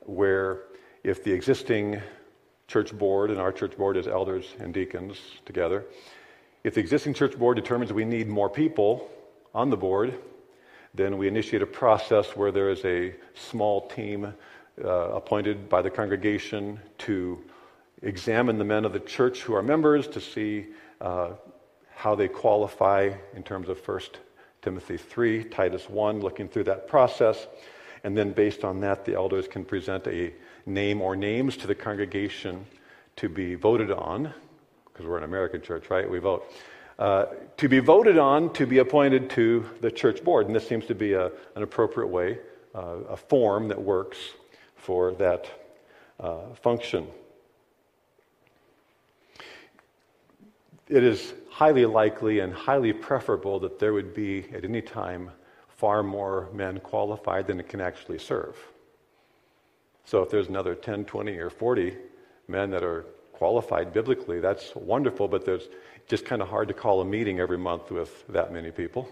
where 0.00 0.62
if 1.04 1.22
the 1.24 1.32
existing 1.32 2.00
church 2.68 2.96
board, 2.96 3.30
and 3.30 3.38
our 3.38 3.52
church 3.52 3.76
board 3.76 3.96
is 3.96 4.06
elders 4.06 4.46
and 4.58 4.72
deacons 4.72 5.18
together, 5.44 5.84
if 6.64 6.74
the 6.74 6.80
existing 6.80 7.12
church 7.14 7.36
board 7.38 7.56
determines 7.56 7.92
we 7.92 8.04
need 8.04 8.28
more 8.28 8.48
people 8.48 9.10
on 9.54 9.68
the 9.68 9.76
board, 9.76 10.14
then 10.94 11.16
we 11.16 11.26
initiate 11.26 11.62
a 11.62 11.66
process 11.66 12.36
where 12.36 12.52
there 12.52 12.70
is 12.70 12.84
a 12.84 13.14
small 13.34 13.88
team 13.88 14.34
uh, 14.84 14.88
appointed 14.88 15.68
by 15.68 15.80
the 15.80 15.90
congregation 15.90 16.78
to 16.98 17.42
examine 18.02 18.58
the 18.58 18.64
men 18.64 18.84
of 18.84 18.92
the 18.92 19.00
church 19.00 19.40
who 19.42 19.54
are 19.54 19.62
members 19.62 20.06
to 20.08 20.20
see 20.20 20.66
uh, 21.00 21.30
how 21.94 22.14
they 22.14 22.28
qualify 22.28 23.10
in 23.34 23.42
terms 23.42 23.68
of 23.68 23.86
1 23.86 24.00
Timothy 24.60 24.96
3, 24.96 25.44
Titus 25.44 25.88
1, 25.88 26.20
looking 26.20 26.48
through 26.48 26.64
that 26.64 26.88
process. 26.88 27.46
And 28.04 28.16
then, 28.16 28.32
based 28.32 28.64
on 28.64 28.80
that, 28.80 29.04
the 29.04 29.14
elders 29.14 29.48
can 29.48 29.64
present 29.64 30.06
a 30.06 30.32
name 30.66 31.00
or 31.00 31.16
names 31.16 31.56
to 31.58 31.66
the 31.66 31.74
congregation 31.74 32.66
to 33.16 33.28
be 33.28 33.54
voted 33.54 33.90
on, 33.90 34.32
because 34.86 35.06
we're 35.06 35.18
an 35.18 35.24
American 35.24 35.62
church, 35.62 35.90
right? 35.90 36.08
We 36.08 36.18
vote. 36.18 36.44
Uh, 37.02 37.26
to 37.56 37.68
be 37.68 37.80
voted 37.80 38.16
on 38.16 38.52
to 38.52 38.64
be 38.64 38.78
appointed 38.78 39.28
to 39.28 39.68
the 39.80 39.90
church 39.90 40.22
board. 40.22 40.46
And 40.46 40.54
this 40.54 40.68
seems 40.68 40.86
to 40.86 40.94
be 40.94 41.14
a, 41.14 41.32
an 41.56 41.64
appropriate 41.64 42.06
way, 42.06 42.38
uh, 42.76 42.98
a 43.08 43.16
form 43.16 43.66
that 43.66 43.82
works 43.82 44.18
for 44.76 45.10
that 45.14 45.50
uh, 46.20 46.54
function. 46.54 47.08
It 50.88 51.02
is 51.02 51.34
highly 51.50 51.86
likely 51.86 52.38
and 52.38 52.54
highly 52.54 52.92
preferable 52.92 53.58
that 53.58 53.80
there 53.80 53.92
would 53.92 54.14
be, 54.14 54.44
at 54.54 54.64
any 54.64 54.80
time, 54.80 55.32
far 55.70 56.04
more 56.04 56.50
men 56.52 56.78
qualified 56.78 57.48
than 57.48 57.58
it 57.58 57.68
can 57.68 57.80
actually 57.80 58.20
serve. 58.20 58.56
So 60.04 60.22
if 60.22 60.30
there's 60.30 60.46
another 60.46 60.76
10, 60.76 61.04
20, 61.06 61.36
or 61.38 61.50
40 61.50 61.96
men 62.46 62.70
that 62.70 62.84
are 62.84 63.06
qualified 63.32 63.92
biblically, 63.92 64.38
that's 64.38 64.72
wonderful, 64.76 65.26
but 65.26 65.44
there's 65.44 65.66
just 66.08 66.24
kind 66.24 66.42
of 66.42 66.48
hard 66.48 66.68
to 66.68 66.74
call 66.74 67.00
a 67.00 67.04
meeting 67.04 67.40
every 67.40 67.58
month 67.58 67.90
with 67.90 68.26
that 68.28 68.52
many 68.52 68.70
people. 68.70 69.08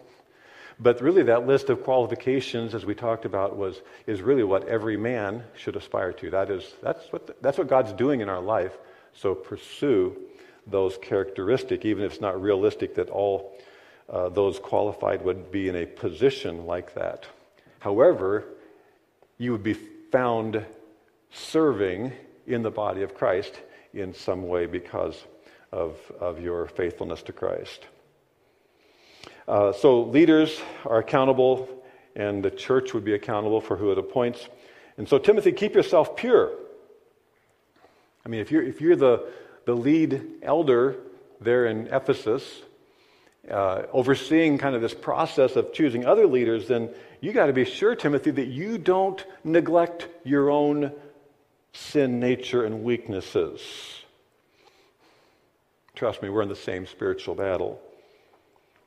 But 0.79 1.03
really, 1.03 1.23
that 1.25 1.47
list 1.47 1.69
of 1.69 1.85
qualifications, 1.85 2.75
as 2.75 2.87
we 2.87 2.95
talked 2.95 3.27
about, 3.27 3.57
was, 3.57 3.83
is 4.07 4.23
really 4.23 4.45
what 4.45 4.67
every 4.67 4.97
man 4.97 5.45
should 5.55 5.77
aspire 5.77 6.13
to. 6.15 6.31
That 6.31 6.51
is, 6.51 6.75
that's, 6.83 7.05
what 7.13 7.27
the, 7.27 7.37
that's 7.43 7.59
what 7.59 7.69
God's 7.69 7.93
doing 7.93 8.23
in 8.23 8.31
our 8.31 8.41
life. 8.41 8.73
So 9.13 9.35
pursue 9.35 10.17
those 10.67 10.97
characteristics, 11.03 11.85
even 11.85 12.05
if 12.05 12.13
it's 12.13 12.21
not 12.21 12.41
realistic 12.41 12.95
that 12.95 13.11
all 13.11 13.59
uh, 14.09 14.31
those 14.31 14.59
qualified 14.59 15.23
would 15.23 15.53
be 15.53 15.69
in 15.69 15.77
a 15.77 15.87
position 15.87 16.67
like 16.67 16.95
that. 16.95 17.27
However, 17.81 18.45
you 19.37 19.53
would 19.53 19.63
be 19.63 19.75
found 19.75 20.65
serving 21.31 22.13
in 22.47 22.63
the 22.63 22.71
body 22.71 23.03
of 23.03 23.15
Christ 23.15 23.61
in 23.93 24.15
some 24.15 24.49
way 24.49 24.67
because 24.67 25.25
of, 25.73 25.97
of 26.21 26.41
your 26.41 26.67
faithfulness 26.67 27.23
to 27.23 27.33
Christ. 27.33 27.87
Uh, 29.47 29.73
so, 29.73 30.03
leaders 30.03 30.61
are 30.85 30.99
accountable, 30.99 31.69
and 32.15 32.43
the 32.43 32.51
church 32.51 32.95
would 32.95 33.05
be 33.05 33.15
accountable 33.15 33.61
for 33.61 33.77
who 33.77 33.91
it 33.91 33.99
appoints. 33.99 34.49
And 34.97 35.09
so, 35.09 35.19
Timothy, 35.19 35.53
keep 35.53 35.75
yourself 35.75 36.17
pure. 36.17 36.53
I 38.25 38.29
mean, 38.29 38.41
if 38.41 38.51
you're, 38.51 38.63
if 38.63 38.81
you're 38.81 38.97
the, 38.97 39.27
the 39.65 39.75
lead 39.75 40.23
elder 40.43 40.97
there 41.41 41.67
in 41.67 41.89
Ephesus, 41.89 42.63
uh, 43.51 43.83
overseeing 43.93 44.59
kind 44.59 44.75
of 44.75 44.83
this 44.83 44.95
process 44.95 45.57
of 45.57 45.73
choosing 45.73 46.05
other 46.05 46.27
leaders, 46.27 46.69
then 46.69 46.91
you 47.21 47.33
got 47.33 47.47
to 47.47 47.53
be 47.53 47.65
sure, 47.65 47.95
Timothy, 47.95 48.31
that 48.31 48.49
you 48.49 48.79
don't 48.79 49.25
neglect 49.43 50.09
your 50.25 50.51
own 50.51 50.93
sin 51.73 52.21
nature 52.21 52.65
and 52.65 52.85
weaknesses. 52.85 53.61
Trust 56.01 56.23
me, 56.23 56.31
we're 56.31 56.41
in 56.41 56.49
the 56.49 56.57
same 56.57 56.87
spiritual 56.87 57.35
battle. 57.35 57.79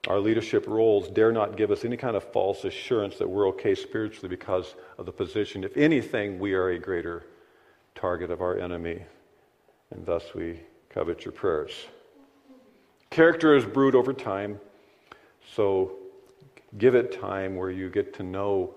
Our 0.07 0.19
leadership 0.19 0.65
roles 0.65 1.07
dare 1.07 1.31
not 1.31 1.57
give 1.57 1.69
us 1.69 1.85
any 1.85 1.95
kind 1.95 2.15
of 2.15 2.23
false 2.23 2.65
assurance 2.65 3.19
that 3.19 3.29
we're 3.29 3.47
okay 3.49 3.75
spiritually 3.75 4.29
because 4.29 4.73
of 4.97 5.05
the 5.05 5.11
position. 5.11 5.63
If 5.63 5.77
anything, 5.77 6.39
we 6.39 6.55
are 6.55 6.69
a 6.69 6.79
greater 6.79 7.23
target 7.93 8.31
of 8.31 8.41
our 8.41 8.57
enemy, 8.57 9.03
and 9.91 10.03
thus 10.07 10.33
we 10.33 10.61
covet 10.89 11.23
your 11.23 11.33
prayers. 11.33 11.85
Character 13.11 13.55
is 13.55 13.63
brewed 13.63 13.93
over 13.93 14.11
time, 14.11 14.59
so 15.53 15.91
give 16.79 16.95
it 16.95 17.21
time 17.21 17.55
where 17.55 17.69
you 17.69 17.91
get 17.91 18.15
to 18.15 18.23
know 18.23 18.73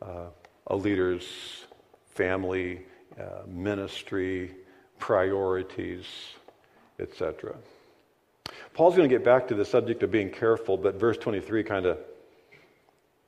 uh, 0.00 0.26
a 0.68 0.76
leader's 0.76 1.64
family, 2.14 2.82
uh, 3.18 3.42
ministry, 3.48 4.54
priorities, 5.00 6.06
etc. 7.00 7.56
Paul's 8.74 8.96
going 8.96 9.08
to 9.08 9.14
get 9.14 9.24
back 9.24 9.48
to 9.48 9.54
the 9.54 9.64
subject 9.64 10.02
of 10.02 10.10
being 10.10 10.30
careful, 10.30 10.76
but 10.76 10.96
verse 10.96 11.18
23 11.18 11.62
kind 11.64 11.86
of 11.86 11.98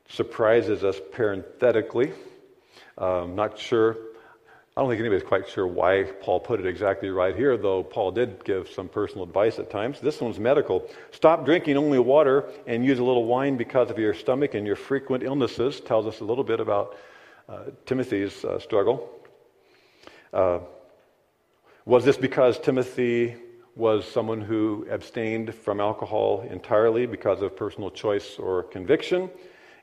surprises 0.09 0.85
us 0.85 1.01
parenthetically. 1.13 2.13
Um, 2.99 3.35
not 3.35 3.59
sure 3.59 3.97
I 4.75 4.81
don't 4.81 4.89
think 4.89 5.01
anybody's 5.01 5.29
quite 5.29 5.47
sure 5.51 5.67
why 5.67 6.05
Paul 6.23 6.41
put 6.41 6.59
it 6.59 6.65
exactly 6.65 7.11
right 7.11 7.37
here, 7.37 7.59
though 7.59 7.83
Paul 7.83 8.11
did 8.11 8.43
give 8.43 8.71
some 8.71 8.89
personal 8.89 9.25
advice 9.25 9.59
at 9.59 9.69
times. 9.71 10.01
This 10.01 10.19
one's 10.19 10.39
medical. 10.39 10.89
Stop 11.11 11.45
drinking 11.45 11.77
only 11.77 11.99
water 11.99 12.49
and 12.67 12.83
use 12.83 12.99
a 12.99 13.05
little 13.05 13.27
wine 13.27 13.59
because 13.59 13.91
of 13.91 13.99
your 13.99 14.15
stomach 14.15 14.55
and 14.55 14.67
your 14.67 14.77
frequent 14.77 15.25
illnesses. 15.25 15.79
Tells 15.79 16.07
us 16.07 16.21
a 16.21 16.25
little 16.25 16.43
bit 16.43 16.59
about 16.59 16.97
uh, 17.51 17.65
Timothy's 17.85 18.47
uh, 18.47 18.59
struggle. 18.61 19.11
Uh, 20.33 20.61
was 21.85 22.07
this 22.07 22.17
because 22.17 22.59
Timothy 22.59 23.37
was 23.75 24.07
someone 24.07 24.41
who 24.41 24.87
abstained 24.91 25.55
from 25.55 25.81
alcohol 25.81 26.47
entirely 26.51 27.07
because 27.07 27.41
of 27.43 27.57
personal 27.57 27.91
choice 27.91 28.39
or 28.39 28.65
conviction? 28.65 29.31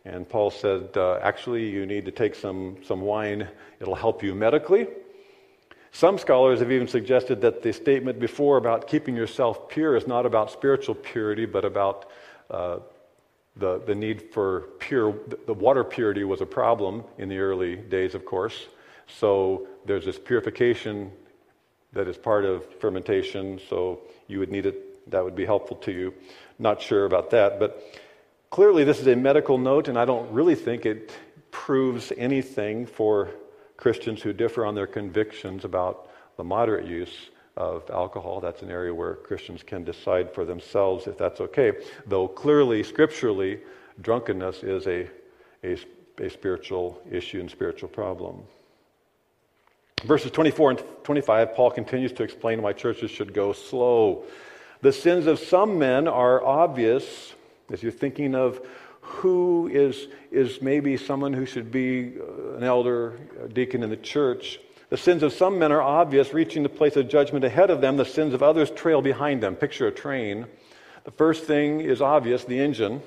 And 0.05 0.27
Paul 0.27 0.51
said, 0.51 0.95
uh, 0.95 1.19
actually, 1.21 1.69
you 1.69 1.85
need 1.85 2.05
to 2.05 2.11
take 2.11 2.35
some, 2.35 2.77
some 2.85 3.01
wine, 3.01 3.47
it'll 3.79 3.95
help 3.95 4.23
you 4.23 4.33
medically. 4.33 4.87
Some 5.91 6.17
scholars 6.17 6.59
have 6.59 6.71
even 6.71 6.87
suggested 6.87 7.41
that 7.41 7.63
the 7.63 7.73
statement 7.73 8.19
before 8.19 8.57
about 8.57 8.87
keeping 8.87 9.15
yourself 9.15 9.67
pure 9.69 9.95
is 9.95 10.07
not 10.07 10.25
about 10.25 10.51
spiritual 10.51 10.95
purity, 10.95 11.45
but 11.45 11.65
about 11.65 12.09
uh, 12.51 12.79
the, 13.55 13.79
the 13.85 13.95
need 13.95 14.31
for 14.31 14.61
pure, 14.79 15.15
the 15.47 15.53
water 15.53 15.83
purity 15.83 16.23
was 16.23 16.41
a 16.41 16.45
problem 16.45 17.03
in 17.17 17.27
the 17.27 17.39
early 17.39 17.75
days, 17.75 18.13
of 18.13 18.23
course. 18.23 18.67
So 19.07 19.67
there's 19.85 20.05
this 20.05 20.19
purification 20.19 21.11
that 21.93 22.07
is 22.07 22.17
part 22.17 22.45
of 22.45 22.65
fermentation, 22.79 23.59
so 23.69 24.01
you 24.27 24.39
would 24.39 24.51
need 24.51 24.65
it. 24.65 25.09
That 25.09 25.23
would 25.23 25.35
be 25.35 25.45
helpful 25.45 25.77
to 25.77 25.91
you. 25.91 26.13
Not 26.59 26.81
sure 26.81 27.05
about 27.05 27.31
that, 27.31 27.59
but 27.59 27.83
clearly 28.49 28.83
this 28.83 28.99
is 28.99 29.07
a 29.07 29.15
medical 29.15 29.57
note, 29.57 29.87
and 29.87 29.97
I 29.97 30.05
don't 30.05 30.31
really 30.31 30.55
think 30.55 30.85
it 30.85 31.11
proves 31.51 32.11
anything 32.17 32.85
for 32.85 33.29
Christians 33.77 34.21
who 34.21 34.33
differ 34.33 34.65
on 34.65 34.75
their 34.75 34.87
convictions 34.87 35.65
about 35.65 36.09
the 36.37 36.43
moderate 36.43 36.85
use 36.85 37.29
of 37.57 37.89
alcohol. 37.89 38.39
That's 38.39 38.61
an 38.61 38.69
area 38.69 38.93
where 38.93 39.15
Christians 39.15 39.63
can 39.63 39.83
decide 39.83 40.33
for 40.33 40.45
themselves 40.45 41.07
if 41.07 41.17
that's 41.17 41.41
okay. 41.41 41.73
Though 42.05 42.27
clearly, 42.27 42.83
scripturally, 42.83 43.59
drunkenness 44.01 44.63
is 44.63 44.87
a, 44.87 45.09
a, 45.63 45.77
a 46.19 46.29
spiritual 46.29 47.01
issue 47.09 47.39
and 47.39 47.49
spiritual 47.49 47.89
problem. 47.89 48.43
Verses 50.03 50.31
24 50.31 50.71
and 50.71 50.83
25, 51.03 51.55
Paul 51.55 51.71
continues 51.71 52.13
to 52.13 52.23
explain 52.23 52.61
why 52.61 52.73
churches 52.73 53.11
should 53.11 53.33
go 53.33 53.51
slow. 53.51 54.23
The 54.81 54.93
sins 54.93 55.27
of 55.27 55.39
some 55.39 55.77
men 55.77 56.07
are 56.07 56.43
obvious 56.43 57.33
as 57.71 57.83
you're 57.83 57.91
thinking 57.91 58.33
of 58.33 58.65
who 59.01 59.67
is, 59.71 60.07
is 60.31 60.61
maybe 60.61 60.95
someone 60.95 61.33
who 61.33 61.45
should 61.45 61.71
be 61.71 62.13
uh, 62.19 62.57
an 62.57 62.63
elder, 62.63 63.19
a 63.43 63.47
deacon 63.47 63.83
in 63.83 63.89
the 63.89 63.97
church. 63.97 64.59
The 64.89 64.97
sins 64.97 65.23
of 65.23 65.33
some 65.33 65.59
men 65.59 65.71
are 65.71 65.81
obvious, 65.81 66.33
reaching 66.33 66.63
the 66.63 66.69
place 66.69 66.95
of 66.95 67.09
judgment 67.09 67.43
ahead 67.43 67.69
of 67.69 67.81
them. 67.81 67.97
The 67.97 68.05
sins 68.05 68.33
of 68.33 68.41
others 68.41 68.71
trail 68.71 69.01
behind 69.01 69.43
them. 69.43 69.55
Picture 69.55 69.87
a 69.87 69.91
train. 69.91 70.47
The 71.03 71.11
first 71.11 71.43
thing 71.43 71.81
is 71.81 72.01
obvious 72.01 72.43
the 72.43 72.59
engine. 72.59 73.01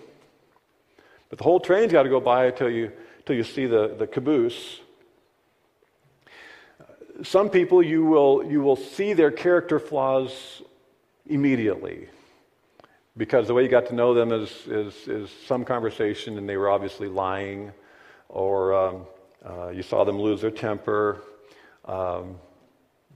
But 1.28 1.38
the 1.38 1.44
whole 1.44 1.60
train's 1.60 1.92
got 1.92 2.02
to 2.02 2.08
go 2.08 2.20
by 2.20 2.46
until 2.46 2.70
you, 2.70 2.92
until 3.18 3.36
you 3.36 3.44
see 3.44 3.66
the, 3.66 3.94
the 3.98 4.06
caboose. 4.06 4.80
Some 7.22 7.50
people, 7.50 7.82
you 7.82 8.04
will, 8.04 8.42
you 8.44 8.62
will 8.62 8.76
see 8.76 9.12
their 9.12 9.30
character 9.30 9.78
flaws 9.78 10.62
immediately 11.26 12.08
because 13.16 13.46
the 13.46 13.54
way 13.54 13.62
you 13.62 13.68
got 13.68 13.86
to 13.86 13.94
know 13.94 14.14
them 14.14 14.32
is, 14.32 14.50
is, 14.66 14.94
is 15.06 15.30
some 15.46 15.64
conversation 15.64 16.38
and 16.38 16.48
they 16.48 16.56
were 16.56 16.70
obviously 16.70 17.08
lying, 17.08 17.70
or 18.28 18.74
um, 18.74 19.06
uh, 19.44 19.68
you 19.68 19.82
saw 19.82 20.04
them 20.04 20.18
lose 20.18 20.40
their 20.40 20.50
temper. 20.50 21.22
Um, 21.84 22.36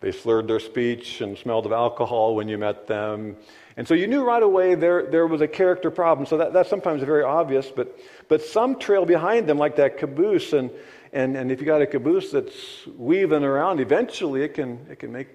they 0.00 0.12
slurred 0.12 0.46
their 0.46 0.60
speech 0.60 1.22
and 1.22 1.38
smelled 1.38 1.64
of 1.64 1.72
alcohol 1.72 2.34
when 2.34 2.48
you 2.48 2.58
met 2.58 2.86
them. 2.86 3.36
And 3.78 3.88
so 3.88 3.94
you 3.94 4.06
knew 4.06 4.24
right 4.24 4.42
away 4.42 4.74
there, 4.74 5.06
there 5.06 5.26
was 5.26 5.40
a 5.40 5.48
character 5.48 5.90
problem. 5.90 6.26
So 6.26 6.36
that, 6.36 6.52
that's 6.52 6.68
sometimes 6.68 7.02
very 7.02 7.24
obvious, 7.24 7.70
but, 7.74 7.98
but 8.28 8.42
some 8.42 8.78
trail 8.78 9.06
behind 9.06 9.48
them 9.48 9.56
like 9.56 9.76
that 9.76 9.96
caboose. 9.96 10.52
And, 10.52 10.70
and, 11.16 11.34
and 11.34 11.50
if 11.50 11.60
you 11.60 11.66
got 11.66 11.80
a 11.80 11.86
caboose 11.86 12.30
that's 12.30 12.86
weaving 12.98 13.42
around, 13.42 13.80
eventually 13.80 14.42
it 14.42 14.52
can, 14.52 14.86
it 14.90 14.98
can 14.98 15.10
make 15.10 15.28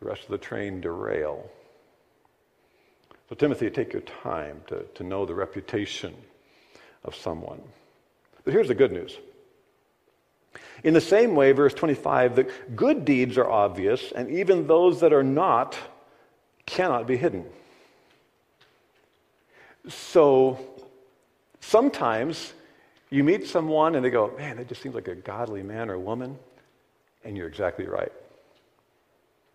the 0.00 0.06
rest 0.06 0.24
of 0.24 0.30
the 0.30 0.38
train 0.38 0.80
derail. 0.80 1.48
So, 3.28 3.36
Timothy, 3.36 3.70
take 3.70 3.92
your 3.92 4.02
time 4.02 4.62
to, 4.66 4.82
to 4.82 5.04
know 5.04 5.24
the 5.24 5.36
reputation 5.36 6.16
of 7.04 7.14
someone. 7.14 7.62
But 8.44 8.54
here's 8.54 8.66
the 8.66 8.74
good 8.74 8.90
news. 8.90 9.16
In 10.82 10.94
the 10.94 11.00
same 11.00 11.36
way, 11.36 11.52
verse 11.52 11.72
25, 11.72 12.34
the 12.34 12.50
good 12.74 13.04
deeds 13.04 13.38
are 13.38 13.48
obvious, 13.48 14.10
and 14.10 14.28
even 14.30 14.66
those 14.66 14.98
that 14.98 15.12
are 15.12 15.22
not 15.22 15.76
cannot 16.66 17.06
be 17.06 17.16
hidden. 17.16 17.44
So 19.88 20.58
sometimes 21.60 22.52
you 23.10 23.22
meet 23.22 23.46
someone 23.46 23.94
and 23.94 24.04
they 24.04 24.10
go, 24.10 24.32
Man, 24.36 24.56
that 24.56 24.68
just 24.68 24.82
seems 24.82 24.94
like 24.94 25.08
a 25.08 25.14
godly 25.14 25.62
man 25.62 25.90
or 25.90 25.98
woman. 25.98 26.38
And 27.24 27.36
you're 27.36 27.48
exactly 27.48 27.86
right. 27.86 28.12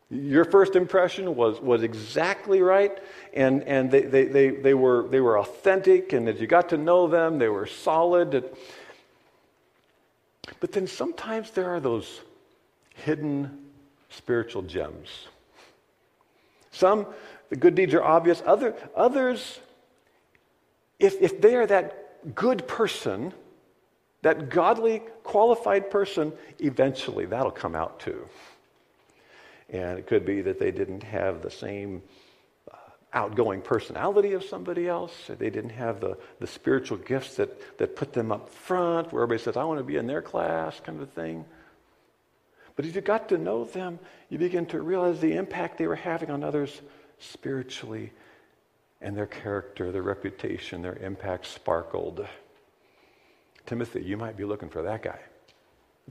Your 0.10 0.44
first 0.44 0.76
impression 0.76 1.36
was, 1.36 1.62
was 1.62 1.84
exactly 1.84 2.62
right, 2.62 3.00
and, 3.34 3.64
and 3.64 3.90
they, 3.90 4.02
they, 4.02 4.26
they, 4.26 4.50
they, 4.50 4.74
were, 4.74 5.08
they 5.08 5.22
were 5.22 5.40
authentic, 5.40 6.12
and 6.12 6.28
as 6.28 6.42
you 6.42 6.48
got 6.48 6.68
to 6.70 6.78
know 6.78 7.08
them, 7.08 7.40
they 7.40 7.48
were 7.48 7.66
solid. 7.66 8.50
But 10.60 10.74
then 10.74 10.86
sometimes 10.86 11.52
there 11.52 11.70
are 11.70 11.80
those 11.80 12.20
hidden 12.94 13.58
spiritual 14.10 14.64
gems. 14.64 15.28
Some, 16.72 17.08
the 17.50 17.56
good 17.56 17.76
deeds 17.76 17.94
are 17.94 18.04
obvious. 18.04 18.44
Other, 18.46 18.76
others, 18.94 19.60
if, 21.00 21.22
if 21.22 21.40
they 21.40 21.56
are 21.56 21.68
that 21.68 22.01
good 22.36 22.68
person, 22.68 23.34
that 24.22 24.50
godly, 24.50 25.02
qualified 25.24 25.90
person, 25.90 26.34
eventually 26.60 27.26
that'll 27.26 27.52
come 27.52 27.76
out 27.76 28.00
too. 28.00 28.28
And 29.70 29.98
it 29.98 30.08
could 30.08 30.26
be 30.26 30.42
that 30.42 30.60
they 30.60 30.72
didn't 30.72 31.04
have 31.04 31.42
the 31.42 31.50
same 31.50 32.02
uh, 32.72 32.76
outgoing 33.14 33.62
personality 33.62 34.34
of 34.34 34.44
somebody 34.44 34.88
else. 34.88 35.14
They 35.28 35.50
didn't 35.50 35.72
have 35.72 36.02
the, 36.02 36.18
the 36.40 36.48
spiritual 36.48 36.98
gifts 36.98 37.36
that, 37.36 37.78
that 37.78 37.96
put 37.96 38.12
them 38.12 38.32
up 38.32 38.50
front, 38.50 39.14
where 39.14 39.24
everybody 39.24 39.44
says, 39.44 39.56
I 39.56 39.64
want 39.64 39.80
to 39.80 39.84
be 39.84 39.96
in 39.96 40.08
their 40.08 40.22
class, 40.22 40.80
kind 40.82 41.02
of 41.02 41.10
thing. 41.12 41.46
But 42.76 42.86
as 42.86 42.96
you 42.96 43.02
got 43.02 43.30
to 43.30 43.38
know 43.38 43.64
them, 43.64 44.00
you 44.30 44.38
begin 44.38 44.66
to 44.68 44.82
realize 44.82 45.20
the 45.20 45.36
impact 45.36 45.78
they 45.78 45.88
were 45.88 45.96
having 45.96 46.30
on 46.30 46.44
others 46.44 46.82
spiritually 47.20 48.12
and 49.02 49.16
their 49.16 49.28
character, 49.28 49.92
their 49.92 50.04
reputation, 50.04 50.82
their 50.82 50.98
impact 50.98 51.48
sparkled. 51.48 52.26
Timothy, 53.66 54.02
you 54.02 54.18
might 54.18 54.38
be 54.38 54.44
looking 54.46 54.70
for 54.70 54.82
that 54.84 55.02
guy 55.02 55.20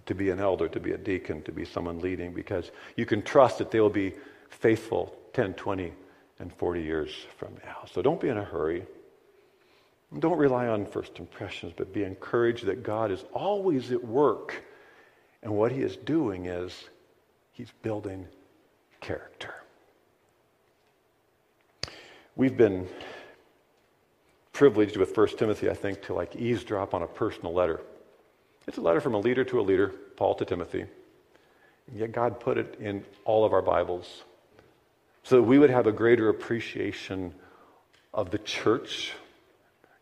to 0.06 0.14
be 0.14 0.30
an 0.30 0.40
elder, 0.40 0.68
to 0.68 0.80
be 0.80 0.92
a 0.92 0.98
deacon, 0.98 1.42
to 1.42 1.52
be 1.52 1.64
someone 1.64 2.00
leading, 2.00 2.32
because 2.32 2.70
you 2.96 3.06
can 3.06 3.22
trust 3.22 3.58
that 3.58 3.70
they'll 3.70 3.90
be 3.90 4.14
faithful 4.48 5.14
10, 5.32 5.54
20, 5.54 5.92
and 6.38 6.52
40 6.54 6.82
years 6.82 7.26
from 7.36 7.54
now. 7.64 7.78
So 7.92 8.02
don't 8.02 8.20
be 8.20 8.28
in 8.28 8.38
a 8.38 8.44
hurry. 8.44 8.84
Don't 10.18 10.38
rely 10.38 10.66
on 10.66 10.86
first 10.86 11.18
impressions, 11.18 11.72
but 11.76 11.92
be 11.92 12.02
encouraged 12.02 12.64
that 12.66 12.82
God 12.82 13.12
is 13.12 13.24
always 13.32 13.92
at 13.92 14.02
work. 14.02 14.64
And 15.42 15.52
what 15.52 15.70
he 15.70 15.82
is 15.82 15.96
doing 15.96 16.46
is 16.46 16.88
he's 17.52 17.70
building 17.82 18.26
character. 19.00 19.54
We've 22.36 22.56
been 22.56 22.88
privileged 24.52 24.96
with 24.96 25.16
1 25.16 25.28
Timothy, 25.38 25.70
I 25.70 25.74
think, 25.74 26.02
to 26.02 26.14
like 26.14 26.36
eavesdrop 26.36 26.94
on 26.94 27.02
a 27.02 27.06
personal 27.06 27.52
letter 27.52 27.80
it's 28.70 28.78
a 28.78 28.82
letter 28.82 29.00
from 29.00 29.14
a 29.14 29.18
leader 29.18 29.42
to 29.44 29.58
a 29.58 29.62
leader, 29.62 29.88
Paul 30.16 30.34
to 30.36 30.44
Timothy. 30.44 30.84
And 31.88 31.98
yet 31.98 32.12
God 32.12 32.38
put 32.38 32.58
it 32.58 32.76
in 32.78 33.04
all 33.24 33.44
of 33.44 33.52
our 33.52 33.62
Bibles 33.62 34.22
so 35.24 35.36
that 35.36 35.42
we 35.42 35.58
would 35.58 35.70
have 35.70 35.88
a 35.88 35.92
greater 35.92 36.28
appreciation 36.28 37.34
of 38.14 38.30
the 38.30 38.38
church, 38.38 39.12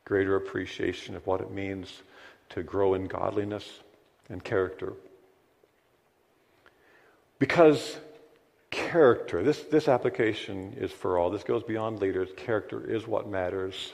greater 0.05 0.37
appreciation 0.37 1.16
of 1.16 1.26
what 1.26 1.41
it 1.41 1.51
means 1.51 2.03
to 2.51 2.62
grow 2.62 2.95
in 2.95 3.07
godliness 3.07 3.81
and 4.29 4.45
character. 4.45 4.93
Because 7.39 7.97
character, 8.71 9.43
this, 9.43 9.62
this 9.64 9.89
application 9.89 10.75
is 10.79 10.93
for 10.93 11.19
all. 11.19 11.31
This 11.31 11.45
goes 11.45 11.62
beyond 11.62 12.01
leaders. 12.01 12.29
Character 12.37 12.85
is 12.85 13.07
what 13.07 13.29
matters. 13.29 13.93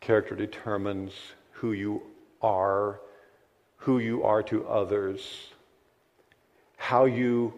Character 0.00 0.34
determines 0.34 1.12
who 1.52 1.72
you 1.72 2.02
are 2.42 3.00
who 3.86 4.00
you 4.00 4.24
are 4.24 4.42
to 4.42 4.66
others, 4.66 5.46
how 6.76 7.04
you, 7.04 7.54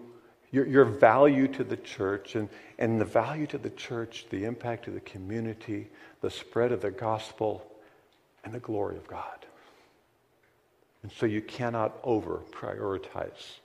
your, 0.50 0.66
your 0.66 0.84
value 0.84 1.48
to 1.48 1.64
the 1.64 1.76
church, 1.78 2.34
and, 2.34 2.50
and 2.78 3.00
the 3.00 3.04
value 3.06 3.46
to 3.46 3.56
the 3.56 3.70
church, 3.70 4.26
the 4.28 4.44
impact 4.44 4.84
to 4.84 4.90
the 4.90 5.00
community, 5.00 5.88
the 6.20 6.30
spread 6.30 6.70
of 6.70 6.82
the 6.82 6.90
gospel, 6.90 7.66
and 8.44 8.52
the 8.52 8.60
glory 8.60 8.98
of 8.98 9.06
God. 9.06 9.46
And 11.02 11.10
so 11.12 11.24
you 11.24 11.40
cannot 11.40 11.96
over 12.04 12.42
prioritize 12.52 13.60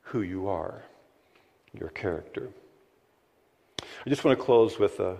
who 0.00 0.22
you 0.22 0.48
are, 0.48 0.82
your 1.78 1.90
character. 1.90 2.48
I 4.04 4.08
just 4.08 4.24
want 4.24 4.38
to 4.38 4.44
close 4.44 4.78
with 4.78 5.00
a 5.00 5.16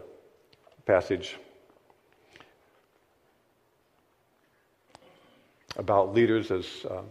passage 0.85 1.37
about 5.77 6.15
leaders, 6.15 6.51
as 6.51 6.67
uh, 6.89 7.03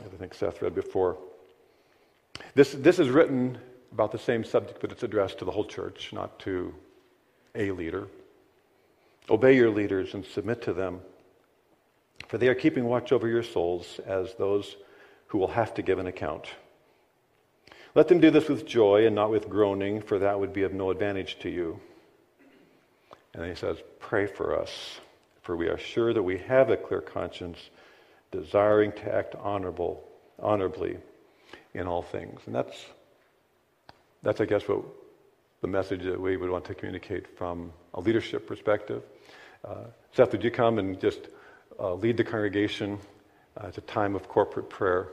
I 0.00 0.16
think 0.18 0.34
Seth 0.34 0.60
read 0.62 0.74
before. 0.74 1.16
This, 2.54 2.72
this 2.72 2.98
is 2.98 3.08
written 3.08 3.58
about 3.92 4.12
the 4.12 4.18
same 4.18 4.44
subject, 4.44 4.80
but 4.80 4.92
it's 4.92 5.02
addressed 5.02 5.38
to 5.38 5.44
the 5.44 5.50
whole 5.50 5.64
church, 5.64 6.12
not 6.12 6.38
to 6.40 6.74
a 7.54 7.70
leader. 7.70 8.08
Obey 9.30 9.56
your 9.56 9.70
leaders 9.70 10.14
and 10.14 10.24
submit 10.24 10.62
to 10.62 10.72
them, 10.72 11.00
for 12.28 12.38
they 12.38 12.48
are 12.48 12.54
keeping 12.54 12.84
watch 12.84 13.12
over 13.12 13.28
your 13.28 13.42
souls 13.42 14.00
as 14.06 14.34
those 14.34 14.76
who 15.26 15.38
will 15.38 15.48
have 15.48 15.74
to 15.74 15.82
give 15.82 15.98
an 15.98 16.06
account. 16.06 16.48
Let 17.98 18.06
them 18.06 18.20
do 18.20 18.30
this 18.30 18.48
with 18.48 18.64
joy 18.64 19.06
and 19.06 19.16
not 19.16 19.32
with 19.32 19.48
groaning, 19.48 20.02
for 20.02 20.20
that 20.20 20.38
would 20.38 20.52
be 20.52 20.62
of 20.62 20.72
no 20.72 20.92
advantage 20.92 21.36
to 21.40 21.50
you. 21.50 21.80
And 23.34 23.44
he 23.44 23.56
says, 23.56 23.76
Pray 23.98 24.28
for 24.28 24.56
us 24.56 25.00
for 25.42 25.56
we 25.56 25.66
are 25.66 25.78
sure 25.78 26.14
that 26.14 26.22
we 26.22 26.38
have 26.38 26.70
a 26.70 26.76
clear 26.76 27.00
conscience 27.00 27.58
desiring 28.30 28.92
to 28.92 29.12
act 29.12 29.34
honorable, 29.34 30.08
honorably 30.38 30.96
in 31.74 31.88
all 31.88 32.02
things. 32.02 32.40
And 32.46 32.54
that's, 32.54 32.86
that's 34.22 34.40
I 34.40 34.44
guess, 34.44 34.68
what 34.68 34.84
the 35.60 35.66
message 35.66 36.04
that 36.04 36.20
we 36.20 36.36
would 36.36 36.50
want 36.50 36.66
to 36.66 36.76
communicate 36.76 37.36
from 37.36 37.72
a 37.94 38.00
leadership 38.00 38.46
perspective. 38.46 39.02
Uh, 39.64 39.86
Seth, 40.12 40.30
would 40.30 40.44
you 40.44 40.52
come 40.52 40.78
and 40.78 41.00
just 41.00 41.30
uh, 41.80 41.94
lead 41.94 42.16
the 42.16 42.22
congregation? 42.22 43.00
Uh, 43.56 43.66
it's 43.66 43.78
a 43.78 43.80
time 43.80 44.14
of 44.14 44.28
corporate 44.28 44.70
prayer. 44.70 45.08